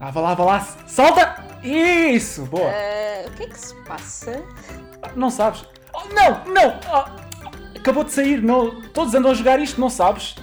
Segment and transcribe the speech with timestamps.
[0.00, 0.60] Ah, vá lá, vá lá.
[0.86, 1.44] Solta!
[1.62, 2.46] Isso!
[2.46, 2.70] Boa.
[2.70, 4.42] Ah, o que é que se passa?
[5.14, 5.64] Não sabes?
[5.92, 6.80] Oh, não, não!
[6.90, 8.42] Oh, acabou de sair.
[8.42, 10.34] Não, todos andam a jogar isto, não sabes?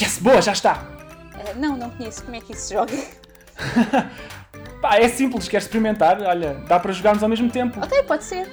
[0.00, 0.86] Yes, boa, já está.
[1.34, 2.24] Ah, não, não conheço.
[2.24, 2.92] Como é que isso se joga?
[4.80, 6.20] Pá, é simples, queres experimentar?
[6.22, 7.78] Olha, dá para jogarmos ao mesmo tempo.
[7.82, 8.52] ok, pode ser.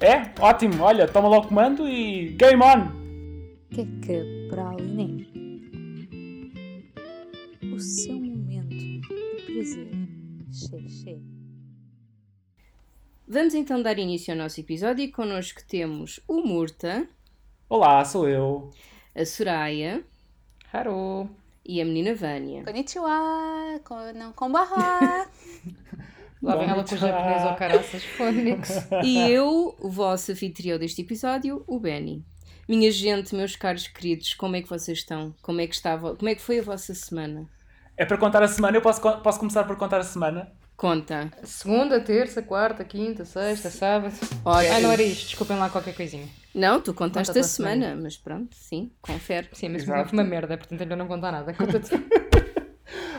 [0.00, 0.30] É?
[0.40, 3.00] Ótimo, olha, toma lá o comando e game on!
[3.70, 5.28] que é que Praline
[7.72, 8.19] o seu
[9.64, 9.88] prazer
[10.52, 11.18] xexé.
[13.28, 17.06] Vamos então dar início ao nosso episódio e connosco temos o Murta,
[17.68, 18.70] Olá, sou eu.
[19.14, 20.02] a Soraya
[20.72, 21.28] Haru.
[21.64, 22.64] e a menina Vânia.
[22.64, 25.28] Konnichiwa, ko- não com barra.
[26.42, 28.70] Lá vem ela com o japonês ao caraças, fónix.
[29.04, 32.24] E eu, o vosso anfitrião deste episódio, o Benny.
[32.66, 35.34] Minha gente, meus caros queridos, como é que vocês estão?
[35.42, 36.16] Como é que estava?
[36.16, 37.46] Como é que foi a vossa semana?
[38.00, 40.50] É para contar a semana, eu posso, posso começar por contar a semana?
[40.74, 41.30] Conta.
[41.44, 44.14] Segunda, terça, quarta, quinta, sexta, sábado.
[44.42, 46.26] Olha, Ai, não era isto, desculpem lá qualquer coisinha.
[46.54, 47.74] Não, tu contaste Conta a semana.
[47.84, 49.50] semana, mas pronto, sim, confere.
[49.52, 50.08] Sim, mas Exato.
[50.08, 51.52] foi uma merda, portanto ele não conta nada.
[51.52, 51.90] Conta-te.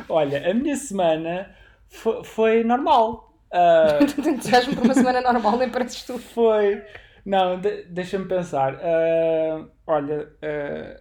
[0.09, 1.55] Olha, a minha semana
[1.87, 3.37] fo- foi, normal.
[3.53, 6.17] Ah, Tanto entusiasmo por uma semana normal, nem pareces tu.
[6.17, 6.81] foi.
[7.23, 8.79] Não, de- deixa-me pensar.
[8.81, 10.99] Ah, olha, ah,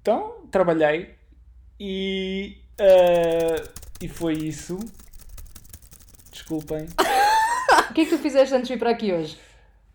[0.00, 1.16] então trabalhei
[1.80, 2.58] e.
[2.80, 3.68] ah,
[4.00, 4.78] e foi isso.
[6.32, 6.86] Desculpem.
[7.90, 9.36] O que é que tu fizeste antes de vir para aqui hoje?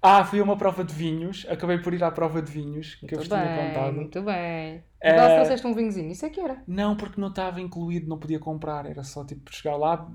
[0.02, 1.46] Ah, fui a uma prova de vinhos.
[1.50, 3.94] Acabei por ir à prova de vinhos que eu vos Muito tinha bem, contado.
[3.94, 4.84] muito bem.
[5.02, 6.62] Eh, Agora se trouxeste um vinhozinho, isso é que era.
[6.68, 8.86] Não, porque não estava incluído, não podia comprar.
[8.86, 10.10] Era só tipo chegar lá.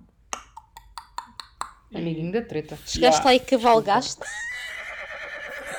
[1.95, 2.79] Amiguinho da treta.
[2.87, 4.21] Chegaste Ya, lá e cavalgaste.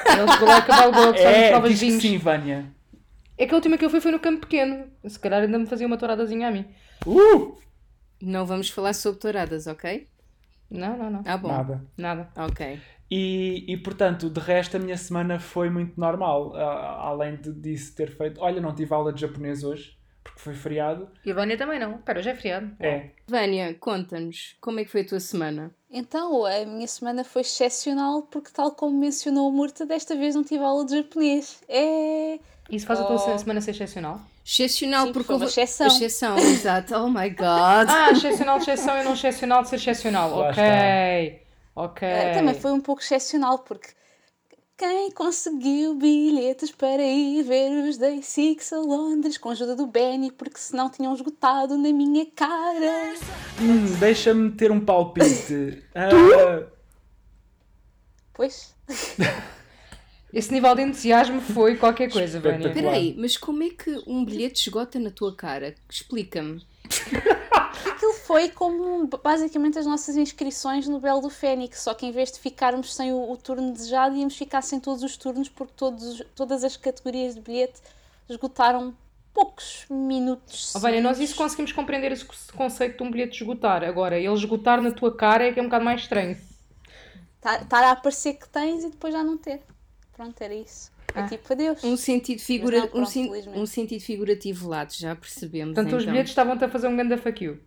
[0.08, 2.02] Ele chegou lá e cavalgou, É, de que vinhos.
[2.02, 2.66] sim, Vânia.
[3.42, 4.86] É que a última que eu fui foi no campo pequeno.
[5.04, 6.64] Se calhar ainda me fazia uma touradazinha a mim.
[7.08, 7.58] Uh!
[8.22, 10.08] Não vamos falar sobre touradas, ok?
[10.70, 11.24] Não, não, não.
[11.26, 11.48] Ah, bom.
[11.48, 11.84] Nada.
[11.98, 12.30] Nada.
[12.38, 12.80] Ok.
[13.10, 16.56] E, e portanto, de resto, a minha semana foi muito normal.
[16.56, 18.40] Ah, além de, disso ter feito.
[18.40, 21.10] Olha, não tive aula de japonês hoje, porque foi feriado.
[21.26, 21.96] E a Vânia também não.
[21.96, 22.72] Espera, hoje é feriado.
[22.80, 23.10] É.
[23.28, 25.74] Vânia, conta-nos, como é que foi a tua semana?
[25.90, 30.44] Então, a minha semana foi excepcional porque, tal como mencionou o Murta, desta vez não
[30.44, 31.60] tive aula de japonês.
[31.68, 32.40] É.
[32.72, 33.38] Isso faz a tua Oh.
[33.38, 34.22] semana ser excepcional?
[34.46, 35.88] Excepcional Sim, porque foi uma houve- exceção.
[35.88, 36.96] Exceção, exato.
[36.96, 37.88] Oh my god.
[37.90, 40.30] Ah, excepcional de exceção e não excepcional de ser excepcional.
[40.36, 41.42] Lá ok.
[41.76, 42.08] Ok.
[42.08, 43.90] Ah, Também foi um pouco excepcional porque
[44.78, 49.86] quem conseguiu bilhetes para ir ver os Day Six a Londres com a ajuda do
[49.86, 53.14] Benny porque senão tinham esgotado na minha cara.
[53.60, 55.84] Hum, Deixa-me ter um palpite.
[55.94, 56.10] Ah,
[58.34, 58.74] Pois,
[60.34, 62.72] Esse nível de entusiasmo foi qualquer coisa, Vânia.
[62.72, 65.76] Peraí, mas como é que um bilhete esgota na tua cara?
[65.90, 66.66] Explica-me.
[68.02, 72.32] aquilo foi como basicamente as nossas inscrições no Belo do Fênix, só que em vez
[72.32, 76.24] de ficarmos sem o, o turno desejado, íamos ficar sem todos os turnos porque todos,
[76.36, 77.82] todas as categorias de bilhete
[78.30, 78.94] esgotaram
[79.34, 80.74] poucos minutos.
[80.76, 83.84] Oh, Vânia, nós isso conseguimos compreender esse conceito de um bilhete esgotar.
[83.84, 86.38] Agora, ele esgotar na tua cara é que é um bocado mais estranho.
[87.38, 89.62] Estar a aparecer que tens e depois já não ter.
[90.22, 90.92] Pronto, era isso.
[91.16, 91.28] É Ah.
[91.28, 91.84] tipo adeus.
[91.84, 92.78] Um sentido, figura...
[92.78, 93.60] Não, um, pronto, sen- felizmente.
[93.60, 95.74] um sentido figurativo lato, já percebemos.
[95.74, 96.14] Portanto, os então.
[96.14, 97.60] bilhetes estavam-te a fazer um grande fuck you.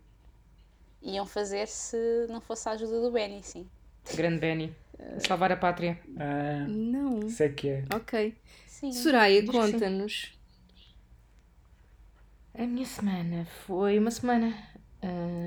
[1.03, 1.97] Iam fazer se
[2.29, 3.67] não fosse a ajuda do Benny, sim.
[4.15, 4.73] Grande Benny.
[5.19, 5.99] Salvar a pátria.
[6.17, 7.19] ah, Não.
[7.27, 7.83] isso é que é.
[7.93, 8.33] Ok.
[8.65, 8.91] Sim.
[8.93, 10.31] Soraya, conta-nos.
[12.57, 14.53] A minha semana foi uma semana.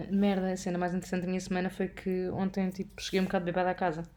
[0.09, 3.25] de merda, a cena mais interessante da minha semana foi que ontem tipo, cheguei um
[3.25, 4.09] bocado bebada à casa.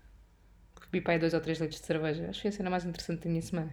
[0.92, 2.24] Bebi para aí dois ou três litros de cerveja.
[2.30, 3.72] Acho que foi a cena mais interessante da minha semana.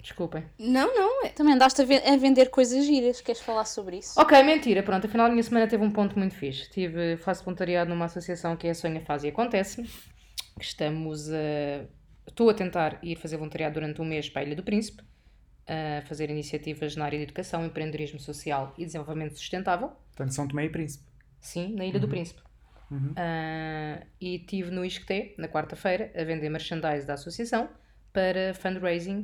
[0.00, 0.44] Desculpem.
[0.58, 1.24] Não, não.
[1.24, 3.20] é- Também andaste a, ve- a vender coisas giras.
[3.20, 4.18] Queres falar sobre isso?
[4.20, 6.70] Ok, mentira, pronto, afinal a minha semana teve um ponto muito fixe.
[6.70, 9.82] Tive, faço voluntariado numa associação que é a Sonha Faz e Acontece.
[9.82, 11.86] que Estamos a.
[12.28, 15.02] Estou a tentar ir fazer voluntariado durante um mês para a Ilha do Príncipe,
[15.66, 19.88] a fazer iniciativas na área de educação, empreendedorismo social e desenvolvimento sustentável.
[20.14, 21.04] Portanto, São Tomé e Príncipe.
[21.40, 22.40] Sim, na Ilha do Príncipe.
[22.90, 23.12] Uhum.
[23.16, 27.68] Ah, e estive no ISCTE, na quarta-feira, a vender merchandise da associação
[28.12, 29.22] para fundraising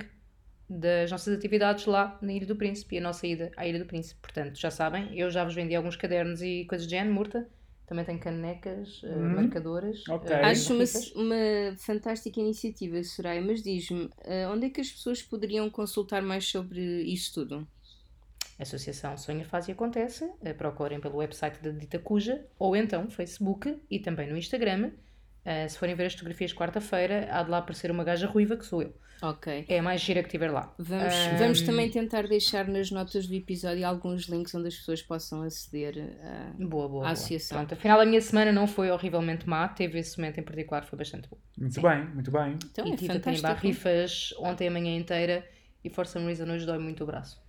[0.69, 3.87] das nossas atividades lá na Ilha do Príncipe e a nossa ida à Ilha do
[3.87, 4.21] Príncipe.
[4.23, 7.49] Portanto, já sabem, eu já vos vendi alguns cadernos e coisas de género, Murta.
[7.87, 9.35] Também tem canecas, ah, Uhum.
[9.35, 10.09] marcadores.
[10.09, 10.35] Ok.
[10.35, 10.85] ah, Acho uma,
[11.17, 16.45] uma fantástica iniciativa, Soraya, mas diz-me, eh, onde é que as pessoas poderiam consultar mais
[16.47, 17.69] sobre isso tudo?
[18.63, 20.31] A Associação Sonha Faz e Acontece.
[20.45, 24.93] eh, Procurem pelo website da Dita Cuja ou então Facebook e também no Instagram.
[25.45, 28.57] Uh, se forem ver as fotografias de quarta-feira, há de lá aparecer uma gaja ruiva
[28.57, 28.95] que sou eu.
[29.21, 29.65] Ok.
[29.69, 30.73] É a mais gira que tiver lá.
[30.79, 35.03] Vamos, Ahm, vamos também tentar deixar nas notas do episódio alguns links onde as pessoas
[35.03, 36.53] possam aceder a.
[36.57, 36.89] Boa, boa.
[36.89, 37.09] boa.
[37.11, 37.59] associação.
[37.59, 40.97] Pronto, afinal a minha semana não foi horrivelmente má, teve esse momento em particular, foi
[40.97, 41.39] bastante bom.
[41.59, 42.57] Muito bem, muito bem.
[42.71, 43.55] Então e é tive fantástico.
[43.61, 45.45] rifas ontem a manhã inteira
[45.85, 47.43] e for some reason hoje dói muito o braço.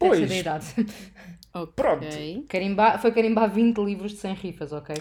[0.00, 0.18] Pois.
[0.18, 0.66] Deve idade.
[1.52, 1.72] Ok.
[1.74, 2.06] Pronto.
[2.48, 4.94] Carimbar, foi carimbar 20 livros de 100 rifas, ok?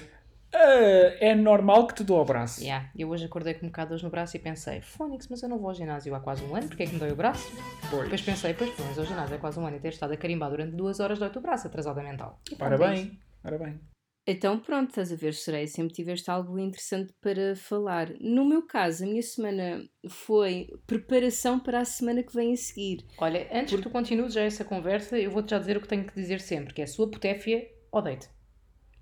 [0.51, 2.61] Ah, é normal que te dou ao braço.
[2.61, 2.89] Yeah.
[2.97, 5.59] Eu hoje acordei com um bocado de no braço e pensei, Fónix, mas eu não
[5.59, 7.51] vou ao ginásio há quase um ano, porque é que me dói o braço?
[7.91, 8.03] Pois.
[8.05, 10.49] Depois pensei, pois, mas ao ginásio há quase um ano e ter estado a carimbar
[10.49, 12.39] durante duas horas dói-te o braço, atrasada mental.
[12.51, 13.03] E Ora é isso.
[13.05, 13.79] bem, ora bem.
[14.31, 18.11] Então pronto, estás a ver, Sereia, sempre tiveste algo interessante para falar.
[18.21, 23.03] No meu caso, a minha semana foi preparação para a semana que vem a seguir.
[23.17, 26.05] Olha, antes que tu continues já essa conversa, eu vou-te já dizer o que tenho
[26.05, 28.29] que dizer sempre, que é sua potéfia ou deite.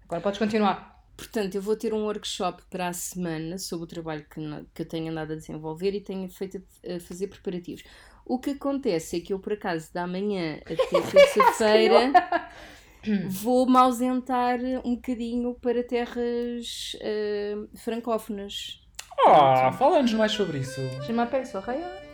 [0.05, 0.97] Agora podes continuar.
[1.17, 4.39] Portanto, eu vou ter um workshop para a semana sobre o trabalho que,
[4.73, 7.83] que eu tenho andado a desenvolver e tenho feito a, a fazer preparativos.
[8.25, 12.13] O que acontece é que eu, por acaso, da manhã até terça-feira,
[13.29, 18.81] vou-me ausentar um bocadinho para terras eh, francófonas.
[19.25, 20.81] Ah, fala-nos mais sobre isso.
[21.05, 22.05] Je m'appelle Soraya.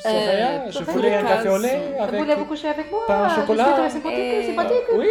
[0.00, 3.04] Soraya, je por voulais un café au lait avec Voulez-vous coucher avec moi?
[3.06, 3.72] pain au Je suis chocolat.
[3.74, 4.88] très sympathique, Eh, sympathique.
[4.94, 5.06] Oui,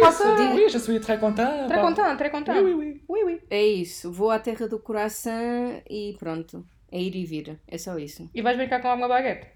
[0.54, 1.66] oui, je suis très content.
[1.68, 2.54] Très content, très content.
[2.56, 3.02] Oui, oui, oui.
[3.08, 3.40] Oui, oui.
[3.50, 6.64] É isso, vou à terra do coração e pronto.
[6.90, 8.28] É ir e vir, é só isso.
[8.34, 9.46] E vais brincar com alguma baguete?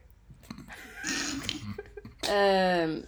[2.28, 3.02] Ahm,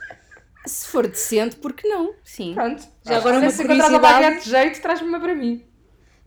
[0.69, 2.13] se for decente, por que não?
[2.23, 2.55] Sim.
[2.55, 2.83] Pronto.
[3.05, 3.99] Já agora uma se curiosidade.
[4.01, 5.65] baguete de jeito, traz-me uma para mim.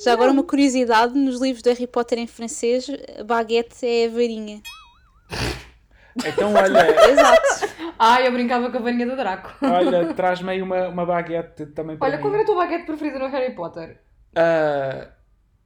[0.03, 2.87] Já agora uma curiosidade, nos livros de Harry Potter em francês,
[3.19, 4.61] a baguete é a varinha.
[6.25, 7.71] Então, olha, Exato.
[7.97, 9.53] Ah, eu brincava com a varinha do Draco.
[9.65, 12.21] olha traz-me aí uma, uma baguete também para Olha, mim.
[12.21, 14.01] qual era a tua baguete preferida no Harry Potter?
[14.35, 15.07] Ah,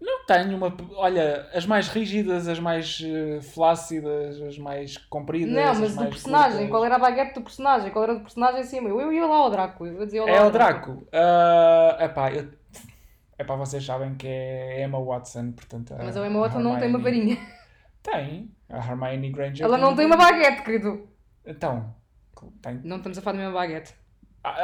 [0.02, 0.76] não tenho uma.
[0.96, 5.54] Olha, as mais rígidas, as mais eh, flácidas, as mais compridas.
[5.54, 6.52] Não, as mas do personagem.
[6.52, 6.70] curtas.
[6.70, 7.92] Qual era a baguete do personagem?
[7.92, 8.90] Qual era do personagem acima?
[8.90, 9.86] Eu, eu ia lá ao Draco.
[9.86, 11.08] Eu dizia É o Draco.
[11.14, 12.50] Ah, epá, eu...
[13.40, 15.96] epá, vocês sabem que é Emma Watson, portanto.
[15.98, 17.48] Mas a Emma Watson não tem uma Hermione- varinha.
[18.04, 18.52] Tem.
[18.70, 19.66] A Hermione Granger.
[19.66, 21.08] Ela não tem uma baguete, querido.
[21.46, 21.94] Então.
[22.62, 22.80] Tem.
[22.84, 23.94] Não estamos a falar da mesma baguete.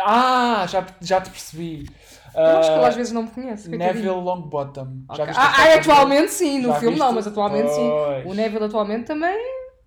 [0.05, 1.89] Ah, já, já te percebi.
[2.33, 3.67] Eu acho que Ah, ela às vezes não me conhece.
[3.69, 5.03] Neville Longbottom.
[5.09, 5.17] Ok.
[5.17, 7.15] Já viste Ah, ah, foto atualmente sim, no Já filme não, viste?
[7.15, 7.89] mas atualmente sim.
[7.89, 8.25] Pois.
[8.25, 9.37] O Neville atualmente também.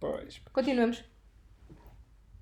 [0.00, 0.40] Pois.
[0.52, 1.02] Continuamos.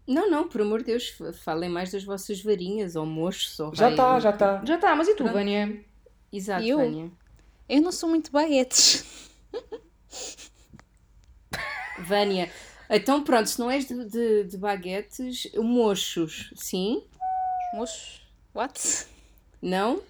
[0.07, 3.73] Não, não, por amor de Deus, f- falem mais das vossas varinhas ou mochos ou
[3.75, 3.93] Já raio.
[3.95, 4.63] está, já está.
[4.65, 5.33] Já está, mas e tu, Pronto.
[5.35, 5.85] Vânia?
[6.33, 6.79] Exato, Eu?
[6.79, 7.11] Vânia.
[7.69, 9.05] Eu não sou muito baguetes.
[12.01, 12.51] Vânia.
[12.91, 17.05] Então pronto, se não és de, de, de baguetes, mochos, sim?
[17.73, 18.21] Moço,
[18.55, 19.07] what?
[19.61, 20.03] Não?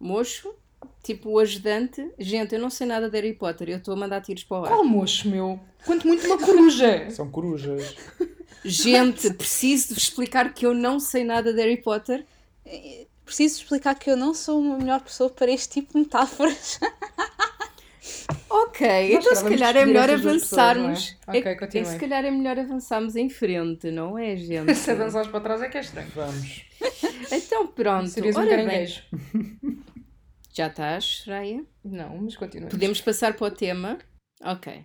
[0.00, 0.54] Mocho?
[1.02, 2.10] Tipo o ajudante?
[2.18, 4.64] Gente, eu não sei nada de Harry Potter, eu estou a mandar tiros para o
[4.64, 4.68] ar.
[4.68, 5.60] Qual moço, meu?
[5.84, 7.10] Quanto muito uma coruja.
[7.12, 7.94] São corujas.
[8.64, 12.24] Gente, preciso de vos explicar que eu não sei nada de Harry Potter.
[13.24, 16.78] Preciso explicar que eu não sou uma melhor pessoa para este tipo de metáforas.
[18.50, 20.62] Ok, Nós então se calhar é melhor duas pessoas, é?
[20.70, 21.16] avançarmos.
[21.26, 24.74] Ok, é, é se calhar é melhor avançarmos em frente, não é, gente?
[24.74, 26.08] Se avançares para trás é que é estranho.
[26.14, 26.64] Vamos.
[27.30, 28.66] Então pronto, Serias um ora bem.
[28.66, 29.02] caranguejo.
[30.52, 31.64] Já estás, Soraya?
[31.84, 32.68] Não, mas continua.
[32.68, 33.98] Podemos passar para o tema?
[34.44, 34.84] Ok.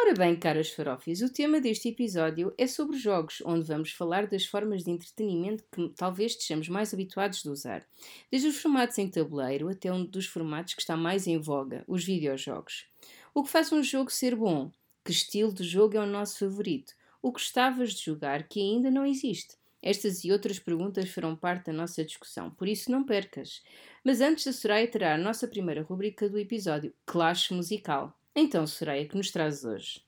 [0.00, 4.44] Ora bem, caras farofis, o tema deste episódio é sobre jogos, onde vamos falar das
[4.46, 7.84] formas de entretenimento que talvez estejamos mais habituados de usar.
[8.30, 12.04] Desde os formatos em tabuleiro até um dos formatos que está mais em voga, os
[12.04, 12.86] videojogos.
[13.34, 14.70] O que faz um jogo ser bom?
[15.04, 16.94] Que estilo de jogo é o nosso favorito?
[17.20, 19.56] O que gostavas de jogar que ainda não existe?
[19.82, 23.62] Estas e outras perguntas farão parte da nossa discussão, por isso não percas.
[24.04, 28.16] Mas antes a Soraya terá a nossa primeira rubrica do episódio, Clash Musical.
[28.34, 30.00] Então, Soraya, que nos trazes hoje?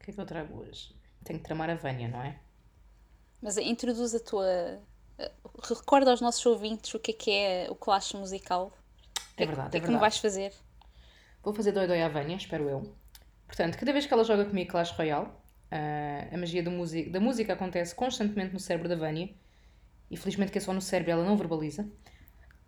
[0.00, 0.96] O que é que eu trago hoje?
[1.24, 2.40] Tenho que tramar a Vânia, não é?
[3.40, 4.46] Mas introduz a tua.
[5.18, 5.32] eh,
[5.62, 8.72] Recorda aos nossos ouvintes o que é que é o clash musical.
[9.36, 9.98] É verdade, O que é é que me verdade.
[9.98, 10.52] vais fazer?
[11.42, 12.80] Vou fazer doi doi à Vânia, espero eu.
[13.46, 15.28] Portanto, cada vez que ela joga comigo Clash Royale,
[15.70, 19.34] ah, a magia da música acontece constantemente no cérebro da Vânia.
[20.10, 21.90] E felizmente que é só no cérebro ela não verbaliza.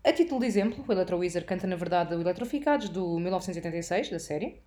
[0.02, 4.18] A título de exemplo, o Electro Wizard canta na verdade o Eletroficados do 1986, da
[4.18, 4.62] série.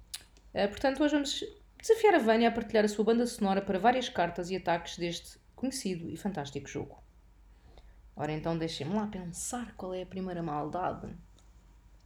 [0.53, 1.43] Ah, portanto, hoje vamos
[1.79, 5.39] desafiar a Vânia a partilhar a sua banda sonora para várias cartas e ataques deste
[5.55, 7.01] conhecido e fantástico jogo.
[8.15, 11.07] Ora então, deixem-me lá pensar qual é a primeira maldade.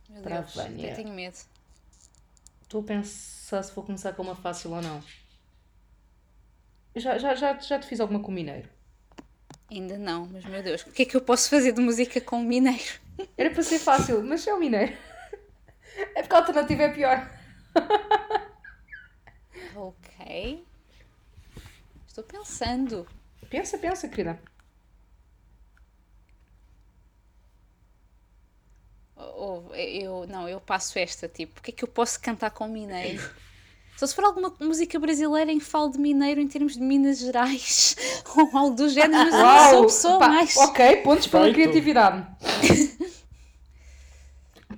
[0.09, 0.89] Meu Para a Deus, Vânia.
[0.91, 1.37] eu tenho medo.
[2.61, 5.03] Estou a pensar se vou começar com uma fácil ou não.
[6.95, 8.69] Já, já, já, já te fiz alguma com o mineiro?
[9.69, 12.37] Ainda não, mas meu Deus, o que é que eu posso fazer de música com
[12.37, 13.05] um mineiro?
[13.37, 14.95] Era para ser fácil, mas é o mineiro.
[16.15, 17.29] É porque a alternativa é pior.
[19.75, 20.65] Ok.
[22.07, 23.07] Estou pensando.
[23.49, 24.39] Pensa, pensa, querida.
[29.15, 32.51] Oh, oh, eu, não, eu passo esta, tipo, o que é que eu posso cantar
[32.51, 33.21] com mineiro?
[33.97, 37.17] Só se for alguma música brasileira em que fale de mineiro em termos de Minas
[37.17, 37.95] Gerais
[38.35, 40.55] ou algo do género, mas eu não sou pessoa Pá, mais.
[40.55, 42.27] Ok, pontos pela criatividade.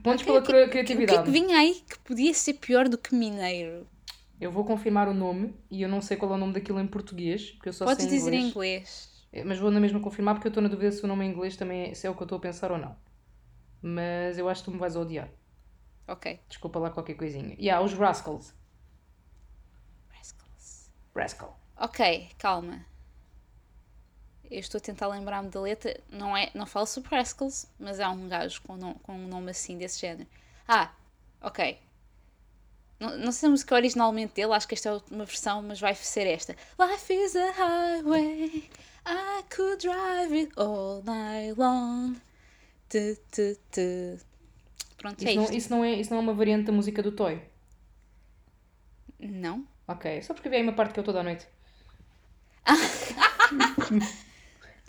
[0.02, 1.24] pontos pela O que, o que é criatividade.
[1.24, 3.88] que vinha aí que podia ser pior do que mineiro?
[4.40, 6.88] Eu vou confirmar o nome e eu não sei qual é o nome daquilo em
[6.88, 9.10] português, porque eu só Podes sei dizer em inglês.
[9.46, 11.56] Mas vou na mesma confirmar porque eu estou na dúvida se o nome em inglês
[11.58, 12.96] também é, se é o que eu estou a pensar ou não.
[13.82, 15.30] Mas eu acho que tu me vais odiar.
[16.08, 16.40] Ok.
[16.48, 17.56] Desculpa lá qualquer coisinha.
[17.60, 18.54] E há os Rascals.
[20.10, 20.90] Rascals.
[21.16, 21.60] Rascal.
[21.78, 22.86] Ok, calma.
[24.52, 26.00] Eu estou a tentar lembrar-me da letra.
[26.10, 29.52] Não, é, não falo sobre Rascals, mas há um gajo com, nom- com um nome
[29.52, 30.28] assim desse género.
[30.68, 30.92] Ah,
[31.42, 31.78] ok.
[33.00, 35.94] Não, não sei a música originalmente dele, acho que esta é uma versão, mas vai
[35.96, 36.56] ser esta.
[36.80, 38.70] Life is a highway,
[39.06, 42.16] I could drive it all night long.
[42.90, 44.26] Tu, tu, tu.
[44.98, 45.56] Pronto, é Isso não, isto.
[45.56, 47.42] isso, não é, isso não é uma variante da música do Toy.
[49.20, 49.66] Não?
[49.88, 51.48] Ok, só porque havia aí uma parte que eu toda a noite.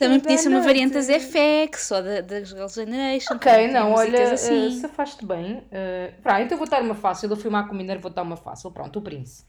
[0.01, 3.35] Também podia ser uma variante das FX ou da- das Girls' Generation.
[3.35, 4.67] Ok, não, olha, músicas assim.
[4.67, 4.81] assim.
[4.81, 5.59] se afaste bem.
[5.59, 7.29] Uh, pá, então vou dar uma fácil.
[7.31, 8.71] Eu fui má com o Mineiro, vou dar uma fácil.
[8.71, 9.45] Pronto, o Prince.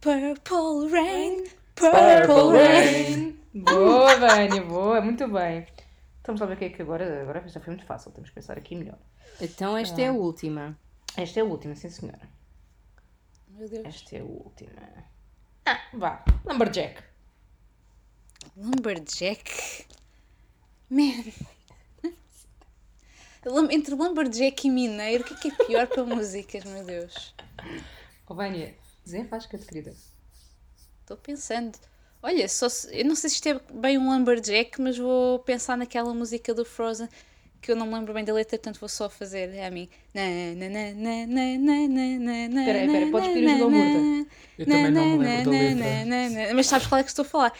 [0.00, 1.44] Purple Rain,
[1.74, 1.90] Purple
[2.24, 3.14] Purple Rain.
[3.14, 3.38] Rain.
[3.54, 5.66] Boa, Vânia, boa, muito bem.
[6.20, 7.22] Então vamos lá ver o que é que agora.
[7.22, 8.98] Agora já foi muito fácil, temos que pensar aqui melhor.
[9.40, 10.78] Então esta é a última.
[11.16, 12.20] Esta é a última, sim senhora.
[13.48, 13.84] Meu Deus.
[13.86, 14.70] Esta é a última.
[15.68, 16.24] Ah, vá.
[16.46, 17.02] Lumberjack.
[18.56, 19.86] Lumberjack.
[20.90, 21.24] Man.
[23.70, 27.34] Entre Lumberjack e Mineiro, o que é que é pior para músicas, meu Deus?
[28.26, 29.94] Oh, Vânia, desenrasca-te, querida.
[31.00, 31.78] Estou pensando.
[32.22, 35.76] Olha, só se- eu não sei se isto é bem um Lumberjack, mas vou pensar
[35.78, 37.08] naquela música do Frozen
[37.60, 39.88] que eu não me lembro bem da letra, portanto vou só fazer a mim.
[40.14, 40.24] Espera
[42.78, 44.30] aí, espera podes pedir ajuda ao Murta.
[44.58, 46.54] Eu também não me lembro da letra.
[46.54, 47.52] Mas sabes qual é que estou a falar?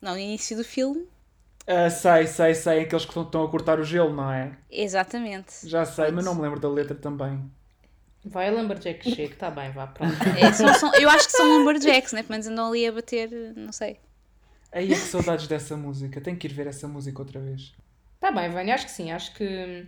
[0.00, 1.06] Não, no início do filme.
[1.66, 2.80] Ah, sei, sei, sei.
[2.82, 4.52] Aqueles que estão- a cortar o gelo, não é?
[4.70, 5.68] Exatamente.
[5.68, 7.38] Já sei, mas não me lembro da letra também.
[8.24, 10.12] Vai a Lumberjack que chega, está bem, vá, pronto.
[10.38, 12.22] É, são- são- eu acho que são Lumberjacks, né?
[12.22, 13.98] Pelo menos andam ali a bater, não sei.
[14.72, 16.20] Aí é que saudades dessa música.
[16.20, 17.74] Tenho que ir ver essa música outra vez.
[18.14, 19.86] Está bem, Vânia, acho que sim, acho que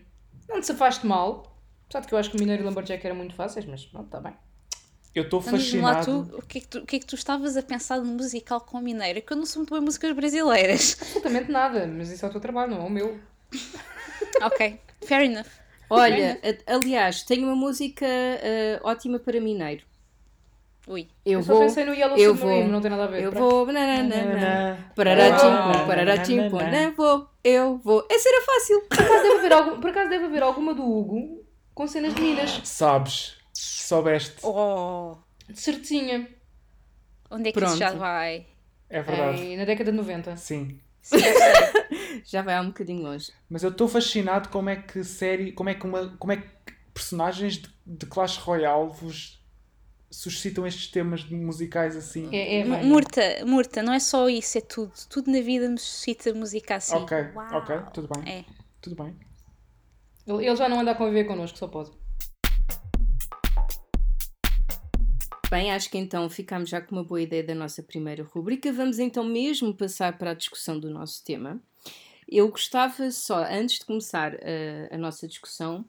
[0.49, 1.57] não te afaste mal.
[1.87, 3.85] Apesar de que eu acho que o Mineiro e o Lumberjack eram muito fáceis, mas
[3.85, 4.33] pronto, está bem.
[5.13, 6.29] Eu estou diz-me lá fascinado.
[6.31, 8.07] tu o, que é que tu, o que é que tu estavas a pensar de
[8.07, 9.19] musical com mineiro?
[9.19, 10.97] É que eu não sou muito bem músicas brasileiras.
[11.03, 13.21] Absolutamente nada, mas isso é o teu trabalho, não é o meu.
[14.41, 15.49] ok, fair enough.
[15.89, 19.85] Olha, a- aliás, tenho uma música ah, ótima para mineiro.
[20.89, 21.09] Ui.
[21.25, 21.63] Eu, Eu, só vou.
[21.63, 22.73] pensei no Yellow eu Submarine, vou.
[22.73, 23.23] não tem nada a ver.
[23.23, 23.51] Eu pronto.
[23.51, 23.67] vou.
[23.73, 24.93] nananana,
[25.87, 26.83] pararatimpo, nanana.
[26.87, 27.29] não vou.
[27.45, 28.07] Eu vou.
[28.11, 28.81] Essa era fácil.
[28.89, 31.45] Por acaso deve haver, algum, por acaso deve haver alguma do Hugo
[31.75, 32.61] com cenas de Minas.
[32.65, 33.37] Sabes.
[33.53, 34.37] Soubeste.
[34.43, 35.17] Oh,
[35.49, 36.29] De certinha.
[37.31, 38.01] onde é que isso já Pronto.
[38.01, 38.47] vai?
[38.89, 39.57] É verdade.
[39.57, 40.37] Na década de 90.
[40.37, 40.81] Sim.
[42.25, 43.33] Já vai há um bocadinho longe.
[43.49, 46.49] Mas eu estou fascinado como é que série, como é que uma, como é que
[46.93, 49.40] personagens de, de Clash Royale vos
[50.11, 52.29] suscitam estes temas musicais assim.
[52.35, 52.65] É, é.
[52.65, 54.93] Murta, Murta, não é só isso, é tudo.
[55.09, 56.97] Tudo na vida me suscita música assim.
[56.97, 57.59] Ok, Uau.
[57.59, 58.33] ok, tudo bem.
[58.33, 58.45] É.
[58.81, 59.17] Tudo bem.
[60.27, 61.93] Ele, ele já não anda a conviver connosco, só pode.
[65.51, 68.73] Bem, acho que então ficámos já com uma boa ideia da nossa primeira rubrica.
[68.73, 71.61] Vamos então mesmo passar para a discussão do nosso tema.
[72.29, 75.85] Eu gostava só, antes de começar a, a nossa discussão,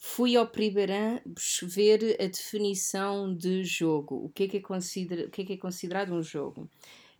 [0.00, 1.20] fui ao Priberan
[1.62, 4.24] ver a definição de jogo.
[4.24, 6.68] O que é que é, considera, o que é, que é considerado um jogo?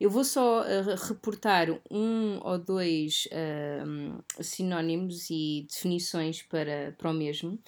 [0.00, 7.14] Eu vou só eh, reportar um ou dois ahm, sinónimos e definições para, para o
[7.14, 7.58] mesmo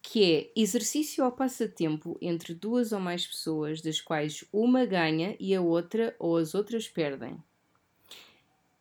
[0.00, 5.54] que é exercício ao passatempo entre duas ou mais pessoas, das quais uma ganha e
[5.54, 7.36] a outra ou as outras perdem.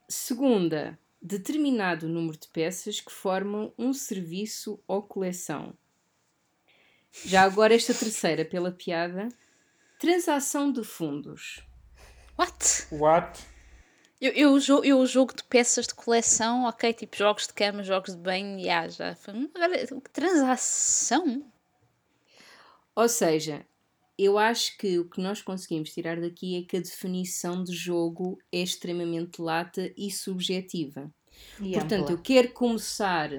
[0.08, 5.74] Segunda, determinado número de peças que formam um serviço ou coleção.
[7.26, 9.30] Já agora esta terceira, pela piada,
[9.98, 11.64] transação de fundos.
[12.38, 12.88] What?
[12.92, 13.44] What?
[14.22, 18.16] Eu, eu, jo- eu jogo de peças de coleção, ok, tipo jogos de cama, jogos
[18.16, 19.18] de banho, yeah, já.
[19.56, 21.52] Agora, transação?
[22.96, 23.66] Ou seja,
[24.18, 28.38] eu acho que o que nós conseguimos tirar daqui é que a definição de jogo
[28.52, 31.12] é extremamente lata e subjetiva.
[31.62, 32.12] E Portanto, ampla.
[32.14, 33.30] eu quero começar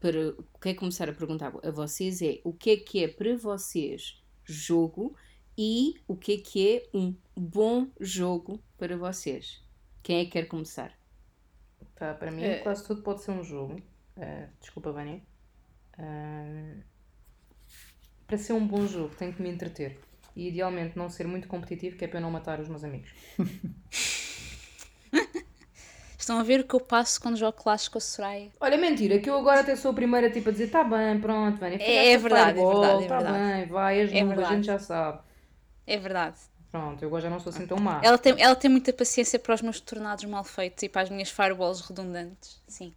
[0.00, 4.22] para quero começar a perguntar a vocês é o que é que é para vocês
[4.44, 5.14] jogo
[5.58, 9.62] e o que é que é um bom jogo para vocês.
[10.02, 10.98] Quem é que quer começar?
[11.94, 12.60] Tá, para mim, É.
[12.60, 13.76] quase tudo pode ser um jogo.
[14.16, 15.20] Ah, desculpa, Vânia.
[15.98, 16.76] Ah,
[18.30, 19.98] para ser um bom jogo, tem que me entreter.
[20.36, 23.10] E idealmente não ser muito competitivo, que é para eu não matar os meus amigos.
[26.16, 28.50] Estão a ver o que eu passo quando jogo Clash com a Soraya?
[28.60, 31.58] Olha, mentira, que eu agora até sou a primeira tipo, a dizer: tá bem, pronto,
[31.58, 33.38] Vânia, É- é verdade, é verdade, é tá verdade.
[33.56, 35.18] bem, vai, és É a gente já sabe.
[35.86, 36.36] É verdade.
[36.70, 38.00] Pronto, eu agora já não sou assim tão má.
[38.04, 41.10] Ela tem, ela tem muita paciência para os meus tornados mal feitos e para as
[41.10, 42.62] minhas fireballs redundantes.
[42.68, 42.94] Sim.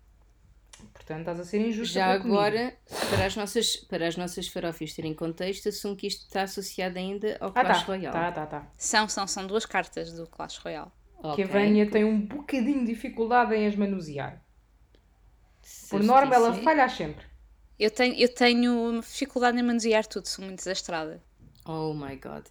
[1.06, 2.38] Portanto, estás a ser injusta Já comigo.
[2.38, 2.78] agora,
[3.10, 7.36] para as nossas, para as nossas farófias terem contexto, assumo que isto está associado ainda
[7.42, 8.12] ao Ah, Clash tá, Royale.
[8.14, 8.72] tá, tá, tá.
[8.78, 10.92] São, são, são duas cartas do Clash Royale.
[11.22, 11.36] Ok.
[11.36, 14.42] Que a Vânia tem um bocadinho de dificuldade em as manusear.
[15.90, 17.26] Por norma, ela falha sempre.
[17.78, 21.22] Eu tenho, eu tenho dificuldade em manusear tudo, sou muito desastrada.
[21.66, 22.46] Oh my god.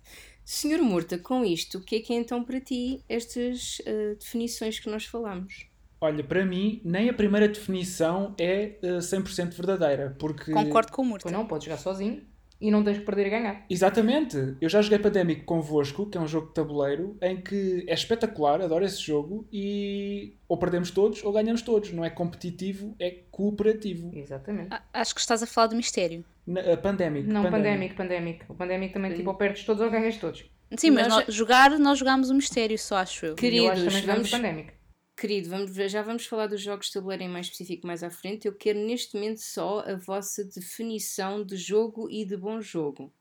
[0.44, 4.78] Senhor Murta, com isto, o que é que é então para ti estas eh, definições
[4.80, 5.66] que nós falamos?
[6.02, 10.50] Olha, para mim, nem a primeira definição é eh, 100% verdadeira, porque...
[10.52, 11.22] Concordo com o Murta.
[11.22, 12.22] Pois não, podes jogar sozinho
[12.60, 13.64] e não tens que perder e ganhar.
[13.70, 14.56] Exatamente.
[14.60, 18.60] Eu já joguei Pandemic convosco, que é um jogo de tabuleiro, em que é espetacular,
[18.60, 21.92] adoro esse jogo, e ou perdemos todos ou ganhamos todos.
[21.92, 24.10] Não é competitivo, é cooperativo.
[24.14, 24.68] Exatamente.
[24.74, 26.24] A- Acho que estás a falar do mistério.
[26.44, 27.28] Na, a Pandemic.
[27.28, 28.44] Não, Pandemic, Pandemic.
[28.48, 30.44] O Pandemic também, tipo, ou perdes todos ou ganhas todos.
[30.76, 33.34] Sim, mas Nós nós- jogar, nós jogámos o mistério só, acho eu.
[33.36, 34.81] Que- E eu acho que Queridos, também jogamos vamos- Pandemic.
[35.22, 38.48] Querido, vamos, já vamos falar dos jogos de tabuleiro em mais específico mais à frente.
[38.48, 43.12] Eu quero neste momento só a vossa definição de jogo e de bom jogo.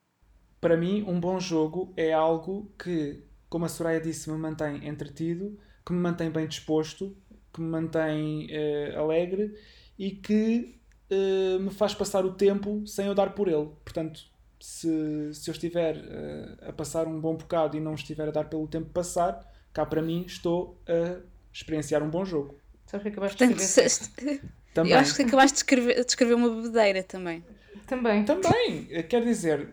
[0.60, 5.60] Para mim, um bom jogo é algo que, como a Soraya disse, me mantém entretido,
[5.86, 7.15] que me mantém bem disposto,
[7.53, 9.53] que me mantém eh, alegre
[9.96, 13.70] e que eh, me faz passar o tempo sem eu dar por ele.
[13.86, 14.22] Portanto,
[14.60, 18.46] se, se eu estiver eh, a passar um bom bocado e não estiver a dar
[18.46, 22.55] pelo tempo passar, cá para mim estou a experienciar um bom jogo.
[22.86, 24.41] Sabes que acabaste de Portanto, escrever se- sexo?
[24.74, 24.93] Também.
[24.93, 27.44] eu acho que acabaste de escrever, de escrever uma bebedeira também.
[27.87, 28.24] Também.
[28.24, 29.70] Também, eh, quer dizer,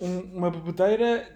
[0.00, 1.28] um- uma bebedeira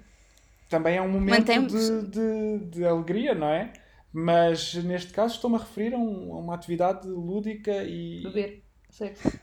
[0.68, 3.72] também é um momento de, de, de alegria, não é?
[4.12, 8.62] Mas neste caso estou-me a referir a, um- a uma atividade lúdica e, Beber.
[8.90, 9.38] Sexo.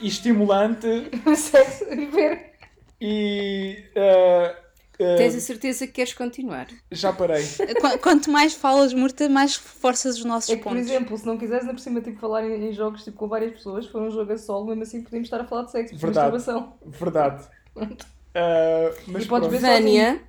[0.00, 0.86] e estimulante
[1.36, 1.84] Sexo.
[1.86, 2.52] Beber.
[3.00, 4.56] e eh,
[4.98, 6.68] Tens a certeza que queres continuar?
[6.90, 7.44] já parei.
[7.80, 10.86] Qu- Quanto mais falas, Murta, mais forças os nossos É que, por pontos.
[10.90, 13.52] exemplo, se não quiseres, ainda por cima, tipo, falar em, em jogos tipo, com várias
[13.52, 15.94] pessoas, for um jogo a solo, mesmo assim podemos estar a falar de sexo.
[15.94, 16.32] de Verdade.
[16.32, 16.78] masturbação.
[16.86, 17.46] Verdade.
[17.74, 18.06] Pronto.
[18.34, 20.22] Eh, mas E podes ver- Vânia,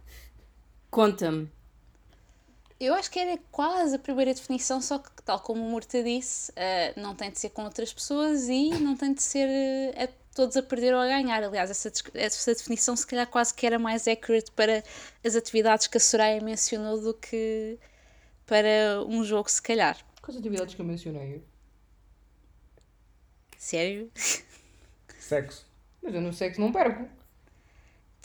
[0.91, 1.49] conta-me.
[2.79, 6.51] Eu acho que era quase a primeira definição, só que, tal como o Murta disse,
[6.55, 9.47] eh, não tem de ser com outras pessoas e não tem de ser
[9.97, 11.43] a- todos a perder ou a ganhar.
[11.43, 14.83] Aliás, essa, essa definição se calhar quase que era mais accurate para
[15.25, 17.79] as atividades que a Soraya mencionou do que
[18.45, 19.97] para um jogo, se calhar.
[20.21, 21.43] Quais atividades que eu mencionei?
[23.57, 24.11] Sério?
[25.19, 25.65] Sexo.
[26.03, 27.09] Mas eu no sexo não perco.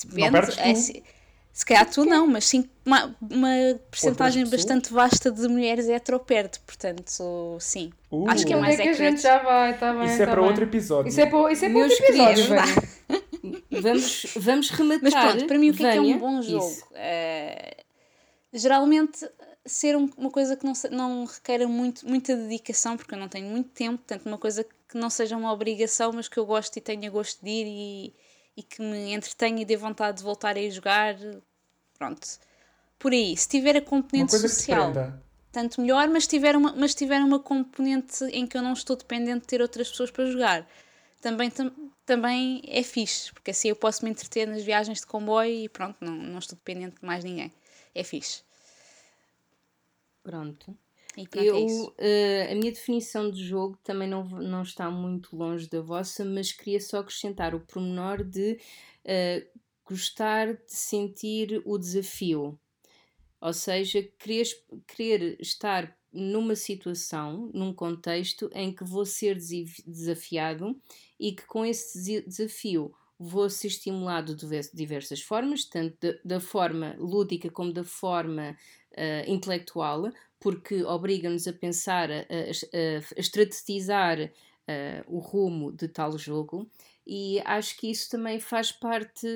[0.05, 0.31] Depende.
[0.31, 0.79] perdes é tu.
[0.79, 1.05] se,
[1.53, 3.49] se calhar tu não, mas sim uma, uma
[3.91, 7.93] percentagem bastante vasta de mulheres hetero perde, portanto, sim.
[8.11, 9.11] Uh, Acho que é mais é que a accurate.
[9.13, 9.77] gente já vai?
[9.79, 10.45] Tá bem, Isso tá é para bem.
[10.51, 11.09] outro episódio.
[11.09, 13.83] Isso é para, isso é para Meus outro episódio, queridos.
[13.83, 15.03] Vamos, vamos rematar.
[15.13, 16.73] Mas pronto, para mim o que é, que é um bom jogo?
[16.95, 17.77] Eh,
[18.53, 19.29] geralmente
[19.65, 23.47] ser um- uma coisa que não, não requeira muito, muita dedicação, porque eu não tenho
[23.49, 26.81] muito tempo, portanto uma coisa que não seja uma obrigação, mas que eu gosto e
[26.81, 28.15] tenha gosto de ir e,
[28.57, 31.17] e que me entretenha e dê vontade de voltar a ir jogar,
[31.99, 32.27] pronto.
[32.99, 34.93] Por aí, se tiver a componente social,
[35.51, 39.41] tanto melhor, mas tiver, uma, mas tiver uma componente em que eu não estou dependente
[39.41, 40.67] de ter outras pessoas para jogar,
[41.21, 41.73] também, tam-
[42.07, 45.97] também é fixe, porque assim eu posso me entreter nas viagens de comboio e pronto,
[46.01, 47.53] não, não estou dependente de mais ninguém.
[47.95, 48.43] É fixe.
[50.23, 50.77] Pronto.
[51.17, 51.67] E pronto, é.
[51.69, 56.25] Eu, eh, a minha definição de jogo também não, não está muito longe da vossa,
[56.25, 58.59] mas queria só acrescentar o pormenor de
[59.05, 59.47] eh,
[59.85, 62.59] gostar de sentir o desafio.
[63.41, 64.47] Ou seja, querer,
[64.87, 70.81] querer estar numa situação, num contexto em que vou ser desafiado
[71.19, 76.41] e que com esse desafio vou ser estimulado de ve- diversas formas, tanto da, da
[76.41, 78.57] forma lúdica como da forma
[78.93, 80.11] eh, intelectual,
[80.43, 84.19] porque obriga-nos a pensar, a, a- a estrategizar
[84.69, 86.69] eh, o rumo de tal jogo.
[87.07, 89.27] E acho que isso também faz parte,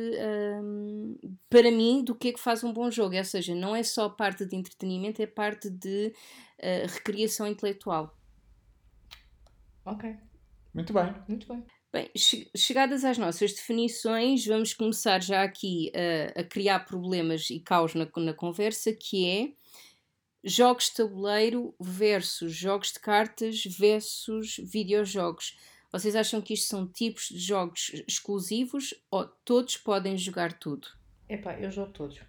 [0.63, 1.17] hum,
[1.51, 3.17] para mim, do que é que faz um bom jogo.
[3.17, 6.13] Ou seja, não é só parte de entretenimento, é parte de
[6.59, 8.17] eh, recriação intelectual.
[9.85, 10.05] Ok,
[10.75, 11.15] Muito bem.
[11.29, 11.65] muito bem.
[11.93, 17.61] Bem, che- chegadas às nossas definições, vamos começar já aqui a, a criar problemas e
[17.61, 19.53] caos na, na conversa, que é
[20.47, 25.59] jogos de tabuleiro versus jogos de cartas versus videojogos.
[25.91, 30.87] Vocês acham que isto são tipos de jogos exclusivos ou todos podem jogar tudo?
[31.29, 32.21] Epá, eu jogo todos.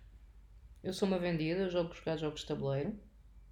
[0.84, 3.00] Eu sou uma vendida, eu jogo jogar jogos de tabuleiro.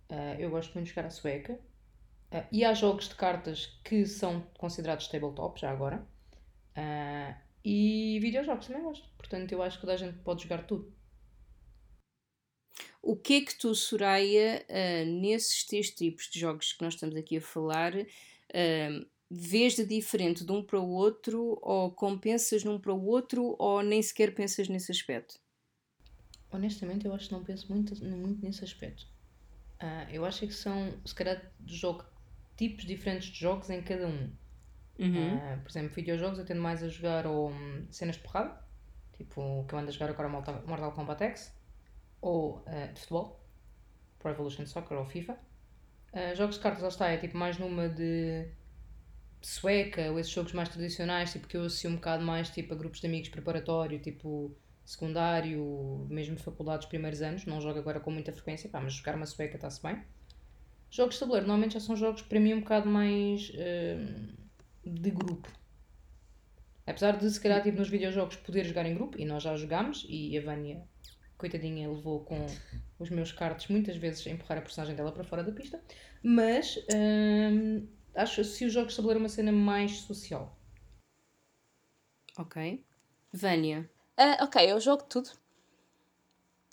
[0.10, 1.60] Ah, eu gosto muito de jogar a sueca.
[2.32, 6.04] Ah, e há jogos de cartas que são considerados tabletop, já agora.
[6.76, 9.08] Ah, e videojogos também gosto.
[9.16, 10.92] Portanto, eu acho que toda a gente pode jogar tudo.
[13.08, 17.16] O que é que tu, Soraya, ah, nesses três tipos de jogos que nós estamos
[17.16, 22.80] aqui a falar, ah, vês de diferente de um para o outro, ou compensas num
[22.80, 25.40] para o outro, ou nem sequer pensas nesse aspecto?
[26.52, 29.06] Honestamente, eu acho que não penso muito, muito nesse aspecto.
[29.80, 32.04] Ah, eu acho que são, se calhar, jogo,
[32.58, 34.32] tipos diferentes de jogos em cada um.
[34.98, 35.38] Uhum.
[35.38, 38.60] Ah, por exemplo, videojogos eu tendo mais a jogar ou, hum, cenas de porrada,
[39.16, 41.55] tipo o que eu ando a jogar agora Mortal, Mortal Kombat X,
[42.26, 43.40] ou ah, de futebol,
[44.18, 45.38] Pro Evolution Soccer ou FIFA.
[46.12, 48.48] Ah, jogos de cartas, lá está, é tipo mais numa de
[49.42, 52.78] sueca, ou esses jogos mais tradicionais, tipo que eu associo um bocado mais tipo, a
[52.78, 54.52] grupos de amigos preparatório, tipo
[54.84, 59.28] secundário, mesmo faculdades, primeiros anos, não jogo agora com muita frequência, pá, mas jogar uma
[59.28, 60.04] sueca está-se bem.
[60.90, 64.34] Jogos de tabuleiro, normalmente já são jogos para mim um bocado mais hum,
[64.84, 65.52] de grupo.
[66.88, 70.06] Apesar de se calhar tipo, nos videojogos poder jogar em grupo, e nós já jogámos,
[70.10, 70.88] e a Vânia,
[71.38, 72.46] coitadinha, levou com
[73.00, 75.82] os meus cartos muitas vezes a empurrar a personagem dela para fora da pista,
[76.24, 80.58] mas hum, acho que os jogos de uma cena mais social.
[82.38, 82.84] Ok.
[83.32, 83.90] Vânia.
[84.18, 85.30] Ah, ok, eu jogo tudo.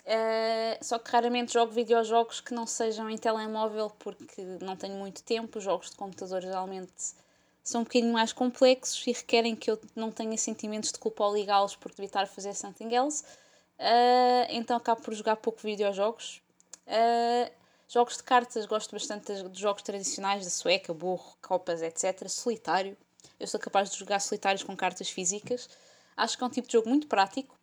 [0.06, 5.22] Ah, só que raramente jogo videojogos que não sejam em telemóvel porque não tenho muito
[5.22, 5.58] tempo.
[5.58, 7.14] Os jogos de computador geralmente
[7.62, 11.34] são um bocadinho mais complexos e requerem que eu não tenha sentimentos de culpa ao
[11.34, 13.24] ligá-los porque fazer something else.
[13.84, 16.40] Ah, então acabo por jogar pouco videojogos.
[16.86, 17.50] Ah,
[17.88, 22.28] jogos de cartas, gosto bastante dos jogos tradicionais da sueca, burro, copas, etc.
[22.28, 22.96] Solitário.
[23.40, 25.68] Eu sou capaz de jogar solitários com cartas físicas.
[26.16, 27.58] Acho que é um tipo de jogo muito prático.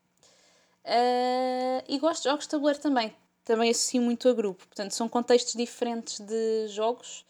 [0.83, 3.15] Ah, e gosto de jogos de tabuleiro também.
[3.45, 4.67] Também associo muito a grupo.
[4.67, 7.25] Portanto, são contextos diferentes de jogos.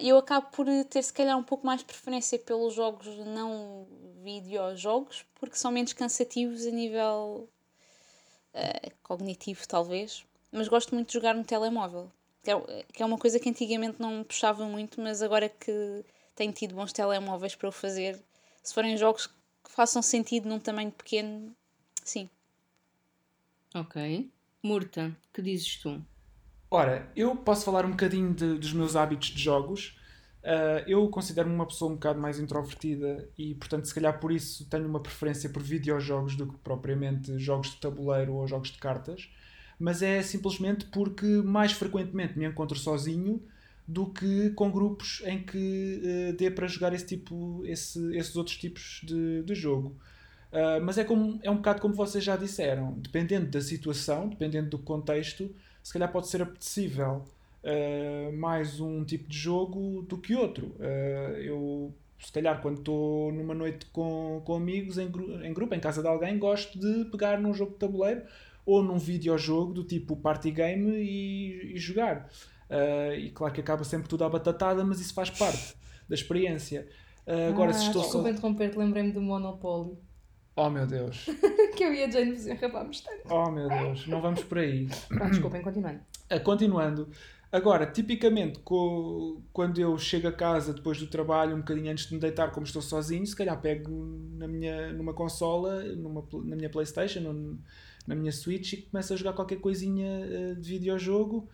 [0.00, 3.86] E eu acabo por ter, se calhar, um pouco mais preferência pelos jogos não
[4.22, 7.48] videojogos, porque são menos cansativos a nível
[8.54, 10.24] ah, cognitivo, talvez.
[10.50, 12.10] Mas gosto muito de jogar no telemóvel.
[12.42, 16.04] Que é, que é uma coisa que antigamente não me puxava muito, mas agora que
[16.34, 18.20] tenho tido bons telemóveis para o fazer,
[18.62, 21.54] se forem jogos que façam sentido num tamanho pequeno,
[22.04, 22.28] sim.
[23.74, 24.30] Ok.
[24.62, 26.00] Murta, que dizes tu?
[26.70, 29.98] Ora, eu posso falar um bocadinho de- dos meus hábitos de jogos.
[30.44, 34.64] Ah, eu considero-me uma pessoa um bocado mais introvertida e, portanto, se calhar por isso
[34.68, 39.28] tenho uma preferência por videojogos do que propriamente jogos de tabuleiro ou jogos de cartas.
[39.78, 43.42] Mas é simplesmente porque mais frequentemente me encontro sozinho
[43.86, 48.56] do que com grupos em que eh, dê para jogar esse tipo, esse- esses outros
[48.56, 49.96] tipos de, de jogo.
[50.52, 54.70] Uh, mas é, como, é um bocado como vocês já disseram, dependendo da situação, dependendo
[54.70, 55.50] do contexto,
[55.82, 57.24] se calhar pode ser apetecível
[57.64, 60.74] uh, mais um tipo de jogo do que outro.
[60.78, 65.74] Uh, eu, se calhar, quando estou numa noite com, com amigos em, gru- em grupo,
[65.74, 68.22] em casa de alguém, gosto de pegar num jogo de tabuleiro
[68.64, 72.28] ou num videojogo do tipo party game e, e jogar.
[72.70, 75.74] Uh, e claro que acaba sempre tudo à batatada, mas isso faz parte
[76.08, 76.88] da experiência.
[77.26, 78.32] Uh, agora, se Ah, estou Desculpa só.
[78.32, 79.96] interromper-te, lembrei-me do Monopoly.
[80.54, 81.26] Oh meu Deus!
[81.76, 83.22] que eu e a Jane nos enrabámos tanto.
[83.30, 84.06] Oh meu Deus!
[84.06, 84.86] Não vamos por aí.
[85.08, 86.00] Pronto, desculpem, continuando.
[86.28, 87.08] Ah, continuando.
[87.52, 88.60] Agora, tipicamente,
[89.52, 92.64] quando eu chego a casa depois do trabalho, um bocadinho antes de me deitar, como
[92.64, 93.90] estou sozinho, se calhar pego
[94.38, 97.58] na minha, numa consola, numa, na minha Playstation
[98.06, 101.48] na minha Switch e começo a jogar qualquer coisinha eh, de videojogo.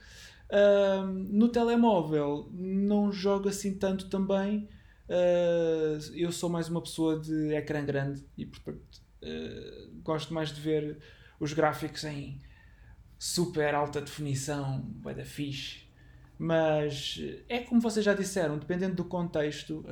[0.51, 4.69] Ahm, no telemóvel não jogo assim tanto também.
[5.11, 10.61] Ah, eu sou mais uma pessoa de ecrã grande e, portanto, eh, gosto mais de
[10.61, 10.99] ver
[11.41, 12.41] os gráficos em
[13.19, 15.88] super alta definição, bué da fixe.
[16.39, 19.85] Mas é como vocês já disseram, dependendo do contexto,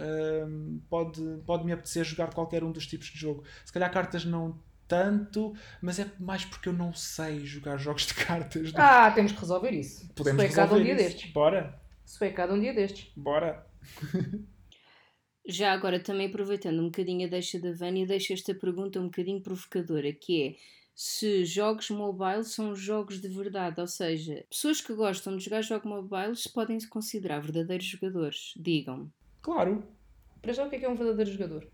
[0.46, 3.42] hum, pode, pode me apetecer jogar qualquer um dos tipos de jogo.
[3.64, 4.56] Se calhar cartas não
[4.86, 8.72] tanto, mas é mais porque eu não sei jogar jogos de cartas.
[8.76, 10.08] Ah, temos que resolver isso.
[10.14, 11.14] Podemos Suecado um resolver dia isso.
[11.14, 11.32] destes.
[11.32, 13.10] Bora, Suecado um dia destes.
[13.16, 13.66] bora.
[15.48, 19.40] Já agora, também aproveitando um bocadinho a deixa da Vânia, deixa esta pergunta um bocadinho
[19.40, 20.54] provocadora, que é
[20.98, 25.86] se jogos mobile são jogos de verdade, ou seja, pessoas que gostam de jogar jogos
[25.86, 28.54] mobiles podem se considerar verdadeiros jogadores.
[28.56, 29.10] Digam-me.
[29.42, 29.84] Claro,
[30.40, 31.68] para já o que é que é um verdadeiro jogador?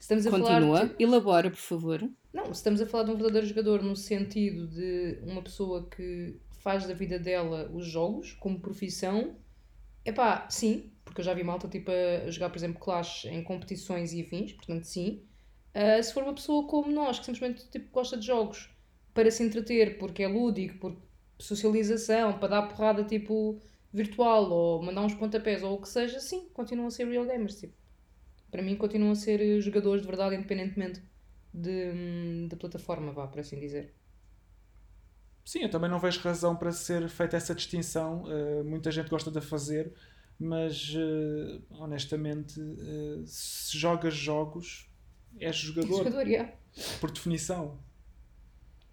[0.00, 0.86] Estamos a Continua, falar.
[0.88, 2.10] de- elabora, por favor.
[2.32, 6.36] Não, se estamos a falar de um verdadeiro jogador no sentido de uma pessoa que
[6.60, 9.36] faz da vida dela os jogos como profissão,
[10.04, 13.42] é pá, sim, porque eu já vi malta tipo a jogar, por exemplo, Clash em
[13.44, 15.22] competições e afins, portanto, sim.
[15.74, 18.70] Ah, se for uma pessoa como nós, que simplesmente tipo, gosta de jogos
[19.14, 20.96] para se entreter, porque é lúdico, por
[21.38, 23.60] socialização, para dar porrada tipo
[23.92, 27.58] virtual ou mandar uns pontapés ou o que seja, sim, continuam a ser real gamers.
[27.60, 27.74] Tipo.
[28.50, 31.02] Para mim, continuam a ser eh, jogadores de verdade, independentemente
[31.52, 33.94] de, hum, da plataforma, vá, por assim dizer.
[35.44, 38.24] Sim, eu também não vejo razão para ser feita essa distinção.
[38.24, 39.92] Uh, muita gente gosta de fazer,
[40.38, 44.87] mas uh, honestamente, uh, se jogas jogos,
[45.38, 46.52] és jogador, Jogador, yeah.
[47.00, 47.78] por definição.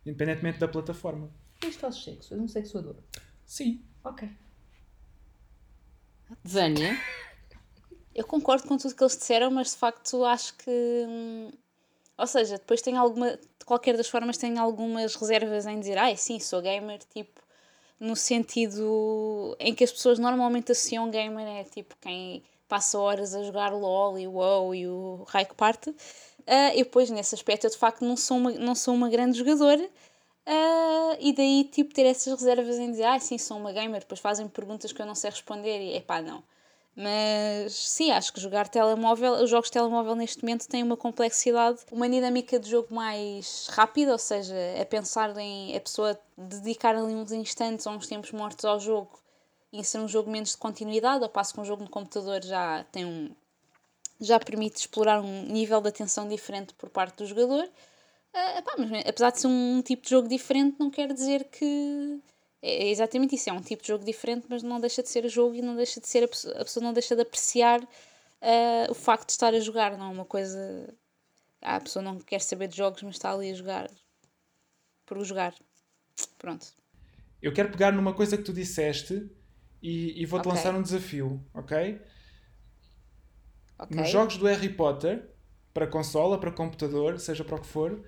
[0.05, 1.31] Independentemente da plataforma.
[1.63, 2.95] Isto fazes sexo, és um sexuador.
[3.45, 3.83] Sim.
[4.03, 4.29] Ok.
[6.43, 6.97] Vânia,
[8.13, 10.71] Eu concordo com tudo que eles disseram, mas de facto acho que.
[11.07, 11.51] hum,
[12.17, 13.31] Ou seja, depois tem alguma.
[13.35, 17.41] De qualquer das formas, tem algumas reservas em dizer, ai sim, sou gamer, tipo.
[17.99, 23.43] No sentido em que as pessoas normalmente associam gamer é tipo quem passa horas a
[23.43, 25.93] jogar LOL e o WoW e o raio parte.
[26.47, 29.37] Ah, e depois, nesse aspecto, eu de facto não sou uma, não sou uma grande
[29.37, 29.89] jogadora.
[30.45, 34.19] Ah, e daí, tipo, ter essas reservas em dizer, ah, sim, sou uma gamer, depois
[34.19, 36.43] fazem perguntas que eu não sei responder e, epá, não.
[36.95, 41.81] Mas sim, acho que jogar telemóvel, os jogos de telemóvel neste momento têm uma complexidade,
[41.91, 47.13] uma dinâmica de jogo mais rápida, ou seja, a pensar em a pessoa dedicar ali
[47.13, 49.11] uns instantes ou uns tempos mortos ao jogo
[49.79, 52.83] e ser um jogo menos de continuidade, ao passo que um jogo no computador já
[52.91, 53.29] tem um
[54.19, 57.69] já permite explorar um nível de atenção diferente por parte do jogador.
[58.57, 62.21] Epá, mas apesar de ser um tipo de jogo diferente, não quer dizer que
[62.61, 65.55] é exatamente isso, é um tipo de jogo diferente, mas não deixa de ser jogo
[65.55, 67.81] e não deixa de ser a pessoa, a pessoa não deixa de apreciar
[68.41, 70.93] ah, o facto de estar a jogar, não é uma coisa.
[71.61, 73.89] Ah, a pessoa não quer saber de jogos, mas está ali a jogar
[75.05, 75.53] por jogar.
[76.37, 76.67] Pronto.
[77.41, 79.29] Eu quero pegar numa coisa que tu disseste
[79.87, 80.51] e, e vou-te Ok.
[80.53, 82.01] lançar um desafio, ok?
[83.79, 83.95] Ok.
[83.95, 85.29] Nos jogos do Harry Potter,
[85.73, 88.01] para consola, para computador, seja para o que for,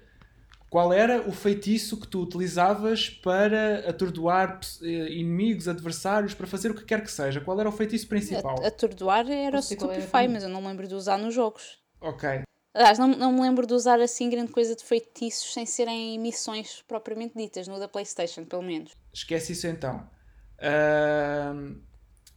[0.70, 6.74] qual era o feitiço que tu utilizavas para atordoar eh, inimigos, adversários, para fazer o
[6.76, 7.40] que quer que seja?
[7.42, 8.56] Qual era o feitiço principal?
[8.64, 11.78] A- Atordoar era o Stupefy, mas eu não me lembro de usar nos jogos.
[12.02, 12.42] Ok.
[12.74, 16.84] Aliás, não, não me lembro de usar assim grande coisa de feitiços sem serem missões
[16.88, 18.92] propriamente ditas, no da PlayStation, pelo menos.
[19.14, 20.08] Esquece isso então.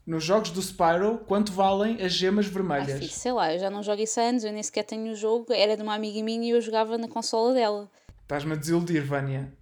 [0.07, 2.99] Nos jogos do Spyro, quanto valem as gemas Ah, vermelhas?
[2.99, 5.15] filho, sei lá, eu já não jogo isso há anos, eu nem sequer tenho o
[5.15, 7.89] jogo, era de uma amiga minha e eu jogava na consola dela.
[8.23, 9.53] Estás-me a desiludir, Vânia.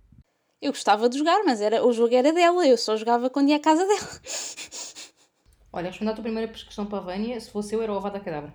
[0.60, 3.56] Eu gostava de jogar, mas era, o jogo era dela, eu só jogava quando ia
[3.56, 4.08] à casa dela.
[5.72, 8.18] Olha, respondendo a tua primeira questão para a Vânia, se fosse eu, era o Avada
[8.18, 8.54] Kedavra.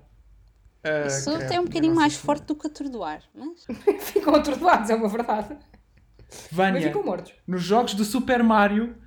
[0.84, 3.66] Ah, Isso é um bocadinho mais forte do que atordoar, mas...
[4.02, 5.56] Ficam atordoados, é uma verdade.
[6.30, 7.34] Mas Vânia, ficam mortos.
[7.48, 8.98] nos jogos do Super Mario,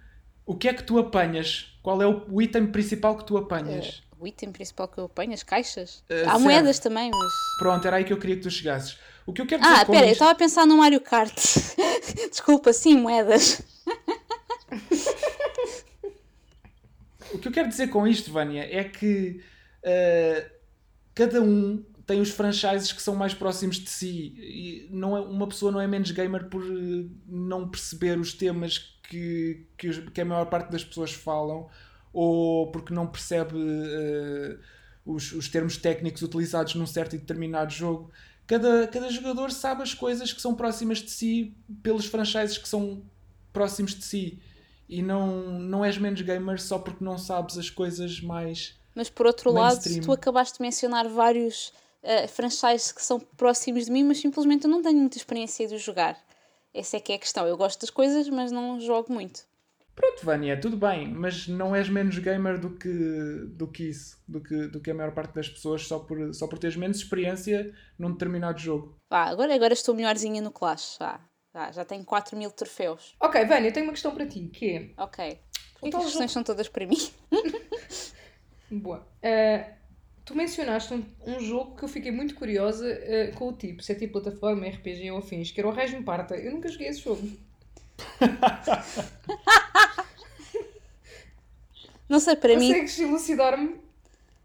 [0.46, 1.76] o que é que tu apanhas?
[1.82, 4.02] Qual é o, o item principal que tu apanhas?
[4.18, 6.02] O item principal que eu apanho, as caixas.
[6.08, 6.40] Eh, Há certo.
[6.40, 7.32] moedas também, mas...
[7.58, 8.96] Pronto, era aí que eu queria que tu chegasses.
[9.26, 10.14] O que eu quero dizer Ah, com pera, eu isto...
[10.14, 11.34] estava a pensar no Mario Kart.
[12.30, 13.60] Desculpa, sim, moedas.
[17.32, 19.42] O que eu quero dizer com isto, Vânia, é que
[19.82, 20.50] uh,
[21.14, 24.34] cada um tem os franchises que são mais próximos de si.
[24.38, 26.62] E não é, uma pessoa não é menos gamer por
[27.26, 31.68] não perceber os temas que, que, que a maior parte das pessoas falam
[32.12, 34.58] ou porque não percebe uh,
[35.04, 38.10] os, os termos técnicos utilizados num certo e determinado jogo.
[38.46, 43.02] Cada, cada jogador sabe as coisas que são próximas de si pelos franchises que são
[43.52, 44.40] próximos de si.
[44.88, 48.78] E não, não és menos gamer só porque não sabes as coisas mais.
[48.94, 50.02] Mas por outro lado, Mainstream.
[50.02, 54.70] tu acabaste de mencionar vários eh, franchises que são próximos de mim, mas simplesmente eu
[54.70, 56.16] não tenho muita experiência de jogar.
[56.76, 57.46] Essa é que é a questão.
[57.46, 59.44] Eu gosto das coisas, mas não jogo muito.
[59.94, 64.42] Pronto, Vânia, tudo bem, mas não és menos gamer do que, do que isso, do
[64.42, 67.74] que, do que a maior parte das pessoas só por, só por teres menos experiência
[67.98, 69.00] num determinado jogo.
[69.08, 70.98] Vá, agora, agora estou melhorzinha no Clash.
[71.00, 73.16] Vá, já tenho 4 mil troféus.
[73.18, 75.02] Ok, Vânia, eu tenho uma questão para ti, que é...
[75.02, 75.38] Ok.
[75.72, 76.98] Por que Então, as questões são todas para mim?
[78.70, 79.06] Boa.
[79.22, 79.72] Eh,
[80.26, 83.92] tu mencionaste um, um jogo que eu fiquei muito curiosa eh, com o tipo, se
[83.92, 86.36] é tipo plataforma, RPG ou afins, que era o Reis-me Parta.
[86.36, 87.22] Eu nunca joguei esse jogo.
[92.08, 93.80] Não sei, para mim, Consegues elucidar-me?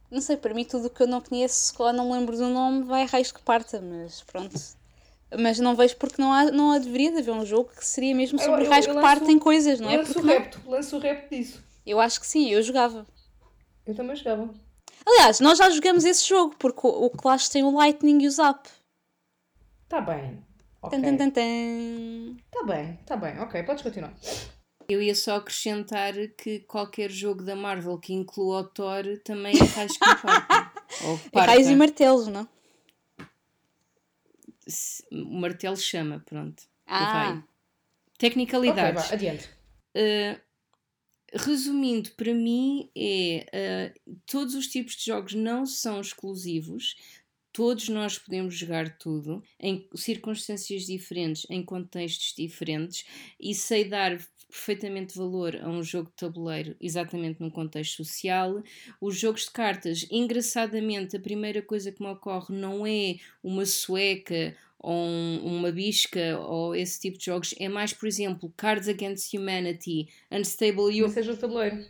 [0.09, 2.49] não sei, para mim tudo o que eu não conheço, ou não me lembro do
[2.49, 4.59] nome, vai a raios que parta, mas pronto.
[5.39, 8.13] Mas não vejo porque não há, não há deveria de haver um jogo que seria
[8.15, 9.97] mesmo sobre eu- raios eu que partem coisas, não é?
[9.97, 10.33] lanço Porque o não?
[10.33, 11.63] repto, lanço o repto disso.
[11.85, 13.05] Eu acho que sim, eu jogava.
[13.85, 14.49] Eu também jogava.
[15.05, 18.31] Aliás, nós já jogamos esse jogo, porque o, o Clash tem o Lightning e o
[18.31, 18.67] Zap.
[19.89, 20.43] Tá bem.
[20.81, 20.97] Ok.
[20.99, 22.37] Tan, tan, tan, tan.
[22.51, 23.39] Tá bem, tá bem.
[23.39, 24.13] Ok, podes continuar.
[24.89, 29.63] Eu ia só acrescentar que qualquer jogo da Marvel que inclua o Thor também é
[29.63, 30.71] raios com parta.
[31.05, 32.47] Ou É raios e martelos, não?
[34.67, 36.63] Se- O martelo chama, pronto.
[36.85, 37.43] Ah, Vai.
[38.17, 39.01] Tecnicalidades.
[39.03, 39.49] Ok, vá, adiante.
[39.95, 40.39] Uh,
[41.33, 46.95] resumindo, para mim é uh, todos os tipos de jogos não são exclusivos.
[47.53, 53.05] Todos nós podemos jogar tudo em circunstâncias diferentes, em contextos diferentes,
[53.37, 54.17] e sei dar
[54.51, 58.61] perfeitamente valor a um jogo de tabuleiro, exatamente num contexto social.
[58.99, 64.55] Os jogos de cartas, engraçadamente, a primeira coisa que me ocorre não é uma sueca
[64.83, 69.33] ou um- uma bisca ou esse tipo de jogos, é mais, por exemplo, Cards Against
[69.33, 71.09] Humanity, Unstable Não You.
[71.09, 71.85] seja o tabuleiro.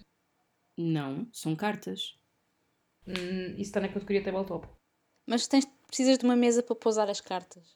[0.78, 2.16] Não, são cartas.
[3.08, 4.68] Hum, isso está na categoria tabletop.
[5.28, 7.76] mas tens, precisas de uma mesa para pousar as cartas.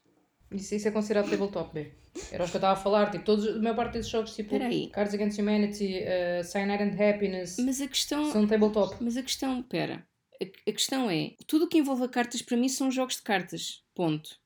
[0.51, 1.91] Isso, isso é considerado tabletop, B.
[2.31, 3.11] Era os que eu estava a falar.
[3.11, 4.89] Tipo, todos, a maior parte desses jogos, tipo Peraí.
[4.89, 8.31] Cards Against Humanity, uh, Cyanide and Happiness, Mas a questão.
[8.31, 8.95] são tabletop.
[9.03, 10.07] Mas a questão, pera,
[10.41, 13.83] a, a questão é, tudo o que envolve cartas para mim são jogos de cartas,
[13.93, 14.39] ponto.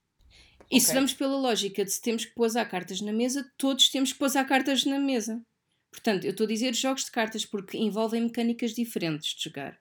[0.72, 0.96] E se Ok.
[0.96, 4.46] vamos pela lógica de se temos que pousar cartas na mesa, todos temos que pousar
[4.48, 5.42] cartas na mesa.
[5.92, 9.80] Portanto, eu estou a dizer jogos de cartas porque envolvem mecânicas diferentes de jogar.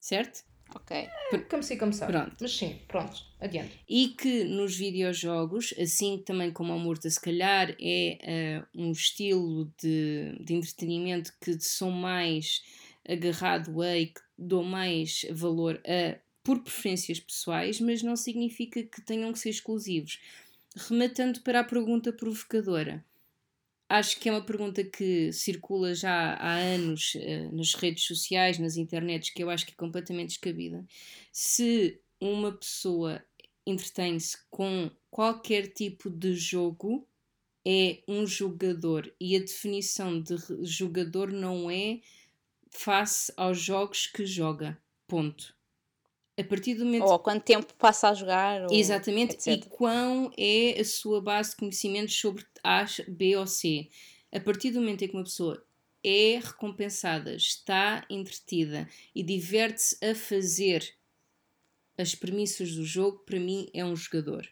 [0.00, 0.44] Certo?
[0.74, 1.08] Ok.
[1.48, 2.12] Como se como sabe.
[2.12, 2.36] Pronto.
[2.40, 3.24] Mas sim, pronto.
[3.40, 3.80] Adiante.
[3.88, 9.72] E que nos videojogos, assim também como a Murta, se calhar é eh, um estilo
[9.80, 12.62] de, de entretenimento que sou mais
[13.08, 19.02] agarrado a e que dou mais valor a por preferências pessoais, mas não significa que
[19.02, 20.20] tenham que ser exclusivos.
[20.76, 23.04] Rematando para a pergunta provocadora,
[23.88, 28.76] acho que é uma pergunta que circula já há anos eh, nas redes sociais, nas
[28.76, 30.86] internets, que eu acho que é completamente descabida.
[31.32, 33.20] Se uma pessoa
[33.66, 37.08] entretém-se com qualquer tipo de jogo,
[37.66, 39.12] é um jogador.
[39.20, 41.98] E a definição de jogador não é
[42.70, 44.80] face aos jogos que joga.
[45.08, 45.55] Ponto.
[46.38, 48.62] A partir do momento Ou há quanto tempo passa a jogar.
[48.62, 49.68] Ou Exatamente, e etc.
[49.70, 53.88] quão é a sua base de conhecimentos sobre A, B ou C.
[54.32, 55.64] A partir do momento em que uma pessoa
[56.04, 60.94] é recompensada, está entretida e diverte-se a fazer
[61.98, 64.46] as premissas do jogo, para mim é um jogador.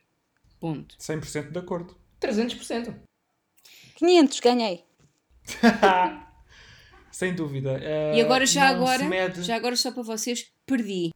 [0.58, 0.96] Ponto.
[0.98, 1.94] 100% de acordo.
[2.20, 2.94] 300%.
[3.96, 4.84] 500, ganhei.
[7.12, 7.78] Sem dúvida.
[8.14, 11.12] E agora, já agora, mede- já agora só para vocês, perdi.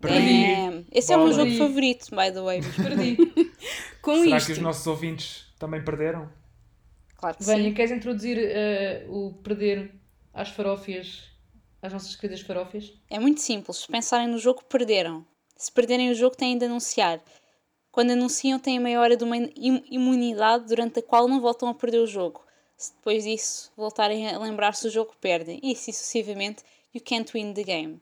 [0.00, 0.42] Perdi.
[0.56, 0.86] Damn.
[0.92, 1.44] Esse é o meu Bola.
[1.48, 2.60] jogo favorito, by the way.
[2.76, 3.16] Perdi.
[4.02, 6.30] Com Será isto, que os nossos ouvintes também perderam?
[7.16, 7.74] Claro que Vânia, sim.
[7.74, 9.94] queres introduzir eh, o perder
[10.34, 11.22] às farófias,
[11.80, 12.92] às nossas queridas farófias?
[13.08, 13.78] É muito simples.
[13.78, 15.24] Se pensarem no jogo, perderam.
[15.56, 17.22] Se perderem o jogo, têm de anunciar.
[17.90, 21.74] Quando anunciam, têm meia hora de uma im- imunidade durante a qual não voltam a
[21.74, 22.44] perder o jogo.
[22.76, 25.60] Se depois disso voltarem a lembrar-se do jogo, perdem.
[25.62, 28.00] E assim sucessivamente, you can't win the game.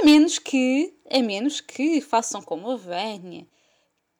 [0.00, 3.46] A menos que, a menos que façam como a Vânia,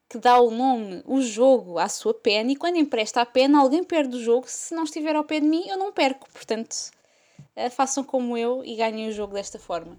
[0.08, 3.84] que dá o nome, o jogo, à sua pena, e quando empresta a pena, alguém
[3.84, 4.46] perde o jogo.
[4.48, 6.26] Se não estiver ao pé de mim, eu não perco.
[6.32, 6.74] Portanto,
[7.54, 9.98] eh, façam como eu e ganhem o jogo desta forma.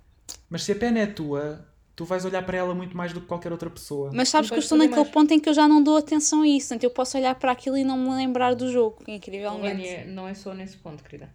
[0.50, 1.64] Mas se a pena é tua,
[1.96, 4.10] tu vais olhar para ela muito mais do que qualquer outra pessoa.
[4.14, 5.12] Mas sabes que eu estou naquele mais.
[5.12, 6.70] ponto em que eu já não dou atenção a isso.
[6.70, 9.76] Portanto, eu posso olhar para aquilo e não me lembrar do jogo, incrivelmente.
[9.76, 11.34] Vânia, não é só nesse ponto, querida.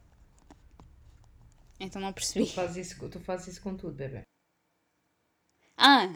[1.78, 2.46] Então não Tu percebi.
[2.46, 4.22] fazes isso, tu fazes isso com tudo, bebê.
[5.76, 6.14] Ah!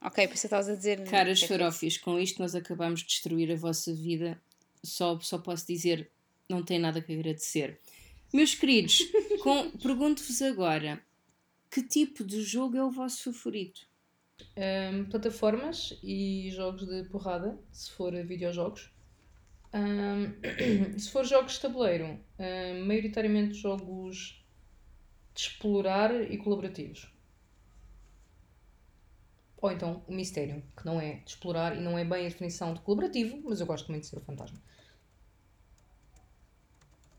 [0.00, 1.04] Ok, pensei que estavas a dizer.
[1.04, 1.48] Caras Ok.
[1.48, 4.40] farófias, com isto nós acabamos de destruir a vossa vida.
[4.84, 6.10] Só, só posso dizer,
[6.48, 7.78] não tem nada que agradecer.
[8.32, 8.98] Meus queridos,
[9.80, 11.00] pergunto-vos agora,
[11.70, 13.86] que tipo de jogo é o vosso favorito?
[14.56, 18.90] Ahm, plataformas e jogos de porrada, se for videojogos.
[19.72, 20.34] Ahm,
[20.98, 24.42] se for jogos de tabuleiro, ahm, maioritariamente jogos
[25.34, 27.11] de explorar e colaborativos.
[29.62, 32.74] Ou então o mistério, que não é de explorar e não é bem a definição
[32.74, 34.60] de colaborativo, mas eu gosto muito de ser o fantasma.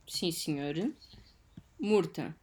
[0.08, 0.76] Sim, senhor.
[1.80, 2.36] Murta.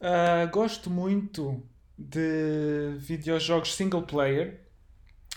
[0.00, 1.62] Ah, gosto muito
[1.98, 4.60] de videojogos single player.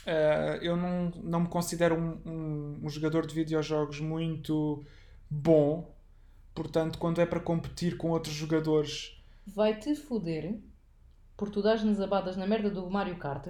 [0.08, 4.86] Ah, eu não, não me considero um, um- um jogador de videojogos muito
[5.30, 5.94] bom.
[6.56, 9.18] Portanto, quando é para competir com outros jogadores,
[9.56, 10.62] Vai-te foder
[11.38, 13.48] por tu dares-nos abadas na merda do Mario Kart.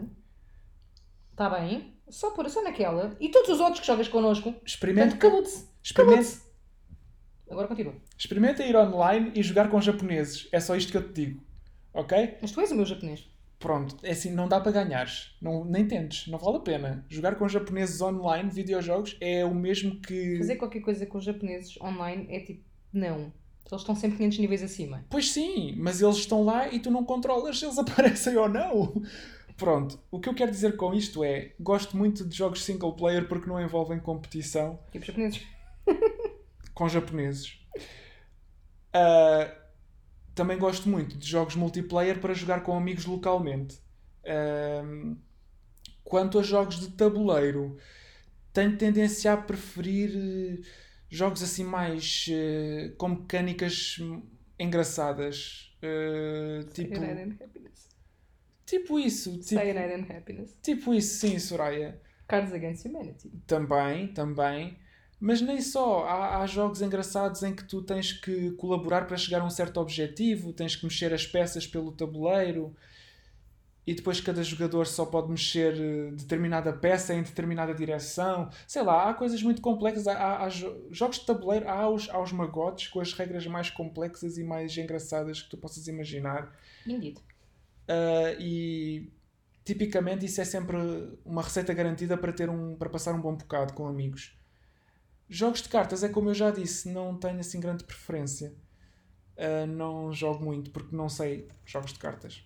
[1.36, 1.94] Tá bem?
[2.10, 3.16] Só por só naquela.
[3.20, 4.54] E todos os outros que jogas connosco.
[4.66, 5.68] experimente, Portanto, acabou-te.
[5.84, 6.48] experimente,
[7.50, 7.96] Agora continua.
[8.18, 10.50] Experimenta ir online e jogar com japoneses.
[10.52, 11.44] É só isto que eu te digo.
[11.94, 12.38] Ok?
[12.42, 13.26] Mas tu és o meu japonês.
[13.60, 15.36] Pronto, é assim, não dá para ganhares.
[15.42, 17.06] Não, nem tentes, não vale a pena.
[17.10, 20.38] Jogar com japoneses online, videojogos, é o mesmo que.
[20.38, 22.64] Fazer qualquer coisa com os japoneses online é tipo,
[22.94, 23.34] não.
[23.72, 25.06] Eles estão sempre 500 níveis acima.
[25.10, 29.02] Pois sim, mas eles estão lá e tu não controlas se eles aparecem ou não.
[29.58, 33.28] Pronto, o que eu quero dizer com isto é: gosto muito de jogos single player
[33.28, 35.42] porque não envolvem competição Tipo japoneses.
[36.74, 37.60] com japoneses.
[38.94, 39.54] Ah,
[40.34, 43.80] também gosto muito de jogos multiplayer para jogar com amigos localmente.
[44.26, 45.16] Ahm,
[46.04, 47.78] quanto a jogos de tabuleiro,
[48.54, 50.62] tenho tendência a preferir
[51.10, 53.98] jogos assim mais eh, com mecânicas
[54.60, 55.76] engraçadas.
[55.82, 57.90] Eh, tipo, Cyanide and Happiness.
[58.66, 60.58] tipo isso, tipo, Cyanide and Happiness.
[60.62, 62.02] tipo isso, sim, Soraya.
[62.28, 63.32] Cards Against Humanity.
[63.46, 64.78] Também, também.
[65.20, 66.04] Mas nem só.
[66.06, 69.80] Há, há jogos engraçados em que tu tens que colaborar para chegar a um certo
[69.80, 72.76] objetivo, tens que mexer as peças pelo tabuleiro
[73.88, 78.50] e depois cada jogador só pode mexer eh, determinada peça em determinada direção.
[78.68, 80.08] Sei lá, há coisas muito complexas.
[80.08, 83.48] Há, há- há jo- jogos de tabuleiro, há os, há os magotes com as regras
[83.48, 86.54] mais complexas e mais engraçadas que tu possas imaginar.
[86.86, 87.18] Indeed.
[87.90, 89.10] Uh, e
[89.64, 90.76] tipicamente isso é sempre
[91.26, 94.38] uma receita garantida para ter um para passar um bom bocado com amigos.
[95.30, 98.54] Jogos de cartas é como eu já disse, não tenho assim grande preferência.
[99.38, 102.44] Uh, não jogo muito porque não sei jogos de cartas.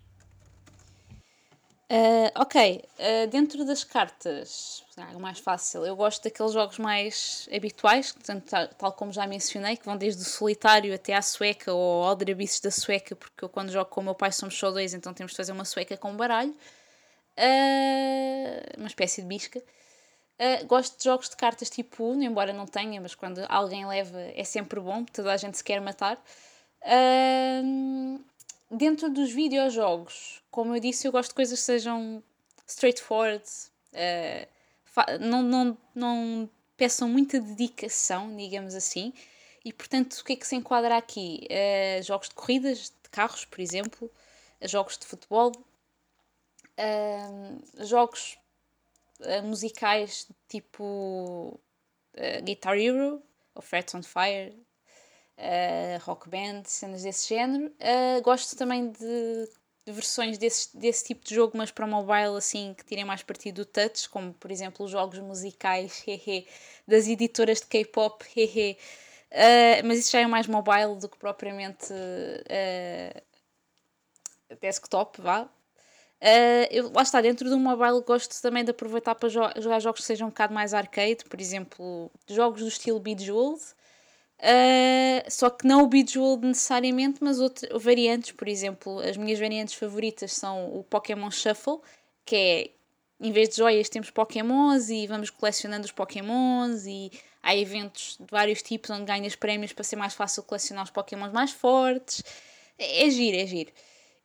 [1.93, 2.55] Ah, ok,
[2.99, 8.45] ah, dentro das cartas, ah, o mais fácil, eu gosto daqueles jogos mais habituais, portanto,
[8.49, 12.61] tal, tal como já mencionei, que vão desde o solitário até à sueca ou aldrabices
[12.61, 15.31] da sueca, porque eu quando jogo com o meu pai somos só dois, então temos
[15.33, 16.55] de fazer uma sueca com baralho,
[17.37, 19.61] Ah, uma espécie de bisca.
[20.67, 24.43] Gosto de jogos de cartas tipo Uno, embora não tenha, mas quando alguém leva é
[24.43, 26.21] sempre bom, toda a gente se quer matar.
[26.83, 27.61] Ah,
[28.71, 32.23] dentro dos videojogos, como eu disse, eu gosto de coisas que sejam
[32.67, 33.43] straightforward,
[34.85, 39.13] fa- não, não, não peçam muita dedicação, digamos assim,
[39.63, 41.45] e portanto o que é que se enquadra aqui?
[41.49, 44.09] Eh, jogos de corridas, de carros, por exemplo,
[44.63, 45.51] jogos de futebol,
[46.77, 48.37] ahm, jogos
[49.21, 51.59] eh, musicais tipo
[52.43, 53.21] Guitar Hero
[53.55, 54.53] ou Frets on Fire,
[55.41, 57.71] eh, rock band, cenas desse género.
[57.79, 59.49] Eh, gosto também de,
[59.85, 63.63] de versões desse, desse tipo de jogo, mas para mobile, assim, que tirem mais partido
[63.63, 66.47] do touch, como por exemplo os jogos musicais hehe,
[66.87, 68.23] das editoras de K-pop.
[69.33, 71.93] Eh, mas isso já é mais mobile do que propriamente
[72.49, 73.23] eh,
[74.61, 75.43] desktop, vá.
[76.23, 80.01] Uh, eu, lá está, dentro do mobile gosto também de aproveitar para jo- jogar jogos
[80.01, 83.61] que sejam um bocado mais arcade, por exemplo, jogos do estilo Bejeweled,
[84.41, 89.75] uh, só que não o Bejeweled necessariamente, mas outro, variantes, por exemplo, as minhas variantes
[89.75, 91.79] favoritas são o Pokémon Shuffle,
[92.25, 92.71] que é,
[93.19, 97.11] em vez de joias temos Pokémons e vamos colecionando os Pokémons e
[97.41, 101.31] há eventos de vários tipos onde ganhas prémios para ser mais fácil colecionar os Pokémons
[101.31, 102.23] mais fortes,
[102.77, 103.71] é, é giro, é giro.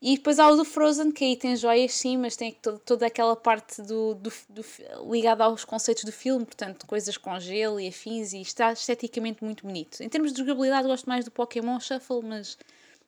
[0.00, 3.06] E depois há o do Frozen, que aí tem joias sim, mas tem todo, toda
[3.06, 4.64] aquela parte do, do, do,
[5.10, 9.66] ligada aos conceitos do filme, portanto, coisas com gelo e afins, e está esteticamente muito
[9.66, 10.02] bonito.
[10.02, 12.58] Em termos de jogabilidade, gosto mais do Pokémon Shuffle, mas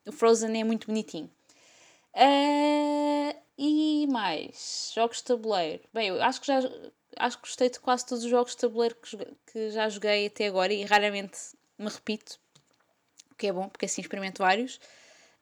[0.07, 1.31] o Frozen é muito bonitinho.
[2.15, 5.83] Ah, e mais, jogos de tabuleiro.
[5.93, 6.61] Bem, eu acho que já
[7.19, 9.17] acho que gostei de quase todos os jogos de tabuleiro que,
[9.53, 11.39] que já joguei até agora e raramente
[11.79, 12.39] me repito,
[13.31, 14.81] o que é bom, porque assim experimento vários.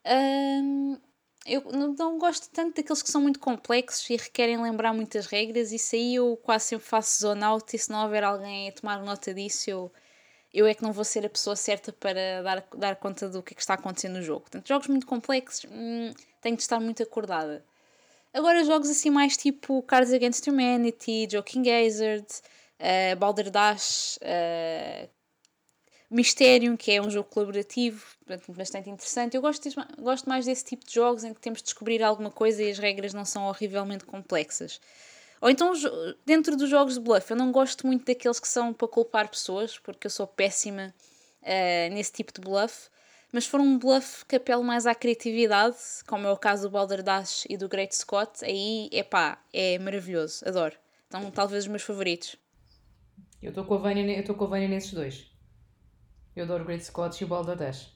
[0.05, 0.99] Ahm,
[1.47, 5.73] eu não, gosto tanto daqueles que são muito complexos e requerem lembrar muitas regras.
[5.73, 9.01] Isso aí eu quase sempre faço zone out e se não houver alguém a tomar
[9.03, 9.93] nota disso, eu,
[10.53, 13.55] eu é que não vou ser a pessoa certa para dar, dar conta do que
[13.55, 14.41] é que está acontecendo no jogo.
[14.43, 17.65] Portanto, jogos muito complexos, hum, tenho de estar muito acordada.
[18.35, 22.27] Agora, jogos assim mais tipo Cards Against Humanity, Joking Hazard,
[22.81, 25.09] uh, Balderdash, uh,
[26.11, 29.35] Mysterium, que é um jogo colaborativo, portanto, bastante interessante.
[29.37, 32.31] Eu gosto, desse- gosto mais desse tipo de jogos em que temos de descobrir alguma
[32.31, 34.81] coisa e as regras não são horrivelmente complexas.
[35.41, 35.73] Ou então,
[36.25, 39.79] dentro dos jogos de bluff, eu não gosto muito daqueles que são para culpar pessoas,
[39.79, 40.95] porque eu sou péssima
[41.43, 42.89] eh, nesse tipo de bluff.
[43.33, 45.77] Mas se for um bluff que apela mais à criatividade,
[46.07, 50.75] como é o caso do Balderdash e do Great Scott, aí, epá, é maravilhoso, adoro.
[51.09, 52.37] Então, talvez os meus favoritos.
[53.43, 53.51] Eu
[54.21, 55.27] estou com a Vânia nesses dois.
[56.37, 57.93] Eu adoro Great Scotch e o Balderdash.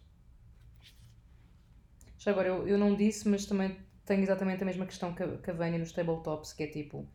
[2.19, 5.39] Já agora, eu, eu não disse, mas também tenho exatamente a mesma questão que a,
[5.39, 7.09] que a Vânia nos tabletops, que é tipo...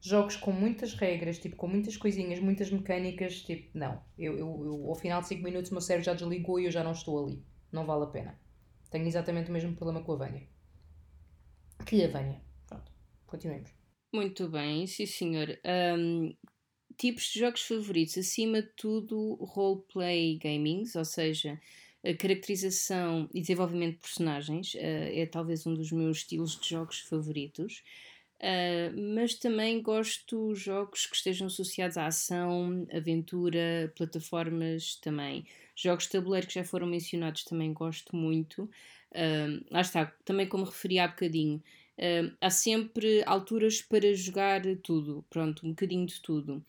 [0.00, 4.02] jogos com muitas regras, tipo, com muitas coisinhas, muitas mecânicas, tipo, não.
[4.18, 6.70] Eu, eu, eu ao final de 5 minutos o meu cérebro já desligou e eu
[6.72, 7.44] já não estou ali.
[7.72, 8.38] Não vale a pena.
[8.90, 10.48] Tenho exatamente o mesmo problema com a Vânia.
[11.86, 12.40] Que a Vânia.
[12.66, 12.92] Pronto,
[13.26, 13.70] continuemos.
[14.12, 15.48] Muito bem, sim senhor.
[15.98, 16.34] Um,
[16.98, 21.58] tipos de jogos favoritos, acima de tudo, roleplay gamings, ou seja,
[22.04, 27.00] a caracterização e desenvolvimento de personagens uh, é talvez um dos meus estilos de jogos
[27.00, 27.82] favoritos.
[28.40, 35.44] Uh, mas também gosto jogos que estejam associados à ação, aventura, plataformas também.
[35.74, 38.64] Jogos de tabuleiro que já foram mencionados também gosto muito.
[39.10, 41.62] Uh, lá está, também como referi há bocadinho,
[41.98, 46.64] uh, há sempre alturas para jogar tudo, pronto, um bocadinho de tudo.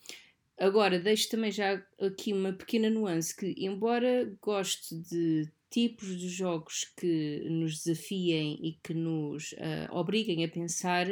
[0.58, 6.92] Agora, deixo também já aqui uma pequena nuance que, embora goste de tipos de jogos
[6.98, 11.08] que nos desafiem e que nos uh, obriguem a pensar,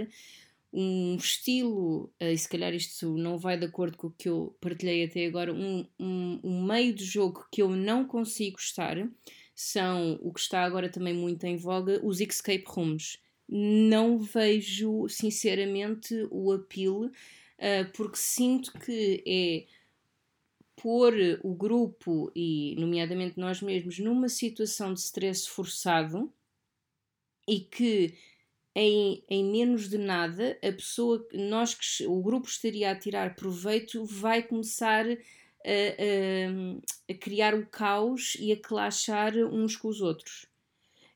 [0.74, 4.56] um estilo, uh, e se calhar isto não vai de acordo com o que eu
[4.60, 8.98] partilhei até agora, um, um, um meio de jogo que eu não consigo estar
[9.56, 13.18] são o que está agora também muito em voga, os escape rooms.
[13.50, 19.78] Não vejo, sinceramente, o apelo, uh, porque sinto que é
[20.76, 26.32] pôr o grupo e, nomeadamente, nós mesmos numa situação de stress forçado
[27.48, 28.14] e que
[28.76, 34.06] em, em menos de nada, a pessoa, nós que o grupo estaria a tirar proveito,
[34.06, 35.14] vai começar a,
[35.66, 40.47] a, a criar o caos e a clashar uns com os outros.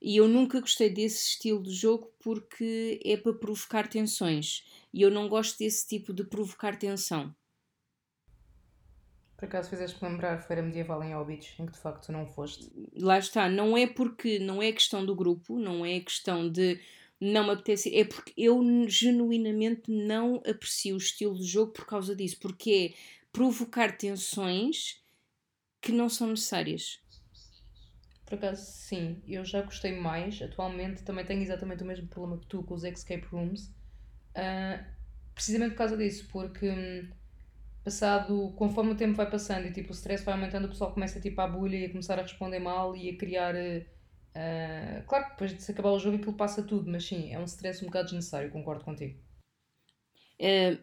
[0.02, 4.66] E eu nunca gostei desse estilo de jogo porque é para provocar tensões.
[4.92, 7.34] E eu não gosto desse tipo de provocar tensão.
[9.38, 12.72] Por acaso fizeste lembrar Feira Medieval em Hobbits, em que de facto não foste.
[12.96, 16.80] Lá está, não é porque não é questão do grupo, não é questão de
[17.20, 17.96] não me apetece.
[17.96, 23.22] É porque eu genuinamente não aprecio o estilo de jogo por causa disso, porque é
[23.32, 25.02] provocar tensões
[25.82, 27.00] que não são necessárias.
[28.32, 30.42] Por acaso, sim, eu já gostei mais.
[30.42, 33.68] Atualmente também tenho exatamente o mesmo problema que tu com os escape rooms,
[34.38, 34.86] uh,
[35.36, 37.10] precisamente por causa disso, porque hum,
[37.84, 41.20] passado, conforme o tempo vai passando e tipo, o stress vai aumentando, o pessoal começa
[41.20, 43.54] tipo, a bulha e a começar a responder mal e a criar.
[43.54, 47.40] Uh, claro que depois de se acabar o jogo aquilo passa tudo, mas sim, é
[47.40, 49.20] um stress um bocado desnecessário, concordo contigo.
[50.40, 50.80] Uh,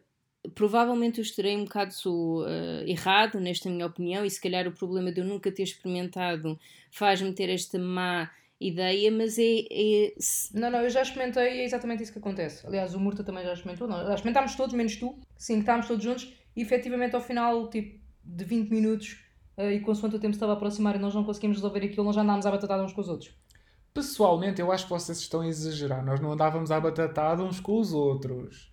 [0.54, 5.12] provavelmente eu estarei um bocado uh, errado nesta minha opinião e se calhar o problema
[5.12, 6.58] de eu nunca ter experimentado
[6.90, 8.30] faz-me ter esta má
[8.60, 10.14] ideia, mas é, é...
[10.52, 12.66] Não, não, eu já experimentei e é exatamente isso que acontece.
[12.66, 16.02] Aliás, o Murta também já experimentou, não, já experimentámos todos, menos tu, sim, estávamos todos
[16.02, 19.24] juntos e efetivamente ao final, tipo, de 20 minutos
[19.56, 22.16] uh, e consoante o tempo estava a aproximar e nós não conseguimos resolver aquilo, nós
[22.16, 23.32] já andámos à batatada uns com os outros.
[23.94, 26.04] Pessoalmente, eu acho que vocês estão a exagerar.
[26.04, 28.70] Nós não andávamos à batatada uns com os outros.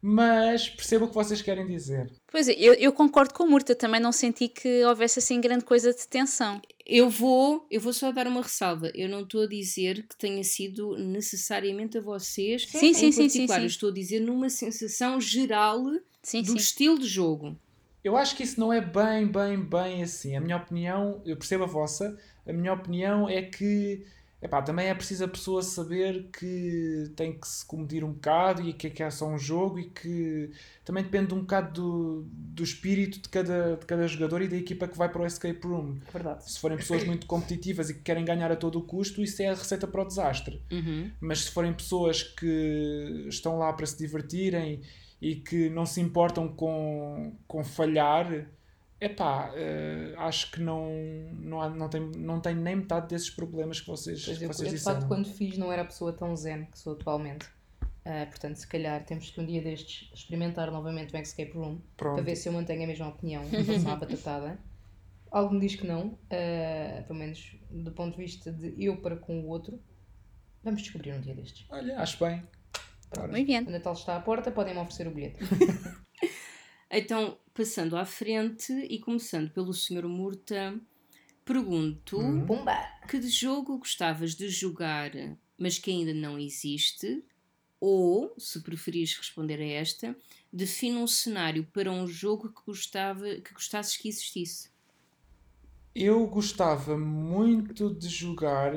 [0.00, 2.10] Mas percebo o que vocês querem dizer.
[2.30, 5.64] Pois é, eu, eu concordo com o Murta, também não senti que houvesse assim grande
[5.64, 6.62] coisa de tensão.
[6.86, 8.90] Eu vou, eu vou só dar uma ressalva.
[8.94, 13.56] Eu não estou a dizer que tenha sido necessariamente a vocês sim, em sim, particular.
[13.56, 15.84] Sim, sim, estou a dizer numa sensação geral
[16.22, 16.56] sim, do sim.
[16.56, 17.56] estilo de jogo.
[18.04, 20.36] Eu acho que isso não é bem, bem, bem assim.
[20.36, 24.06] A minha opinião, eu percebo a vossa, a minha opinião é que
[24.40, 28.72] epá, também é preciso a pessoa saber que tem que se comedir um bocado e
[28.72, 30.50] que é, que é só um jogo e que
[30.84, 34.86] também depende um bocado do, do espírito de cada, de cada jogador e da equipa
[34.86, 35.98] que vai para o escape room.
[36.12, 36.50] Verdade.
[36.50, 39.48] Se forem pessoas muito competitivas e que querem ganhar a todo o custo, isso é
[39.48, 40.62] a receita para o desastre.
[40.70, 41.10] Uhum.
[41.20, 44.82] Mas se forem pessoas que estão lá para se divertirem
[45.20, 48.48] e que não se importam com, com falhar,
[49.00, 50.90] epá, uh, acho que não,
[51.32, 54.48] não, há, não, tem, não tem nem metade desses problemas que vocês, pois que eu,
[54.48, 57.46] vocês eu, de facto, quando fiz, não era a pessoa tão zen que sou atualmente.
[57.82, 62.14] Uh, portanto, se calhar temos que um dia destes experimentar novamente o Escape Room Pronto.
[62.14, 64.58] para ver se eu mantenho a mesma opinião em relação à batatada.
[65.30, 69.16] Algo me diz que não, uh, pelo menos do ponto de vista de eu para
[69.16, 69.78] com o outro.
[70.64, 71.66] Vamos descobrir um dia destes.
[71.68, 72.42] Olha, acho bem.
[73.30, 73.60] Muito bem.
[73.60, 75.38] O Natal está à porta, podem-me oferecer o bilhete.
[76.90, 80.06] então, passando à frente e começando pelo Sr.
[80.06, 80.80] Murta,
[81.44, 82.46] pergunto: uhum.
[83.08, 85.10] que de jogo gostavas de jogar,
[85.58, 87.24] mas que ainda não existe?
[87.80, 90.16] Ou, se preferires responder a esta,
[90.52, 94.70] define um cenário para um jogo que, gostava, que gostasses que existisse.
[95.92, 98.72] Eu gostava muito de jogar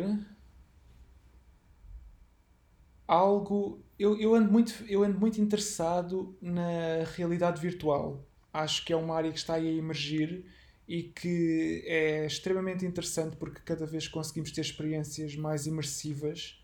[3.08, 8.26] algo eu, eu, ando muito, eu ando muito interessado na realidade virtual.
[8.54, 10.46] Acho que é uma área que está aí a emergir
[10.88, 16.62] e que é extremamente interessante porque cada vez conseguimos ter experiências mais imersivas.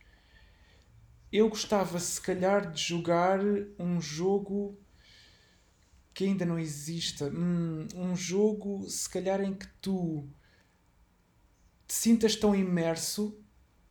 [1.31, 3.39] Eu gostava, se calhar, de jogar
[3.79, 4.77] um jogo
[6.13, 7.25] que ainda não exista.
[7.29, 10.27] Hum, um jogo, se calhar, em que tu
[11.87, 13.37] te sintas tão imerso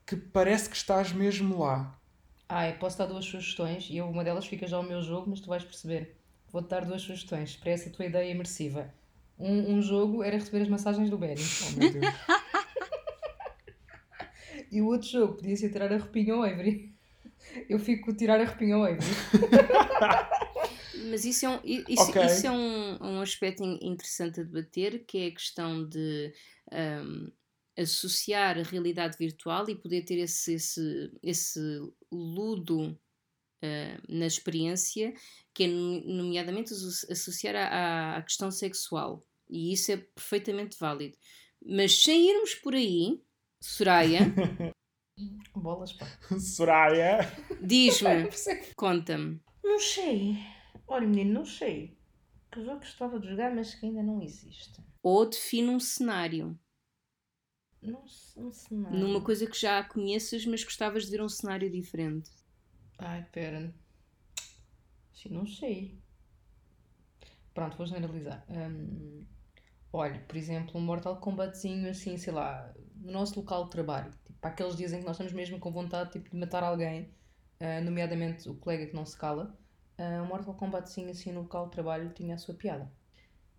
[0.07, 2.01] que parece que estás mesmo lá.
[2.49, 5.49] Ai, posso dar duas sugestões e uma delas fica já o meu jogo, mas tu
[5.49, 6.16] vais perceber.
[6.57, 8.90] Vou-te dar duas sugestões para essa tua ideia imersiva.
[9.38, 11.42] Um, um jogo era receber as massagens do Benny.
[11.68, 12.07] Oh meu Deus.
[14.72, 16.92] E o outro jogo podia ser tirar a roupinha ao Avery.
[17.68, 19.00] Eu fico tirar a roupinha ao Avery.
[21.11, 22.24] Mas isso é um, isso, Ok.
[22.24, 26.32] isso é um, um aspecto in- interessante a debater, que é a questão de
[26.72, 27.28] ahm,
[27.78, 31.61] associar a realidade virtual e poder ter esse, esse, esse
[32.11, 32.98] ludo
[34.08, 35.12] na experiência,
[35.54, 39.26] que é no- nomeadamente asso- associar à, à- questão sexual.
[39.48, 41.16] E isso é perfeitamente válido.
[41.64, 43.22] Mas sem irmos por aí,
[43.62, 44.20] Soraya,
[45.54, 46.06] Bolas, pá.
[46.38, 47.20] Soraya.
[47.62, 48.28] diz-me,
[48.76, 49.40] conta-me.
[49.64, 50.36] Não sei.
[50.86, 51.96] Olha, menino, não sei.
[52.52, 54.80] Que jogo gostava de jogar, mas que ainda não existe.
[55.02, 56.58] Ou define um cenário.
[58.52, 58.96] Sei nada.
[58.96, 62.30] Numa coisa que já conheças, mas gostavas de ver um cenário diferente.
[62.99, 63.72] Ai, pera.
[65.12, 65.99] Sim, não sei.
[67.55, 68.44] Pronto, vou generalizar.
[68.49, 69.24] Hum,
[69.92, 74.11] olha, por exemplo, um Mortal Kombatzinho assim, sei lá, no nosso local de trabalho.
[74.24, 77.11] Tipo, há aqueles dias em que nós estamos mesmo com vontade tipo, de matar alguém,
[77.61, 79.57] ah, nomeadamente o colega que não se cala.
[79.99, 82.90] Ah, um Mortal Kombatzinho assim no local de trabalho tinha a sua piada.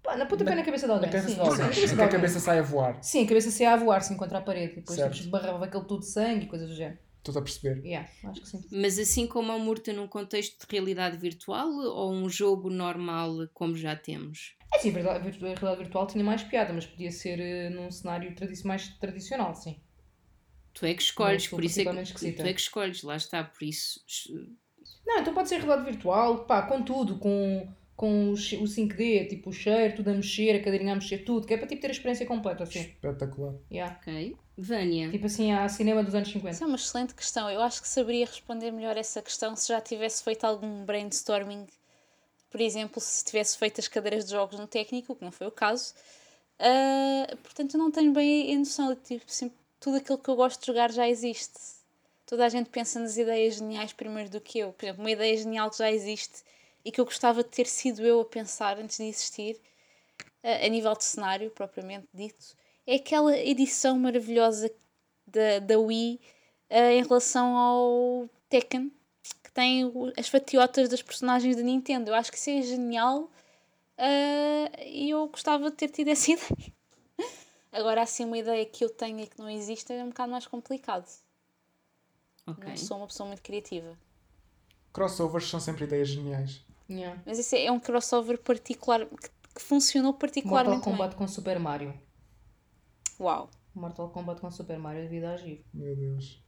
[0.04, 1.10] Pá, na puta Na- na cabeça de alguém.
[1.10, 1.74] Na cabeça sim, de alguém.
[1.74, 3.04] sim, que a cabeça sai a voar.
[3.04, 4.76] Sim, a cabeça se ia a voar-se contra a parede.
[4.76, 7.00] Depois tipo, esbarrava aquele tudo de sangue e coisas do género.
[7.32, 7.84] Estou a perceber.
[7.86, 8.62] Yeah, acho que sim.
[8.72, 13.76] Mas assim como a Murta num contexto de realidade virtual ou um jogo normal como
[13.76, 14.56] já temos?
[14.74, 18.34] É sim, a realidade virtual tinha mais piada, mas podia ser eh, num cenário
[18.66, 19.80] mais tradicional, sim.
[20.74, 22.44] Tu é que escolhes, por isso é que, esquisita.
[22.44, 24.00] tu é que escolhes, lá está, por isso
[25.06, 27.68] Não, então pode ser realidade virtual, pá, com tudo, com,
[27.98, 31.26] com o, che- o 5D, tipo o cheiro, tudo a mexer, a cadeirinha a mexer,
[31.26, 32.80] tudo, que é para tipo, ter a experiência completa, assim.
[32.82, 33.56] Espetacular.
[33.72, 33.98] Yeah.
[34.00, 34.38] ok.
[34.60, 36.52] Vânia, Tipo assim, há cinema dos anos 50.
[36.52, 37.50] Isso é uma excelente questão.
[37.50, 41.68] Eu acho que saberia responder melhor essa questão se já tivesse feito algum brainstorming.
[42.50, 45.52] Por exemplo, se tivesse feito as cadeiras de jogos no técnico, que não foi o
[45.52, 45.94] caso.
[46.60, 48.96] Ah, portanto, eu não tenho bem a noção.
[48.96, 51.60] Tipo, sempre, tudo aquilo que eu gosto de jogar já existe.
[52.26, 54.74] Toda a gente pensa nas ideias geniais primeiro do que eu.
[54.74, 56.44] Por exemplo, uma ideia genial que já existe
[56.88, 59.60] e que eu gostava de ter sido eu a pensar antes de existir,
[60.44, 64.72] a, a nível de cenário propriamente dito, é aquela edição maravilhosa
[65.26, 66.20] da, da Wii
[66.70, 68.92] eh, em relação ao Tekken,
[69.44, 72.10] que tem o- as fatiotas das personagens da Nintendo.
[72.12, 73.30] Eu acho que isso é genial
[73.98, 76.74] eh, e eu gostava de ter tido essa ideia.
[77.72, 80.48] Agora, assim, uma ideia que eu tenho e que não existe é um bocado mais
[80.48, 81.08] complicado.
[82.48, 82.64] ok.
[82.66, 83.98] Não sou uma pessoa muito criativa.
[84.94, 86.62] Crossovers são sempre ideias geniais.
[86.90, 87.22] Yeah.
[87.26, 91.92] Mas esse é um crossover particular que, que funcionou Mortal particularmente Kombat com Super Mario.
[91.92, 92.02] bem.
[93.20, 93.50] Uau!
[93.74, 95.66] Mortal Kombat com Super Mario é vida agir.
[95.74, 96.44] Meu Deus.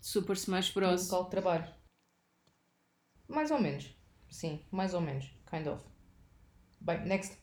[0.00, 1.04] Super Smash Bros.
[1.04, 1.74] local de trabalho.
[3.28, 3.94] Mais ou menos.
[4.28, 5.26] Sim, mais ou menos.
[5.48, 5.82] Kind of.
[6.80, 7.38] Bem, next.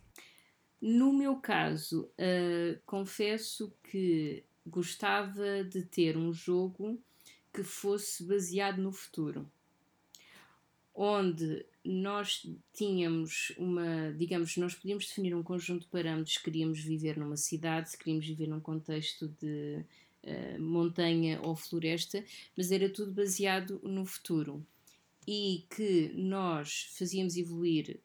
[0.82, 7.02] No meu caso, ah, confesso que gostava de ter um jogo
[7.54, 9.52] que fosse baseado no futuro,
[10.94, 17.38] onde nós tínhamos uma, digamos, nós podíamos definir um conjunto de parâmetros, queríamos viver numa
[17.38, 19.86] cidade, se queríamos viver num contexto de
[20.26, 22.24] ah, montanha ou floresta,
[22.56, 24.66] mas era tudo baseado no futuro.
[25.28, 28.00] E que nós fazíamos evoluir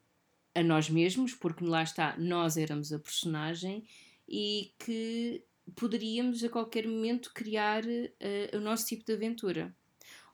[0.54, 3.84] a nós mesmos, porque lá está, nós éramos a personagem
[4.28, 5.42] e que
[5.74, 9.74] poderíamos a qualquer momento criar eh, o nosso tipo de aventura.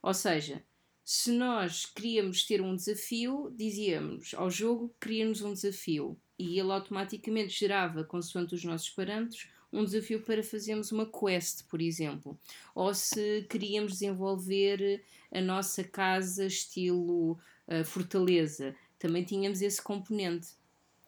[0.03, 0.63] Ou seja,
[1.05, 6.73] se nós queríamos ter um desafio, dizíamos ao jogo que queríamos um desafio e ele
[6.73, 12.39] automaticamente gerava, consoante os nossos parâmetros, um desafio para fazermos uma quest, por exemplo.
[12.75, 17.39] Ou se queríamos desenvolver a nossa casa estilo
[17.69, 20.49] eh, fortaleza, também tínhamos esse componente.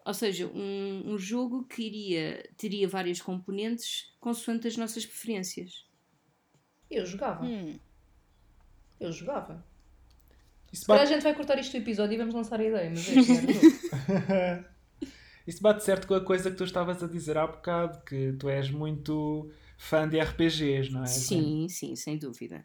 [0.05, 5.87] Ou seja, um, um jogo que iria, teria várias componentes consoante as nossas preferências.
[6.91, 7.45] Eu jogava.
[7.45, 7.79] Hum.
[9.01, 9.65] Eu jogava.
[10.73, 13.01] Isso Agora a bate, gente vai cortar este episódio e vamos lançar a ideia, mas
[13.05, 13.27] jogo.
[15.47, 18.49] isso bate certo com a coisa que tu estavas a dizer há bocado, que tu
[18.49, 21.07] és muito fã de RPGs, não é?
[21.07, 22.65] Sim, sim, sem dúvida.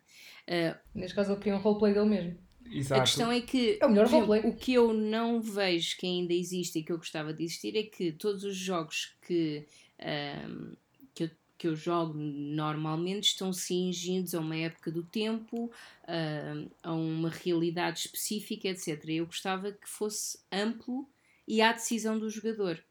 [0.93, 2.37] Neste caso ele queria um roleplay dele mesmo.
[2.69, 3.01] Exato.
[3.01, 4.41] A questão é que É o melhor roleplay.
[4.51, 7.83] o que eu não vejo que ainda existe e que eu gostava de existir é
[7.83, 9.65] que todos os jogos que,
[9.99, 10.73] ahm,
[11.15, 15.71] que, eu, que eu jogo normalmente estão cingidos a uma época do tempo,
[16.07, 19.03] ahm, a uma realidade específica, etc.
[19.09, 21.09] Eu gostava que fosse amplo
[21.47, 22.83] e à decisão do jogador.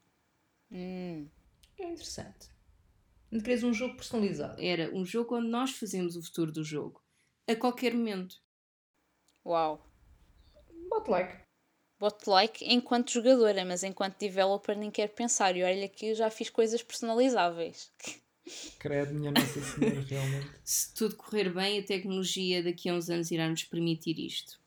[0.70, 1.28] Hum.
[1.78, 2.48] É interessante.
[3.30, 4.60] Não queres um jogo personalizado.
[4.60, 7.02] Era um jogo onde nós fazemos o futuro do jogo.
[7.46, 8.40] A qualquer momento.
[9.44, 9.86] Uau.
[10.88, 11.46] Bot like.
[11.98, 15.56] Bot like enquanto jogadora, mas enquanto developer nem quero pensar.
[15.56, 17.92] E olha que eu já fiz coisas personalizáveis.
[18.78, 20.50] Credo, minha Nossa Senhora, realmente.
[20.64, 24.60] Se tudo correr bem, a tecnologia daqui a uns anos irá nos permitir isto.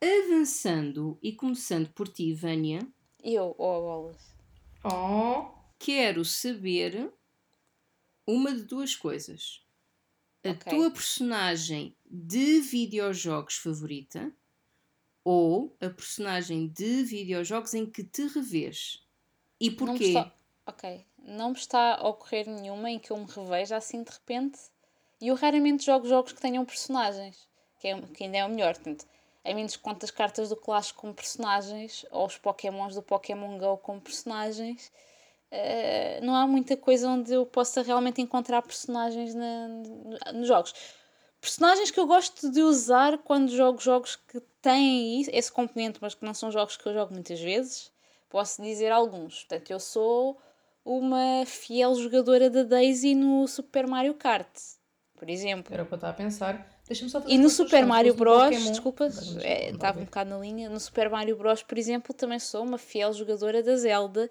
[0.00, 2.86] Avançando e começando por ti, Vânia,
[3.22, 4.16] Eu, oh bolas.
[4.84, 5.50] Oh.
[5.78, 7.10] quero saber
[8.26, 9.62] uma de duas coisas.
[10.44, 10.72] A Ok.
[10.72, 14.32] tua personagem de videojogos favorita
[15.24, 19.02] ou a personagem de videojogos em que te revês.
[19.60, 20.04] E Não porquê?
[20.04, 20.32] está...
[20.68, 21.02] Ok.
[21.24, 24.58] Não me está a ocorrer nenhuma em que eu me reveja assim de repente.
[25.18, 27.48] E eu raramente jogo jogos que tenham personagens.
[27.80, 28.74] Que, é, que ainda é o melhor.
[28.74, 29.06] Portanto,
[29.44, 33.56] a menos que conte as cartas do Clash como personagens ou os Pokémons do Pokémon
[33.58, 34.92] Go como personagens.
[35.50, 40.74] eh, não há muita coisa onde eu possa realmente encontrar personagens na- no- nos jogos.
[41.40, 46.22] Personagens que eu gosto de usar quando jogo jogos que têm esse componente, mas que
[46.22, 47.90] não são jogos que eu jogo muitas vezes,
[48.28, 49.38] posso dizer alguns.
[49.44, 50.38] Portanto, eu sou
[50.96, 54.48] uma fiel jogadora da Daisy no Super Mario Kart,
[55.16, 55.72] por exemplo.
[55.74, 56.78] Era o que eu estava a pensar.
[56.86, 59.08] Deixa-me só fazer E no Super Mario Bros, Pokémon- desculpa,
[59.42, 60.70] é, estava um bocado na linha.
[60.70, 64.30] No Super Mario Bros, por exemplo, também sou uma fiel jogadora da Zelda.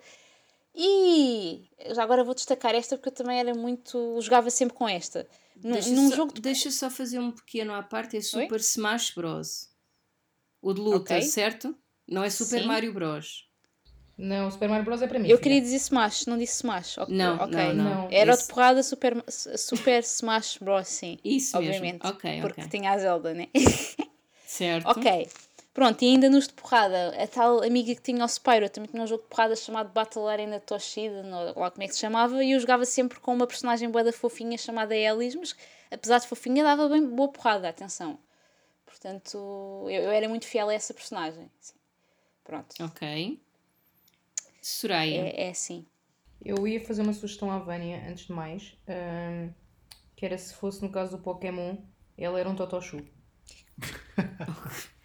[0.74, 4.20] E já agora vou destacar esta porque eu também era muito.
[4.22, 5.28] jogava sempre com esta.
[5.64, 8.60] Num, Deixa, num só, jogo de deixa só fazer um pequeno à parte, é Super
[8.60, 9.70] Smash Bros.
[10.62, 11.22] O de luta, Ok.
[11.24, 11.76] certo?
[12.08, 12.68] Não é Super Sim.
[12.68, 13.47] Mario Bros.
[14.18, 15.28] Não, o Super Mario Bros é para mim.
[15.30, 15.44] Eu filha.
[15.44, 16.98] queria dizer Smash, não disse Smash.
[16.98, 17.52] Ok, Não, ok.
[17.56, 17.84] não, não.
[18.04, 18.08] Não.
[18.12, 21.20] Era o de Esse- porrada Super, Super Smash Bros, sim.
[21.24, 22.02] Isso Obviamente.
[22.04, 22.16] mesmo.
[22.18, 22.70] Ok, porque ok.
[22.72, 23.48] tinha a Zelda, né?
[24.46, 24.88] Certo.
[24.90, 25.30] ok.
[25.74, 29.04] Pronto, e ainda nos de porrada, a tal amiga que tinha o Spyro também tinha
[29.04, 32.44] um jogo de porrada chamado Battle Arena Toshida, não, lá como é que se chamava,
[32.44, 35.56] e eu jogava sempre com uma personagem boa da fofinha chamada Elis, mas
[35.92, 38.18] apesar de fofinha dava bem boa porrada, atenção.
[38.88, 39.38] Portanto,
[39.88, 41.48] eu, eu era muito fiel a essa personagem.
[41.60, 41.76] sim.
[42.44, 43.40] Pronto, Ok.
[44.68, 45.28] Soraya.
[45.28, 45.86] é, é assim.
[46.44, 48.78] Eu ia fazer uma sugestão à Vânia, antes de mais,
[50.16, 51.78] que era se fosse no caso do Pokémon,
[52.18, 53.06] ela era um Totoshu.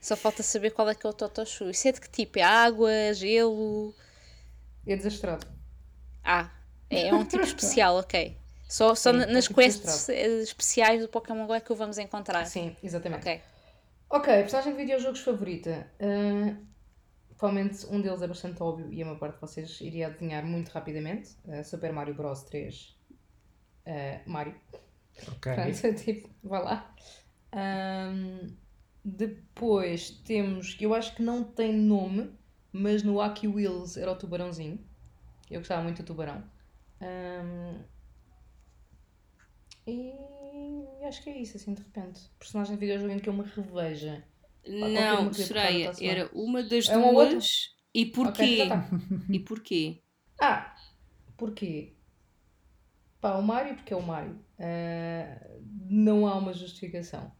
[0.00, 1.70] Só falta saber qual é que é o Totoshu.
[1.70, 2.38] Isso é de que tipo?
[2.38, 3.94] É água, gelo?
[4.86, 5.46] É desastrado.
[6.24, 6.50] Ah,
[6.90, 8.36] é, é um tipo especial, ok.
[8.68, 11.72] Só, só Sim, é um nas tipo quests eh, especiais do Pokémon GO é que
[11.72, 12.44] o vamos encontrar.
[12.46, 13.20] Sim, exatamente.
[13.20, 13.40] Ok.
[14.10, 15.90] Ok, personagem de videojogos favorita.
[16.00, 16.56] Ah,
[17.38, 20.68] provavelmente um deles é bastante óbvio e a maior parte de vocês iria adivinhar muito
[20.68, 21.36] rapidamente.
[21.48, 22.96] Ah, Super Mario Bros 3.
[23.86, 24.54] Ah, Mario.
[25.28, 25.54] Ok.
[25.54, 26.94] Portanto, tipo, vá lá.
[27.52, 28.54] Ahm,
[29.04, 32.30] depois temos, eu acho que não tem nome,
[32.72, 34.78] mas no Aki Wheels era o tubarãozinho.
[35.50, 36.42] Eu gostava muito do tubarão.
[37.00, 37.82] Ahm,
[39.86, 40.12] e
[41.06, 42.20] acho que é isso, assim, de repente.
[42.38, 44.22] Personagem de videojogo em que eu me reveja.
[44.66, 47.74] Não, Soraya, era uma das É uma duas.
[47.94, 48.30] E porquê?
[48.30, 48.90] Ok, já tá.
[49.32, 50.02] E porquê?
[50.40, 50.76] Ah,
[51.36, 51.94] porquê?
[53.20, 54.38] Pá, o Mário, porque é o Mário.
[54.58, 55.40] Ah,
[55.90, 57.32] não há uma justificação.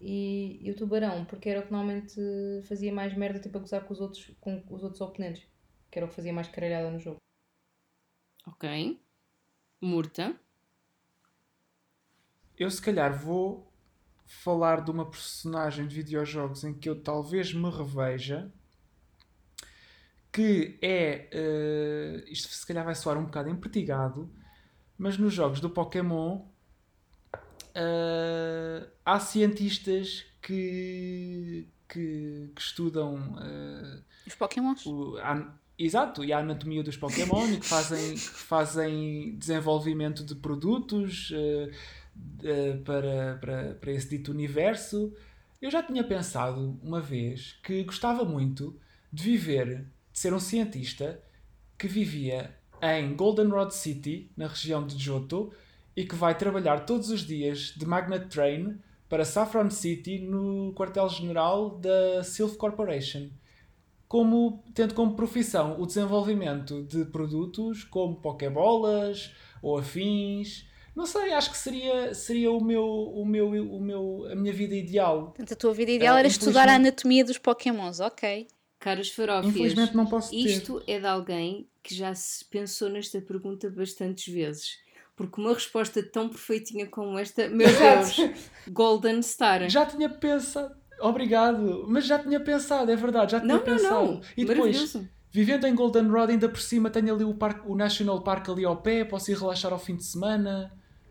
[0.00, 2.18] E, e o Tubarão, porque era o que normalmente
[2.64, 5.46] fazia mais merda, tipo, a gozar com os outros, com os outros oponentes.
[5.90, 7.18] Que era o que fazia mais caralhada no jogo.
[8.46, 9.00] Ok.
[9.80, 10.38] Murta.
[12.58, 13.69] Eu se calhar vou
[14.32, 18.48] falar de uma personagem de videojogos em que eu talvez me reveja
[20.32, 24.30] que é eh, isto se calhar vai soar um bocado empertigado
[24.96, 26.42] mas nos jogos do Pokémon
[27.74, 34.86] eh, há cientistas que, que, que estudam eh, Os Pokémons?
[34.86, 41.32] o- a- exato, e a anatomia dos Pokémon que fazem, que fazem desenvolvimento de produtos
[42.42, 45.12] eh, para, para, para esse dito universo.
[45.60, 48.78] Eu já tinha pensado uma vez que gostava muito
[49.12, 51.22] de viver, de ser um cientista
[51.78, 55.52] que vivia em Goldenrod City, na região de Johto,
[55.96, 61.78] e que vai trabalhar todos os dias de Magnet Train para Saffron City no quartel-general
[61.78, 63.28] da Sylph Corporation
[64.10, 69.32] como, tendo como profissão o desenvolvimento de produtos como Pokébolas
[69.62, 70.68] ou afins.
[70.94, 74.74] Não sei, acho que seria, seria o meu, o meu, o meu, a minha vida
[74.74, 75.26] ideal.
[75.26, 78.48] Portanto, a tua vida ideal Ah, era estudar a anatomia dos Pokémons, ok.
[78.78, 79.54] Caras farófias.
[79.54, 80.36] Infelizmente não posso ter.
[80.36, 84.78] Isto é de alguém que já se pensou nesta pergunta bastantes vezes.
[85.14, 88.16] Porque uma resposta tão perfeitinha como esta, meu Deus,
[88.68, 89.68] Golden Star.
[89.68, 93.94] Já tinha pensado, Obrigado, mas já tinha pensado, é verdade, já tinha Não, não, pensado.
[94.06, 94.20] não.
[94.36, 95.08] E depois, Maravilhoso.
[95.30, 98.76] vivendo em Goldenrod, ainda por cima tenho ali o, parque, o National Park ali ao
[98.76, 100.70] pé, posso ir relaxar ao fim de semana.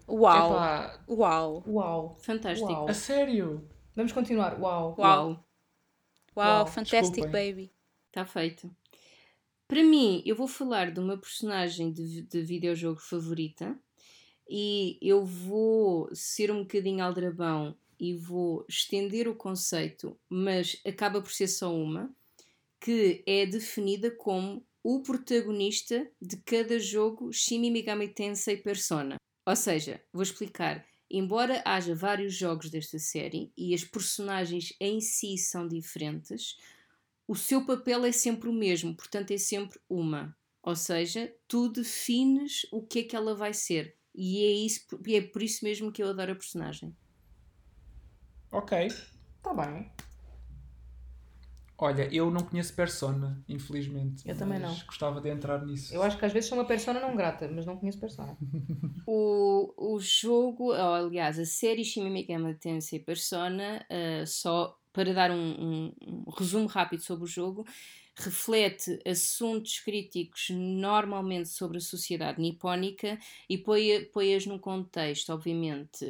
[0.09, 0.51] Uau!
[0.51, 1.63] Epá, Uau!
[1.67, 2.17] Uau.
[2.19, 2.71] Fantástico.
[2.71, 2.89] Uau.
[2.89, 3.67] a sério?
[3.95, 4.59] Vamos continuar.
[4.59, 4.95] Uau.
[4.97, 4.97] Uau!
[4.97, 5.45] Uau.
[6.35, 6.65] Uau!
[6.65, 7.31] Fantastic desculpem.
[7.31, 7.71] baby!
[8.07, 8.69] Está feito.
[9.67, 13.77] Para mim, eu vou falar de uma personagem de, de videojogo favorita
[14.49, 21.31] e eu vou ser um bocadinho aldrabão e vou estender o conceito, mas acaba por
[21.31, 22.09] ser só uma,
[22.79, 29.17] que é definida como o protagonista de cada jogo Shin Megami Tensei Persona.
[29.49, 30.85] Ou seja, vou explicar.
[31.09, 36.55] Embora haja vários jogos desta série e as personagens em si são diferentes,
[37.27, 40.37] o seu papel é sempre o mesmo, portanto é sempre uma.
[40.61, 43.95] Ou seja, tu defines o que é que ela vai ser.
[44.13, 46.95] E é, isso, e é por isso mesmo que eu adoro a personagem.
[48.51, 48.85] Ok.
[48.85, 49.09] Está
[49.41, 49.91] Tá bem.
[51.81, 54.27] Olha, eu não conheço Persona, infelizmente.
[54.27, 54.75] Eu também não.
[54.85, 55.93] Gostava de entrar nisso.
[55.93, 58.37] Eu acho que às vezes sou uma persona não grata, mas não conheço persona.
[59.07, 65.31] O, o jogo, ou, aliás, a série Shin Megami Tensei Persona, ah, só para dar
[65.31, 65.93] um, um-
[66.27, 67.65] um resumo rápido sobre o jogo,
[68.15, 73.17] reflete assuntos críticos normalmente sobre a sociedade nipónica
[73.49, 76.05] e põe- põe-as num contexto, obviamente,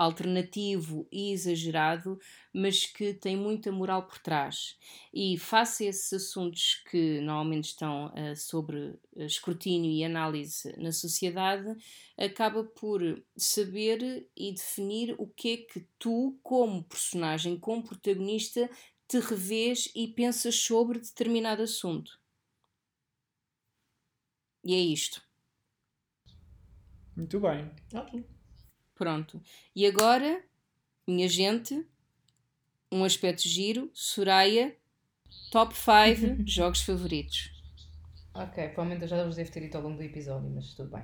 [0.00, 2.18] alternativo e exagerado,
[2.54, 4.78] mas que tem muita moral por trás.
[5.12, 10.90] E face a esses assuntos que normalmente estão ah, sobre ah, escrutínio e análise na
[10.90, 11.76] sociedade,
[12.18, 13.02] acaba por
[13.36, 18.70] saber e definir o que é que tu, como personagem, como protagonista,
[19.06, 22.18] te revês e pensas sobre determinado assunto.
[24.64, 25.22] E é isto.
[27.14, 27.70] Muito bem.
[27.92, 28.39] Ok.
[29.00, 29.40] Pronto.
[29.74, 30.44] E agora,
[31.08, 31.88] minha gente,
[32.92, 34.76] um aspecto giro, Soraya,
[35.50, 37.50] top 5 jogos favoritos.
[38.34, 41.02] Ok, provavelmente eu já vos devo ter dito ao longo do episódio, mas tudo bem.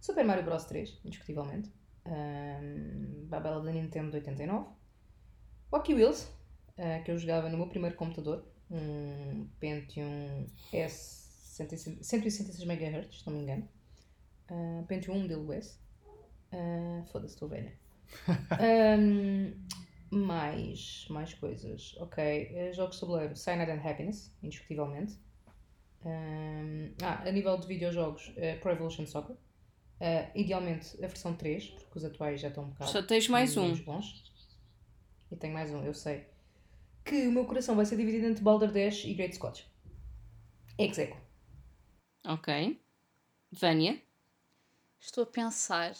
[0.00, 1.70] Super Mario Bros 3, indiscutivelmente.
[2.04, 4.68] Um, Babela da Nintendo de 89.
[5.70, 6.24] Wacky Wheels,
[6.78, 8.44] uh, que eu jogava no meu primeiro computador.
[8.68, 13.68] Um Pentium S 166 MHz, se não me engano.
[14.50, 15.78] Uh, Pentium 1 modelo S.
[16.52, 17.72] Uh, Foda-se, estou velha.
[18.98, 19.54] Um,
[20.10, 21.96] mais, mais coisas.
[21.98, 23.36] Ok, eh, jogos de tabuleiro.
[23.36, 25.16] Cyanide and Happiness, indiscutivelmente.
[26.04, 29.36] Um, ah, a nível de videojogos, eh, Pro Evolution Soccer.
[30.00, 33.56] Eh, idealmente a versão 3, porque os atuais já estão um bocado Só tens mais
[33.56, 33.74] um.
[33.84, 34.24] bons.
[35.30, 36.26] E tenho mais um, eu sei.
[37.04, 39.70] Que o meu coração vai ser dividido entre Baldur Dash e Great Scott.
[40.78, 41.16] Execo.
[42.26, 42.80] Ok.
[43.52, 44.00] Vânia.
[44.98, 45.94] Estou a pensar.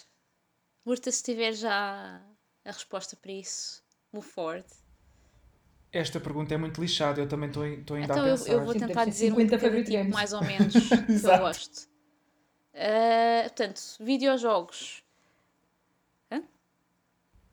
[0.85, 2.21] Murta, se tiver já
[2.65, 4.67] a resposta para isso, move forward.
[5.93, 8.53] Esta pergunta é muito lixada, eu também estou ainda Então a pensar.
[8.53, 10.15] eu vou Sim, tentar ser dizer um 50 cada tipo, games.
[10.15, 11.89] mais ou menos, que eu gosto.
[12.75, 15.03] Ah, portanto, videojogos.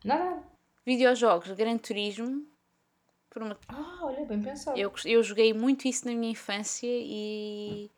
[0.06, 0.44] Nada.
[0.86, 2.46] Videojogos, Gran Turismo.
[3.30, 4.78] Por uma Ah, olha, bem pensado.
[4.78, 7.90] Eu, eu joguei muito isso na minha infância e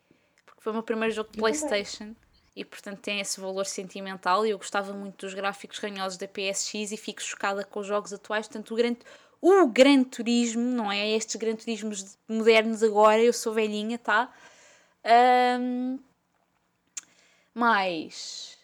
[0.44, 2.16] porque foi o meu primeiro jogo de Eu também.
[2.54, 4.44] E portanto tem esse valor sentimental.
[4.44, 8.46] Eu gostava muito dos gráficos ranhosos da PSX e fico chocada com os jogos atuais,
[8.46, 8.96] portanto o Gran,
[9.40, 11.08] o Gran Turismo, não é?
[11.10, 14.32] Estes Gran Turismos modernos agora, eu sou velhinha, tá?
[15.04, 15.98] Ahm,
[17.54, 18.58] mais...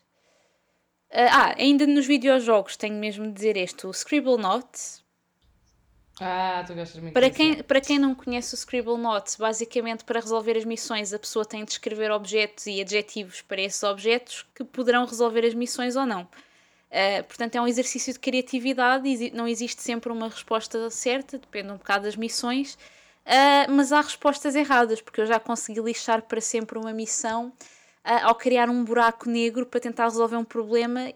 [1.11, 5.03] Ah, ainda nos videojogos tenho mesmo de dizer este, o Scribble Note,
[6.19, 10.19] Ah, tu gostas muito para quem, para quem não conhece o Scribble Note, basicamente para
[10.19, 14.65] resolver as missões a pessoa tem de escrever objetos e adjetivos para esses objetos que
[14.65, 16.23] poderão resolver as missões ou não.
[16.23, 21.77] Uh, portanto, é um exercício de criatividade, não existe sempre uma resposta certa, depende um
[21.77, 22.79] bocado das missões,
[23.27, 28.23] uh, mas há respostas erradas, porque eu já consegui lixar para sempre uma missão uh,
[28.23, 31.13] ao criar um buraco negro para tentar resolver um problema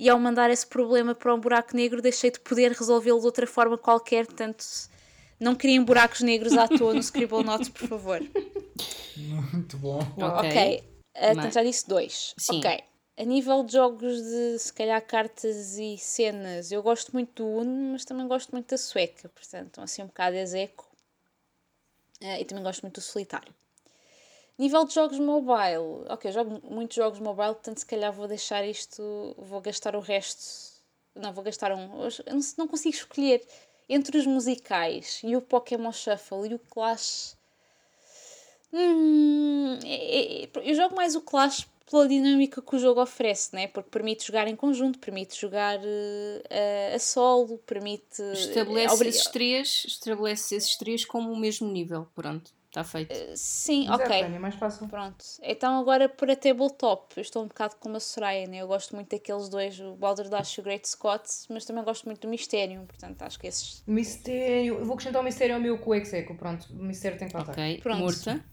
[0.00, 3.46] e ao mandar esse problema para um buraco negro deixei de poder resolvê-lo de outra
[3.46, 4.64] forma qualquer, portanto
[5.38, 8.18] não criem buracos negros à toa no Scribble Notes, por favor.
[9.52, 9.98] Muito bom.
[9.98, 10.48] Ok.
[10.48, 10.84] Ok,
[11.16, 12.34] uh, Mas- já disse dois.
[12.38, 12.60] Sim.
[12.60, 12.82] Ok.
[13.18, 17.92] A nível de jogos de se calhar cartas e cenas, eu gosto muito do Uno,
[17.92, 20.88] mas também gosto muito da sueca, portanto, estão assim um bocado execo.
[22.22, 23.52] Uh, e também gosto muito do solitário.
[24.60, 28.62] Nível de jogos mobile, ok, eu jogo muitos jogos mobile, portanto se calhar vou deixar
[28.62, 30.42] isto, vou gastar o resto,
[31.14, 33.42] não, vou gastar um, eu não, não consigo escolher
[33.88, 37.38] entre os musicais e o Pokémon Shuffle e o Clash,
[38.70, 43.66] Hum, é- é- eu jogo mais o Clash pela dinâmica que o jogo oferece, né?
[43.66, 48.22] porque permite jogar em conjunto, permite jogar uh, a solo, permite.
[48.32, 52.52] Estabelece, uh, esses três, estabelece esses três como o mesmo nível, pronto.
[52.70, 53.12] Está feito.
[53.12, 54.20] Uh, sim, Exato, ok.
[54.20, 54.86] É mais fácil.
[54.86, 55.24] Pronto.
[55.42, 58.58] Então agora para tabletop, eu estou um bocado como a Soraya, né?
[58.58, 62.20] Eu gosto muito daqueles dois, o Balderdash e o Great Scott, mas também gosto muito
[62.20, 63.82] do Mysterium, portanto acho que esses.
[63.88, 64.78] Mistério.
[64.78, 66.72] Eu vou acrescentar o Mistério ao meu com o Execo, pronto.
[66.72, 67.54] O Mistério tem que faltar.
[67.54, 67.98] Ok, Pronto.
[67.98, 68.44] Morta.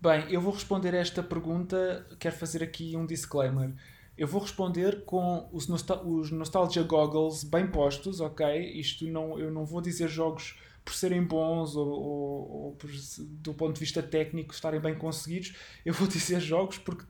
[0.00, 2.04] Bem, eu vou responder a esta pergunta.
[2.18, 3.72] Quero fazer aqui um disclaimer.
[4.18, 8.72] Eu vou responder com os, nostal os Nostalgia Goggles bem postos, ok?
[8.72, 13.52] Isto não, eu não vou dizer jogos por serem bons ou, ou, ou por, do
[13.52, 17.04] ponto de vista técnico estarem bem conseguidos, eu vou dizer jogos porque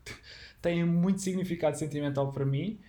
[0.62, 2.81] têm muito significado sentimental para mim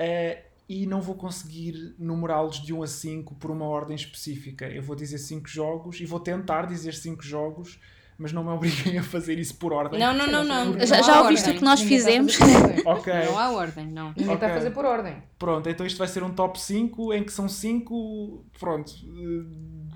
[0.00, 4.66] uh, e não vou conseguir numerá-los de 1 a 5 por uma ordem específica.
[4.66, 7.78] Eu vou dizer 5 jogos e vou tentar dizer 5 jogos
[8.18, 9.98] mas não me obriguem a fazer isso por ordem.
[9.98, 10.86] Não, não, não, não.
[10.86, 12.38] Já, não já ouviste o que nós fizemos?
[12.86, 13.12] ok.
[13.26, 14.08] Não há ordem, não.
[14.10, 14.34] Ninguém okay.
[14.34, 15.22] está a fazer por ordem.
[15.38, 18.92] Pronto, então isto vai ser um top 5 em que são 5, pronto,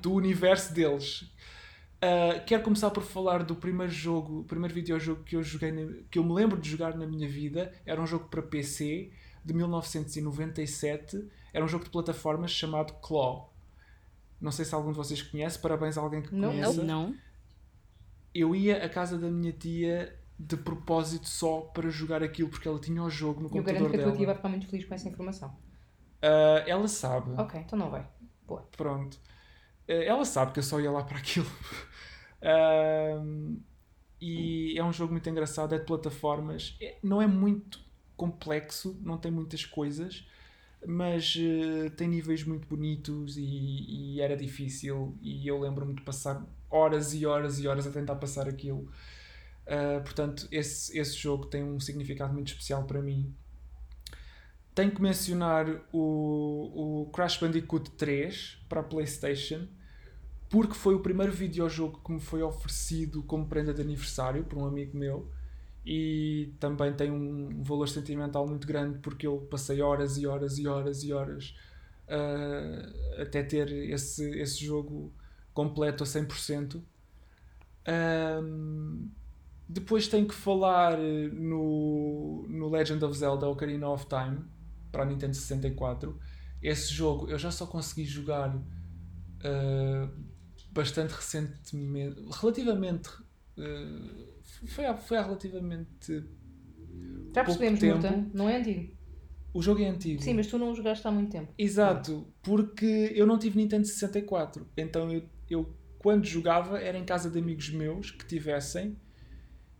[0.01, 1.23] do universo deles.
[1.97, 6.03] Uh, quero começar por falar do primeiro jogo, o primeiro videojogo que eu joguei, na,
[6.11, 7.73] que eu me lembro de jogar na minha vida.
[7.85, 9.11] Era um jogo para PC
[9.45, 11.29] de 1997.
[11.53, 13.53] Era um jogo de plataformas chamado Claw.
[14.41, 15.59] Não sei se algum de vocês conhece.
[15.59, 16.83] Parabéns a alguém que não, conheça.
[16.83, 17.15] Não.
[18.35, 22.79] Eu ia à casa da minha tia de propósito só para jogar aquilo porque ela
[22.79, 23.87] tinha o jogo no eu computador dela.
[23.87, 25.49] Eu garanto que a tua tia vai ficar muito feliz com essa informação.
[26.23, 27.33] Uh, ela sabe.
[27.41, 28.07] Ok, então não vai.
[28.47, 28.69] Boa.
[28.77, 29.19] Pronto.
[29.89, 31.51] Eh, ela sabe que eu só ia lá para aquilo.
[34.21, 36.77] e é um jogo muito engraçado, é de plataformas.
[36.81, 37.81] É, não é muito
[38.17, 40.27] complexo, não tem muitas coisas,
[40.87, 43.45] mas uh, tem níveis muito bonitos e,
[44.17, 45.17] e, era difícil.
[45.21, 48.89] E eu lembro-me de passar horas e horas e horas a tentar passar aquilo.
[49.67, 53.35] Uh, portanto, esse, esse jogo tem um significado muito especial para mim.
[54.75, 59.67] Tenho que mencionar o, o Crash Bandicoot 3 para a PlayStation,
[60.57, 64.65] porque foi o primeiro videojogo que me foi oferecido como prenda de aniversário por um
[64.65, 65.31] amigo meu
[65.85, 70.67] e também tem um valor sentimental muito grande porque eu passei horas e horas e
[70.67, 71.55] horas e horas
[72.09, 75.13] uh, até ter esse, esse jogo
[75.53, 76.81] completo a 100%.
[78.43, 79.11] Um,
[79.69, 84.39] depois tenho que falar no, no Legend of Zelda Ocarina of Time
[84.91, 86.19] para a Nintendo 64.
[86.63, 90.36] Esse jogo eu já só consegui jogar uh,
[90.77, 93.09] bastante recentemente, relativamente.
[93.57, 94.27] Uh,
[94.69, 96.25] foi, há, foi há relativamente.
[97.35, 98.31] Já percebemos, tempo.
[98.33, 98.95] não é antigo.
[99.53, 100.23] O jogo é antigo.
[100.23, 101.53] Sim, mas tu não o jogaste há muito tempo.
[101.57, 104.67] Exato, porque eu não tive Nintendo 64.
[104.77, 108.97] Então eu, eu quando jogava era em casa de amigos meus que tivessem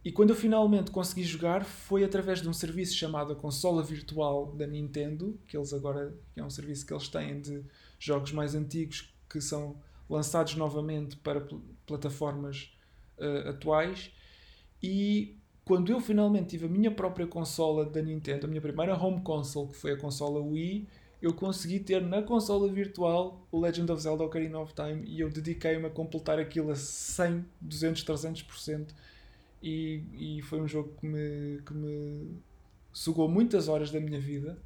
[0.03, 4.53] e quando eu finalmente consegui jogar foi através de um serviço chamado a Consola Virtual
[4.53, 7.63] da Nintendo, que eles agora que é um serviço que eles têm de
[7.99, 9.77] jogos mais antigos que são
[10.09, 12.73] lançados novamente para pl plataformas
[13.19, 14.11] uh, atuais.
[14.83, 19.21] E quando eu finalmente tive a minha própria consola da Nintendo, a minha primeira home
[19.21, 20.87] console, que foi a consola Wii,
[21.21, 25.31] eu consegui ter na consola virtual o Legend of Zelda Ocarina of Time e eu
[25.31, 28.89] dediquei-me a completar aquilo a 100, 200, 300%
[29.63, 32.37] e, e foi um jogo que me, que me
[32.93, 34.59] sugou muitas horas da minha vida.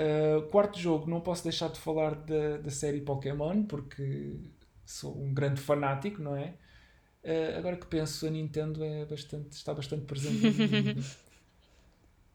[0.00, 4.34] Uh, quarto jogo, não posso deixar de falar da, da série Pokémon, porque
[4.86, 6.54] sou um grande fanático, não é?
[7.22, 10.46] Uh, agora que penso, a Nintendo é bastante, está bastante presente.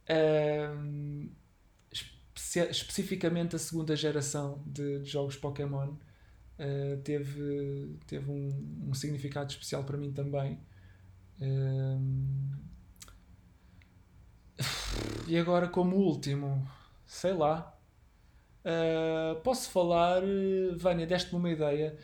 [0.07, 1.27] Uh,
[1.91, 9.49] espe especificamente a segunda geração de, de jogos Pokémon uh, teve, teve um, um significado
[9.49, 10.59] especial para mim também.
[15.27, 16.65] e agora, como último,
[17.05, 17.77] sei lá.
[18.65, 20.21] Uh, posso falar,
[20.75, 21.97] Vânia, deste-me uma ideia.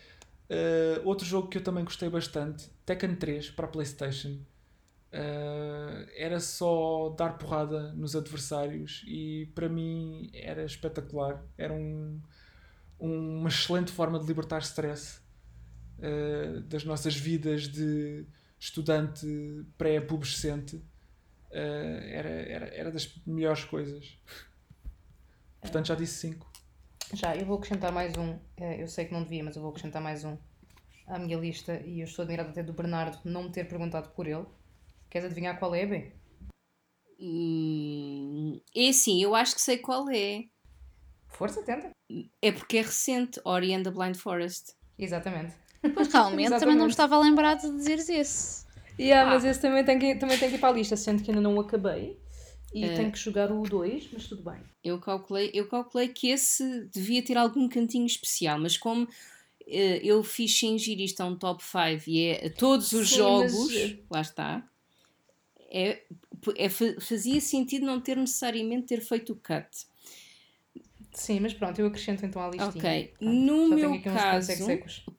[0.49, 4.39] Uh, outro jogo que eu também gostei bastante, Tekken 3 para a PlayStation.
[5.13, 11.43] Uh, era só dar porrada nos adversários e para mim era espetacular.
[11.57, 12.21] Era um,
[12.99, 15.19] uma excelente forma de libertar stress
[15.99, 18.25] uh, das nossas vidas de
[18.59, 19.25] estudante
[19.77, 20.75] pré-pubescente.
[20.75, 24.17] Uh, era, era, era das melhores coisas.
[25.61, 26.51] Portanto, já disse 5.
[27.13, 28.37] Já, eu vou acrescentar mais um.
[28.57, 30.37] Eu sei que não devia, mas eu vou acrescentar mais um
[31.07, 34.27] à minha lista e eu estou admirado até do Bernardo não me ter perguntado por
[34.27, 34.45] ele.
[35.09, 36.11] Queres adivinhar qual é, B?
[37.19, 40.45] Hum, é assim, eu acho que sei qual é.
[41.27, 41.91] Força, tenta.
[42.41, 44.73] É porque é recente, Ori and the Blind Forest.
[44.97, 45.53] Exatamente.
[45.93, 46.59] Pois realmente, Exatamente.
[46.59, 48.65] também não me estava lembrado de dizeres esse.
[48.99, 49.33] Yeah, Ah.
[49.33, 51.41] mas esse também tem, que, também tem que ir para a lista, sendo que ainda
[51.41, 52.20] não o acabei.
[52.73, 52.91] E Eh.
[52.91, 54.61] tenho que jogar o 2, mas tudo bem.
[54.83, 59.07] Eu calculei, eu calculei que esse devia ter algum cantinho especial, mas como
[59.67, 63.09] eh, eu fiz fingir isto a um top 5 e é a todos os Sim,
[63.09, 64.69] jogos, mas, eh, lá está,
[65.69, 66.03] é,
[66.57, 69.69] é, fa- fazia sentido não ter necessariamente ter feito o cut.
[71.13, 72.69] Sim, mas pronto, eu acrescento então à listinha.
[72.69, 74.51] Ok, Pronto, no meu caso,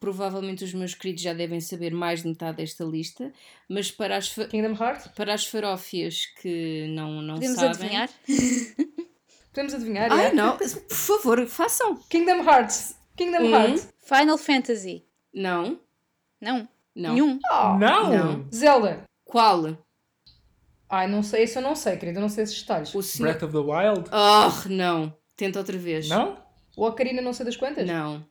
[0.01, 3.31] provavelmente os meus queridos já devem saber mais de metade desta lista,
[3.69, 5.09] mas para as, Kingdom Hearts?
[5.09, 7.71] para as farófias que não, não Podemos sabem...
[7.71, 8.11] adivinhar?
[9.53, 10.11] Podemos adivinhar?
[10.11, 10.35] Ai yeah?
[10.35, 11.97] não, por favor, façam!
[12.09, 12.97] Kingdom Hearts!
[13.15, 13.51] Kingdom Um.
[13.51, 13.93] Hearts!
[14.01, 15.05] Final Fantasy.
[15.35, 15.79] Não,
[16.41, 16.67] Não.
[16.97, 17.15] não.
[17.15, 17.39] Nenhum.
[17.51, 18.11] Oh, Não!
[18.11, 18.49] Não.
[18.51, 19.05] Zelda!
[19.25, 19.77] Qual?
[20.89, 22.95] Ai, não sei, isso eu não sei, querido, eu não sei esses detalhes.
[22.95, 23.31] O senhor...
[23.31, 24.11] Breath of the Wild?
[24.11, 25.15] Oh, não.
[25.37, 26.09] Tenta outra vez.
[26.09, 26.43] Não?
[26.77, 27.87] O Ocarina não sei das quantas?
[27.87, 28.25] Não.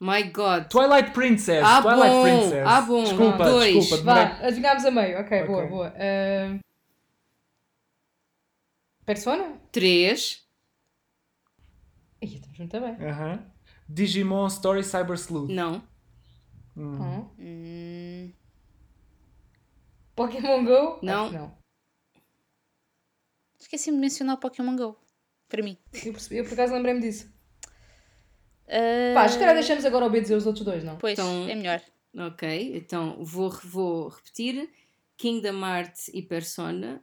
[0.00, 0.68] My God.
[0.70, 1.62] Twilight Princess!
[1.64, 2.22] Ah, Twilight bom.
[2.22, 2.64] Princess!
[2.66, 3.02] Ah, bom.
[3.04, 3.74] Desculpa, Dois.
[3.74, 4.04] desculpa.
[4.04, 5.20] Vá, adivinhámos a meio.
[5.20, 5.94] Ok, boa, boa.
[5.96, 6.58] Ah,
[9.04, 9.58] Persona?
[9.72, 10.46] Três.
[12.22, 13.08] Ih, estamos muito bem.
[13.08, 13.44] Aham.
[13.88, 15.48] Digimon Story Cyber Sleuth.
[15.50, 15.82] Não.
[16.76, 16.96] Hum.
[17.00, 17.30] Hum.
[17.38, 18.32] Hum,
[20.14, 20.98] Pokémon Go?
[21.02, 21.30] Não.
[21.30, 21.58] Não.
[23.58, 24.96] esqueci-me de mencionar o Pokémon Go.
[25.48, 25.76] Para mim.
[26.04, 27.30] Eu, percebi- eu por acaso lembrei-me disso.
[28.68, 30.96] Ah, Pá, se calhar deixamos agora o B dizer os outros dois, não?
[30.98, 31.80] Pois, Então- é melhor.
[32.16, 32.76] Ok.
[32.76, 34.68] Então vou, vou repetir.
[35.16, 37.02] Kingdom Hearts e Persona.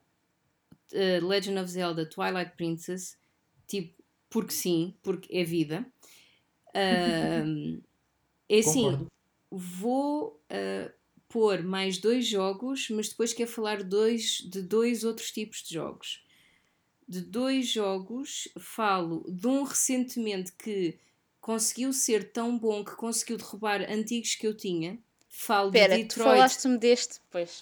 [0.93, 3.17] uh, Legend of Zelda, Twilight Princess.
[3.67, 5.85] Tipo, porque sim, porque é vida.
[6.73, 7.81] Ahm,
[8.49, 9.07] é assim,
[9.49, 10.91] vou uh,
[11.27, 16.23] pôr mais dois jogos, mas depois quero falar dois, de dois outros tipos de jogos.
[17.07, 20.97] De dois jogos, falo de um recentemente que
[21.39, 24.97] conseguiu ser tão bom que conseguiu derrubar antigos que eu tinha.
[25.29, 27.61] Falo Espera, de Detroit, falaste-me deste, pois.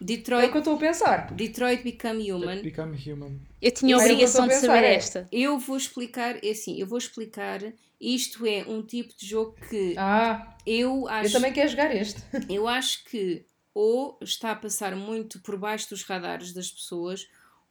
[0.00, 1.30] É o Detroit, que eu estou a pensar.
[1.32, 2.62] Detroit Become Human.
[2.62, 3.40] Become Human.
[3.60, 4.94] Eu tinha a é eu obrigação de a saber é.
[4.94, 5.28] esta.
[5.30, 7.60] Eu vou explicar, é assim, eu vou explicar.
[8.00, 11.28] Isto é um tipo de jogo que Ah, eu acho.
[11.28, 12.22] eu também quero jogar este.
[12.48, 17.28] Eu acho que ou está a passar muito por baixo dos radares das pessoas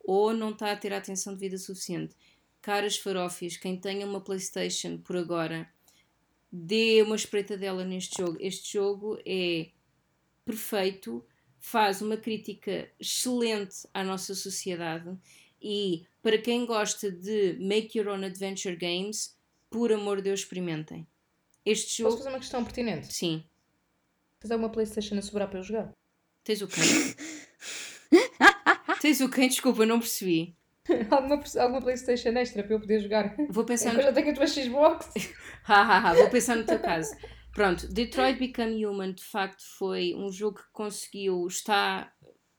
[0.10, 2.16] ou não está a ter a atenção devida suficiente.
[2.64, 5.72] Caras farófias, quem tenha uma Playstation por agora,
[6.51, 8.36] dê uma espreitadela neste jogo.
[8.39, 9.70] Este jogo é
[10.43, 11.24] perfeito,
[11.60, 15.16] faz uma crítica excelente à nossa sociedade
[15.62, 19.38] e para quem gosta de make your own adventure games,
[19.70, 21.07] por amor de Deus, experimentem.
[21.64, 23.14] Este Posso jogo, fazer uma questão pertinente?
[23.14, 23.43] sim.
[24.39, 25.91] Tens alguma Playstation a sobrar para eu jogar?
[26.43, 26.82] Tens o quem?
[29.10, 29.47] Tens o quem?
[29.47, 30.55] Desculpa, não percebi.
[31.10, 33.36] alguma, alguma Playstation extra para eu poder jogar?
[33.49, 34.03] Vou pensar Eu no...
[34.03, 35.10] já tenho a tua Xbox.
[35.66, 37.16] Ha, ha, ha, Vou pensar no teu caso.
[37.53, 42.12] Pronto, Detroit Become Human de facto foi um jogo que conseguiu está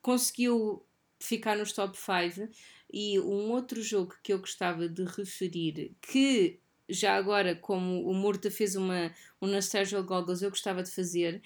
[0.02, 0.84] conseguiu
[1.20, 2.48] ficar nos top 5
[2.92, 8.50] e um outro jogo que eu gostava de referir que já agora como o Murta
[8.50, 11.42] fez uma um Nostalgia Goggles eu gostava de fazer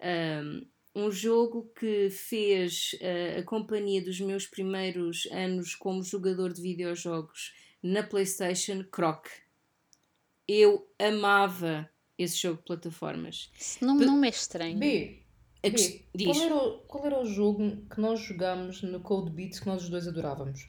[0.00, 0.66] um,
[0.98, 7.54] um jogo que fez uh, a companhia dos meus primeiros anos como jogador de videojogos
[7.82, 9.26] na Playstation Croc
[10.46, 13.50] eu amava esse jogo de plataformas.
[13.58, 14.78] Isso não, não me é estranho.
[14.78, 15.22] B,
[15.62, 19.60] A B qual, era o, qual era o jogo que nós jogámos no Code Beats
[19.60, 20.68] que nós os dois adorávamos?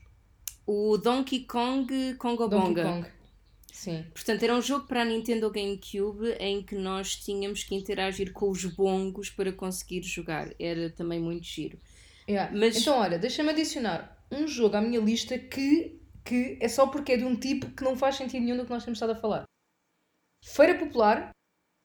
[0.69, 2.83] o Donkey Kong Congo Donkey Bonga.
[2.83, 3.07] Kong.
[3.73, 4.05] Sim.
[4.13, 8.49] Portanto, era um jogo para a Nintendo GameCube em que nós tínhamos que interagir com
[8.49, 10.49] os bongos para conseguir jogar.
[10.59, 11.79] Era também muito giro.
[12.27, 12.55] Yeah.
[12.55, 17.13] Mas- Então, olha, deixa-me adicionar um jogo à minha lista que, que é só porque
[17.13, 19.15] é de um tipo que não faz sentido nenhum do que nós temos estado a
[19.15, 19.43] falar.
[20.45, 21.31] Feira Popular,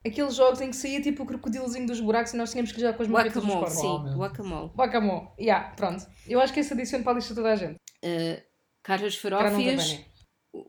[0.05, 2.93] aqueles jogos em que saía tipo o crocodilozinho dos buracos e nós tínhamos que jogar
[2.93, 4.11] com as marretas dos Guacamole, cornos.
[4.11, 4.17] sim.
[4.17, 4.71] Guacamole.
[4.75, 5.33] Bacamó.
[5.39, 6.05] Yeah, pronto.
[6.27, 7.75] Eu acho que esse adiciono para a lista de toda a gente.
[8.03, 8.41] Uh,
[8.83, 9.99] Caras Para não farófias.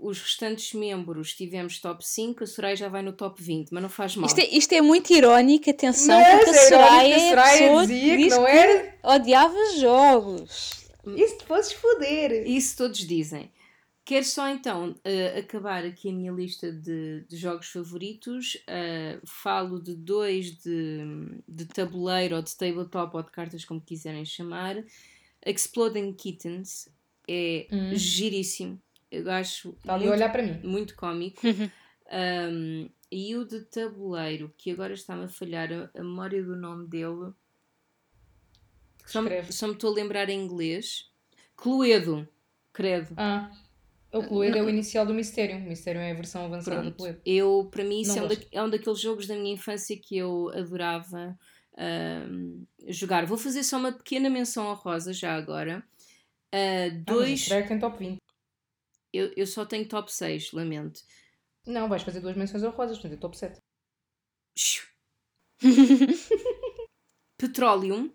[0.01, 3.89] Os restantes membros tivemos top 5, a Soraya já vai no top 20, mas não
[3.91, 4.27] faz mal.
[4.27, 7.27] Isto é, isto é muito irónico, atenção, Mas porque a é Soraya que a é
[7.27, 10.87] a Soraya pessoa dizia que não era- odiava jogos.
[11.05, 12.49] Se te fosses foder?
[12.49, 13.51] Isso todos dizem.
[14.05, 18.57] Quero só então eh, acabar aqui a minha lista de, de jogos favoritos.
[18.67, 21.01] Eh, falo de dois de,
[21.49, 24.77] de tabuleiro ou de tabletop ou de cartas, como quiserem chamar.
[25.45, 26.89] Exploding Kittens
[27.29, 27.91] é Hum.
[27.95, 28.81] giríssimo.
[29.19, 30.61] Eu acho Está ali a muito, olhar para mim.
[30.63, 31.41] muito cómico.
[32.09, 36.87] Um, e o de tabuleiro, que agora está-me a falhar a, a memória do nome
[36.89, 37.33] dele.
[39.05, 41.11] Só me, só me estou a lembrar em inglês.
[41.57, 42.29] Cluedo,
[42.73, 43.13] credo.
[43.17, 43.51] Ah,
[44.13, 45.57] o Cluedo é o inicial do Mistério.
[45.57, 47.21] O Mistério é a versão avançada do Pronto, Cluedo.
[47.27, 50.17] eu, para mim, isso é um, da- é um daqueles jogos da minha infância que
[50.17, 51.37] eu adorava.
[51.77, 53.27] ahm, jogar.
[53.27, 55.85] Vou fazer só uma pequena menção honrosa já agora.
[56.53, 57.43] Ah, Ah, mas dois.
[57.43, 58.19] a Shrek tem top 20.
[59.17, 61.01] Eu, eu só tenho top 6, lamento.
[61.67, 63.59] Não, vais fazer duas menções honrosas, portanto é top 7.
[64.57, 64.85] Shiu.
[67.39, 68.11] Petroleum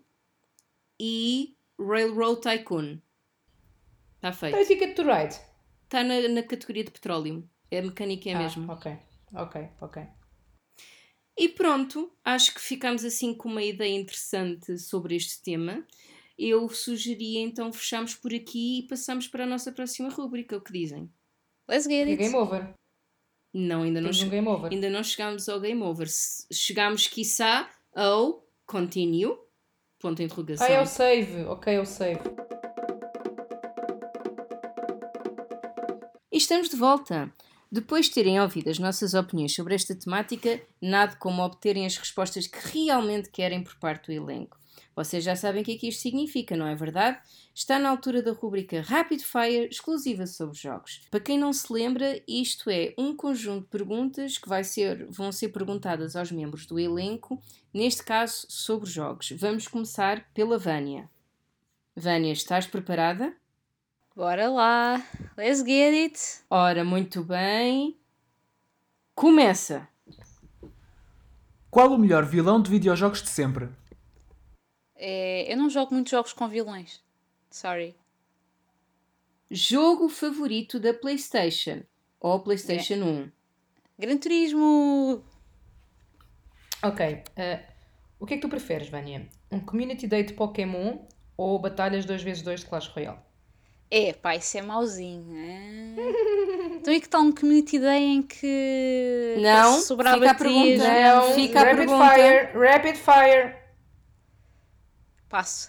[1.00, 2.98] e Railroad Tycoon.
[4.16, 4.54] Está feito.
[4.56, 5.34] Então Ticket to Ride.
[5.84, 7.48] Está na, na categoria de Petroleum.
[7.72, 8.72] A mecânica é a Ah, mesma.
[8.74, 8.98] Ok,
[9.34, 10.02] ok, ok.
[11.36, 15.84] E pronto, acho que ficamos assim com uma ideia interessante sobre este tema.
[16.44, 20.56] Eu sugeria então fecharmos por aqui e passamos para a nossa próxima rúbrica.
[20.56, 21.08] O que dizem?
[21.68, 22.16] Let's get E it.
[22.16, 22.74] game over.
[23.54, 24.72] Não, ainda não, um game over.
[24.72, 26.08] ainda não chegámos ao game over.
[26.08, 29.36] Se- Chegámos, quiçá, ao continue.
[30.00, 30.66] Ponto de interrogação.
[30.66, 31.42] Ah, é o save.
[31.44, 32.20] Ok, é o save.
[36.32, 37.32] E estamos de volta.
[37.70, 42.46] Depois de terem ouvido as nossas opiniões sobre esta temática, nada como obterem as respostas
[42.46, 44.58] que realmente querem por parte do elenco.
[44.94, 47.18] Vocês já sabem o que é que isto significa, não é verdade?
[47.54, 51.00] Está na altura da rubrica Rapid Fire exclusiva sobre jogos.
[51.10, 55.32] Para quem não se lembra, isto é um conjunto de perguntas que vai ser, vão
[55.32, 57.40] ser perguntadas aos membros do elenco,
[57.72, 59.32] neste caso sobre jogos.
[59.32, 61.08] Vamos começar pela Vânia.
[61.96, 63.34] Vânia, estás preparada?
[64.14, 65.02] Bora lá.
[65.36, 66.20] Let's get it.
[66.50, 67.96] Ora, muito bem.
[69.14, 69.88] Começa!
[71.70, 73.70] Qual o melhor vilão de videojogos de sempre?
[75.04, 77.02] É, eu não jogo muitos jogos com vilões.
[77.50, 77.96] Sorry.
[79.50, 81.82] Jogo favorito da PlayStation
[82.20, 83.32] ou PlayStation 1?
[83.98, 85.24] Gran Turismo.
[86.84, 87.24] Ok.
[87.36, 87.64] eh,
[88.20, 89.28] o que é que tu preferes, Vânia?
[89.50, 90.98] Um Community Day de Pokémon
[91.36, 93.18] ou batalhas 2x2 de Clash Royale?
[93.90, 95.36] É, pá, isso é mauzinho.
[95.36, 96.76] é?
[96.78, 100.88] então e que tal um community day em que Não, fica a pergunta.
[100.88, 102.14] Não, fica a rapid pergunta.
[102.14, 103.61] fire, rapid fire.
[105.32, 105.66] Passo.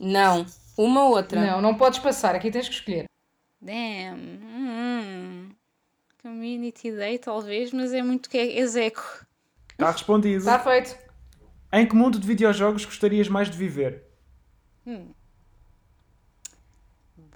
[0.00, 0.46] Não.
[0.74, 1.38] Uma ou outra.
[1.38, 3.04] Não, não podes passar, aqui tens que escolher.
[3.60, 4.16] Damn.
[4.42, 5.50] Hum.
[6.22, 9.26] Community day talvez, mas é muito que é execo.
[9.72, 10.38] Está respondido.
[10.38, 10.96] Está feito.
[11.70, 14.04] Em que mundo de videojogos gostarias mais de viver?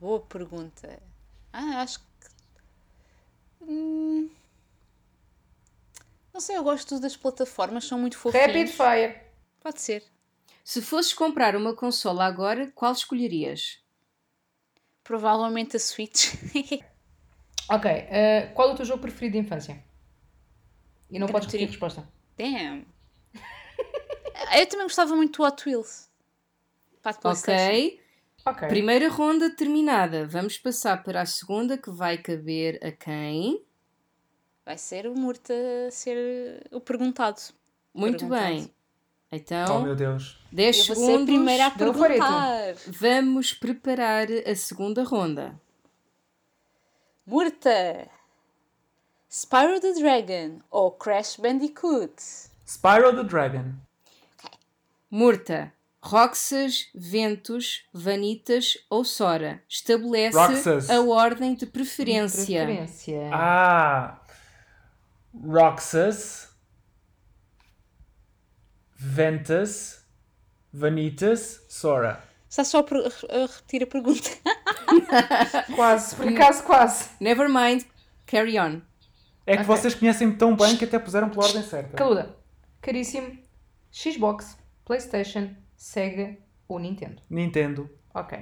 [0.00, 0.98] Boa pergunta.
[1.52, 2.04] Ah, acho que.
[3.60, 4.30] Hum,
[6.32, 8.46] Não sei, eu gosto das plataformas, são muito fofinhas.
[8.46, 9.20] Rapid fire.
[9.60, 10.11] Pode ser.
[10.64, 13.80] Se fosses comprar uma consola agora, qual escolherias?
[15.04, 16.32] Provavelmente a Switch.
[17.70, 17.88] Ok.
[17.90, 19.82] eh, qual é o teu jogo preferido de infância?
[21.08, 21.68] E não Gran podes Turismo.
[21.70, 22.08] resposta.
[22.36, 22.84] Damn.
[24.58, 26.10] Eu também gostava muito do Hot Wheels.
[27.00, 27.64] Para a PlayStation.
[27.64, 28.00] Ok.
[28.44, 28.68] Ok.
[28.68, 30.26] Primeira ronda terminada.
[30.26, 33.64] Vamos passar para a segunda que vai caber a quem?
[34.66, 35.54] Vai ser o Murta
[35.86, 37.40] a ser o perguntado.
[37.94, 38.44] Muito Perguntado.
[38.54, 38.74] bem.
[39.32, 40.38] Oh Então, meu Deus.
[40.52, 41.24] 10 Eu vou ser a segundos.
[41.24, 42.74] primeira a perguntar.
[42.86, 45.58] Vamos preparar a segunda ronda.
[47.26, 48.08] Murta!
[49.30, 52.12] Spyro the Dragon ou Crash Bandicoot?
[52.66, 53.72] Spyro the Dragon.
[55.10, 55.72] Murta,
[56.02, 59.62] Roxas, Ventos, Vanitas ou Sora.
[59.66, 60.90] Estabelece Roxas.
[60.90, 62.64] a ordem de preferência.
[62.66, 63.30] Preferência.
[63.32, 64.20] Ah.
[65.34, 66.51] Roxas.
[69.04, 70.00] Ventus.
[70.72, 71.60] Vanitas.
[71.68, 72.22] Sora.
[72.48, 74.30] Está só a, per- a repetir a pergunta.
[75.74, 77.08] Quase, por acaso quase.
[77.18, 77.84] Never mind,
[78.26, 78.80] carry on.
[79.46, 79.66] É que Ok.
[79.76, 81.96] vocês conhecem-me tão bem que até puseram pela ordem certa.
[81.96, 82.36] Caluda,
[82.80, 83.38] caríssimo.
[83.90, 86.36] Xbox, Playstation, Sega
[86.68, 87.22] ou Nintendo?
[87.28, 87.90] Nintendo.
[88.14, 88.38] Ok.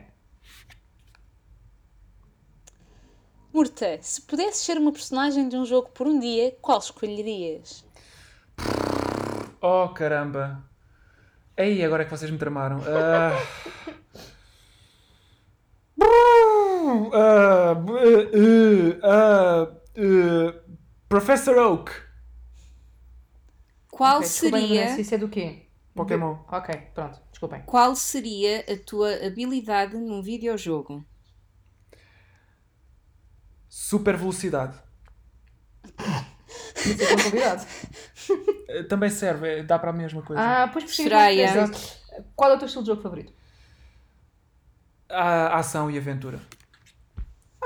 [3.53, 7.85] Murta, se pudesses ser uma personagem de um jogo por um dia, qual escolherias?
[9.61, 10.65] Oh caramba.
[11.57, 12.81] Ei, agora é que vocês me tramaram.
[12.87, 13.33] Ah.
[17.13, 20.77] Ah, uh, ah, uh,
[21.09, 21.93] Professor Oak.
[23.91, 25.67] Qual desculpem, seria Isso é do quê?
[25.95, 26.39] Pokémon.
[26.49, 27.63] Ok, pronto, desculpem.
[27.67, 31.05] qual seria a tua habilidade num videojogo?
[33.69, 34.79] Super velocidade.
[36.87, 37.81] É.
[38.69, 40.41] Eh, Também serve, eh, dá para a mesma coisa.
[40.41, 41.45] Ah, pois por Soraya.
[41.45, 41.79] Exato.
[42.37, 43.33] Qual é o teu estilo de jogo favorito?
[45.09, 46.41] A ação e aventura.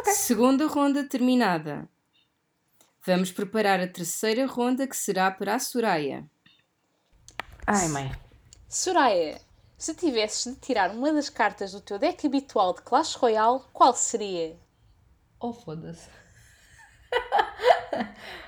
[0.04, 1.86] Segunda ronda terminada.
[3.06, 6.24] Vamos preparar a terceira ronda que será para a Soraya.
[7.66, 8.10] Ai, mãe.
[8.68, 9.40] Soraya,
[9.76, 13.94] se tivesses de tirar uma das cartas do teu deck habitual de Clash Royale, qual
[13.94, 14.58] seria?
[15.38, 16.08] Oh, foda-se.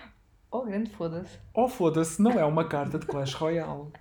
[0.51, 1.39] oh, grande foda-se.
[1.55, 3.93] Oh, foda-se, não é uma carta de Clash Royale.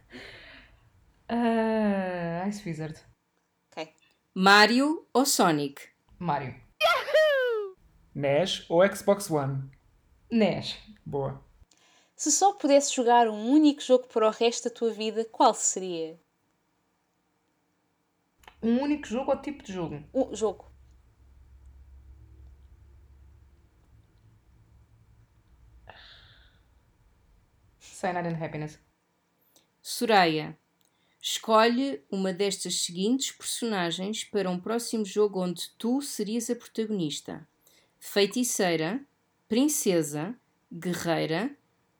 [1.27, 2.99] Ah, Ice Wizard.
[3.71, 3.93] Ok.
[4.33, 5.81] Mario ou Sonic?
[6.19, 6.55] Mario.
[8.13, 9.69] NES ou Xbox One?
[10.31, 10.77] NES.
[11.05, 11.43] Boa.
[12.15, 16.17] Se só pudesse jogar um único jogo para o resto da tua vida, qual seria?
[18.63, 20.01] Um único jogo ou tipo de jogo?
[20.13, 20.71] O jogo.
[28.05, 28.79] Cyanide and Happiness.
[29.81, 30.55] Soraya,
[31.19, 37.47] escolhe uma destas seguintes personagens para um próximo jogo onde tu serias a protagonista:
[37.99, 39.01] feiticeira,
[39.47, 40.35] princesa,
[40.71, 41.49] guerreira,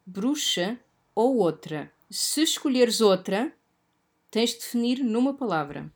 [0.05, 0.79] bruxa
[1.15, 1.91] ou outra.
[2.07, 3.51] Se escolheres outra,
[4.29, 5.91] tens de definir numa palavra.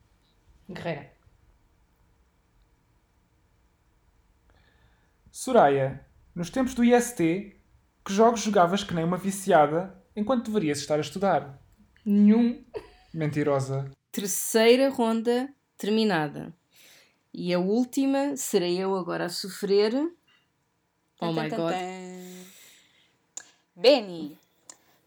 [0.67, 1.13] Guerreira.
[5.31, 6.03] Soraya,
[6.33, 7.55] nos tempos do IST,
[8.03, 11.59] que jogos jogavas que nem uma viciada enquanto deverias estar a estudar?
[12.05, 12.63] Nenhum.
[13.13, 13.89] Mentirosa.
[14.11, 16.53] Terceira ronda terminada.
[17.33, 19.93] E a última serei eu agora a sofrer.
[21.21, 21.73] Oh my god.
[23.75, 24.37] Benny,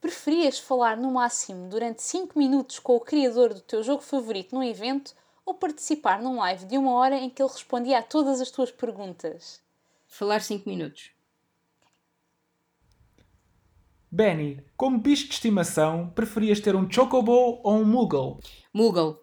[0.01, 4.63] preferias falar no máximo durante 5 minutos com o criador do teu jogo favorito num
[4.63, 5.15] evento
[5.45, 8.71] ou participar num live de uma hora em que ele respondia a todas as tuas
[8.71, 9.61] perguntas?
[10.07, 11.11] Falar 5 minutos.
[14.15, 18.41] Benny, como bicho de estimação, preferias ter um Chocobo ou um Moogle?
[18.71, 19.19] Moogle.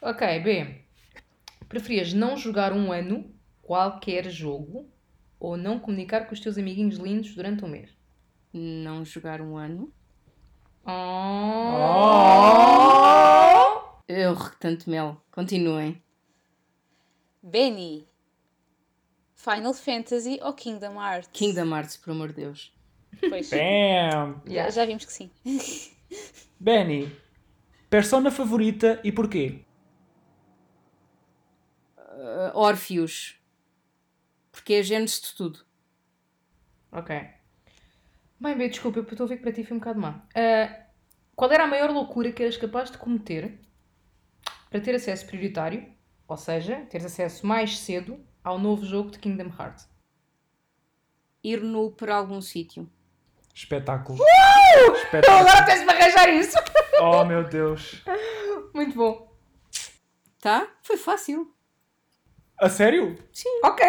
[0.00, 0.84] Ok, B.
[1.68, 4.88] Preferias não jogar um ano qualquer jogo
[5.40, 7.90] ou não comunicar com os teus amiguinhos lindos durante um mês?
[8.52, 9.92] Não jogar um ano.
[10.86, 10.92] Oh.
[14.06, 15.20] Eu, tanto mel.
[15.32, 16.00] Continuem.
[17.42, 18.06] Benny,
[19.48, 21.30] Final Fantasy ou Kingdom Hearts?
[21.32, 22.70] Kingdom Hearts, por amor de Deus.
[23.30, 24.42] Pois, Bam!
[24.46, 25.30] já, já vimos que sim.
[26.60, 27.10] Benny,
[27.88, 29.64] persona favorita e porquê?
[31.96, 33.40] Uh, Orpheus.
[34.52, 35.60] Porque é a gênese de tudo.
[36.92, 37.16] Ok.
[38.38, 40.26] Bem, B, desculpa, eu estou a ver que para ti foi um bocado má.
[40.34, 40.84] Ah,
[41.34, 43.58] qual era a maior loucura que eras capaz de cometer
[44.68, 45.90] para ter acesso prioritário,
[46.26, 49.88] ou seja, teres acesso mais cedo ao novo jogo de Kingdom Hearts?
[51.42, 52.88] Ir nu para algum sítio.
[53.54, 54.18] Espetáculo.
[54.20, 55.38] Então Espetáculo.
[55.38, 56.56] agora tens de arranjar isso!
[57.00, 58.02] Oh meu Deus.
[58.74, 59.32] Muito bom.
[60.40, 60.68] Tá?
[60.82, 61.52] Foi fácil.
[62.60, 63.16] A sério?
[63.64, 63.84] Ok.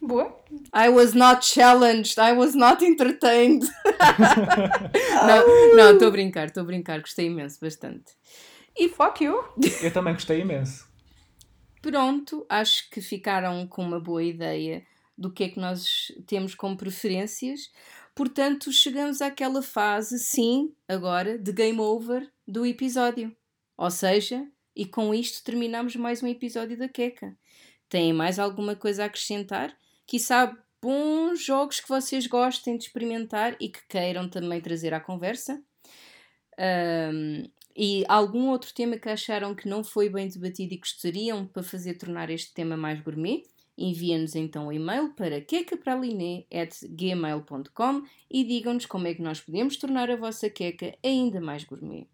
[0.00, 0.36] Boa.
[0.74, 2.18] I was not challenged.
[2.18, 3.64] I was not entertained.
[5.26, 7.00] não, não, estou a brincar, estou a brincar.
[7.00, 8.12] Gostei imenso, bastante.
[8.76, 9.44] E fuck you.
[9.80, 10.88] Eu também gostei imenso.
[11.82, 14.86] Pronto, acho que ficaram com uma boa ideia
[15.18, 17.72] do que é que nós temos como preferências.
[18.14, 23.34] Portanto, chegamos àquela fase, sim, agora, de game over do episódio.
[23.76, 24.46] Ou seja,
[24.76, 27.36] e com isto terminamos mais um episódio da Queca.
[27.88, 29.76] Têm mais alguma coisa a acrescentar?
[30.06, 35.60] Quizá bons jogos que vocês gostem de experimentar e que queiram também trazer à conversa?
[36.56, 41.62] Ahm, e algum outro tema que acharam que não foi bem debatido e gostariam para
[41.62, 43.44] fazer tornar este tema mais gourmet?
[43.76, 50.16] Enviem-nos então um e-mail para quecapraline.gmail.com e digam-nos como é que nós podemos tornar a
[50.16, 52.06] vossa queca ainda mais gourmet.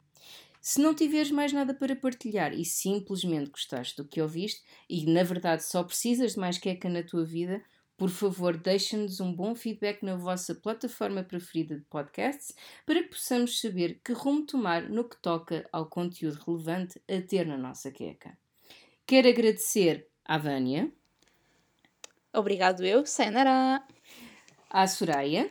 [0.60, 5.22] Se não tiveres mais nada para partilhar e simplesmente gostaste do que ouviste e na
[5.22, 7.62] verdade só precisas de mais queca na tua vida,
[7.98, 12.54] por favor deixa-nos um bom feedback na vossa plataforma preferida de podcasts
[12.86, 17.44] para que possamos saber que rumo tomar no que toca ao conteúdo relevante a ter
[17.44, 18.38] na nossa queca.
[19.04, 20.90] Quero agradecer à Vânia,
[22.32, 23.82] Obrigado eu, Sayonara.
[24.70, 25.48] à Soraya,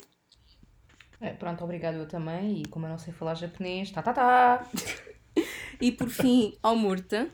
[1.19, 2.61] É, pronto, obrigado eu também.
[2.61, 4.67] E como eu não sei falar japonês, tá tá tá.
[5.81, 7.29] e por fim ao Murta.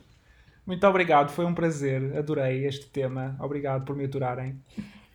[0.65, 2.17] Muito obrigado, foi um prazer.
[2.17, 3.37] Adorei este tema.
[3.39, 4.59] Obrigado por me aturarem.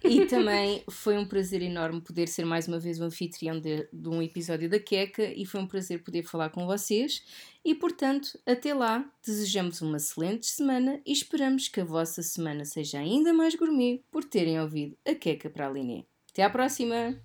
[0.05, 4.09] E também foi um prazer enorme poder ser mais uma vez o anfitrião de, de
[4.09, 7.23] um episódio da Queca e foi um prazer poder falar com vocês.
[7.65, 12.99] E portanto, até lá, desejamos uma excelente semana e esperamos que a vossa semana seja
[12.99, 16.05] ainda mais gourmet por terem ouvido a Queca para a Liné.
[16.31, 17.21] Até à próxima!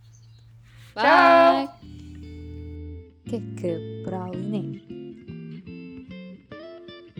[0.95, 1.69] Bye.
[3.25, 4.81] Queca para a Liné.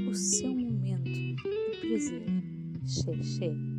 [0.10, 1.36] O seu momento de
[1.82, 2.24] prazer.
[2.86, 3.73] Xé, xé.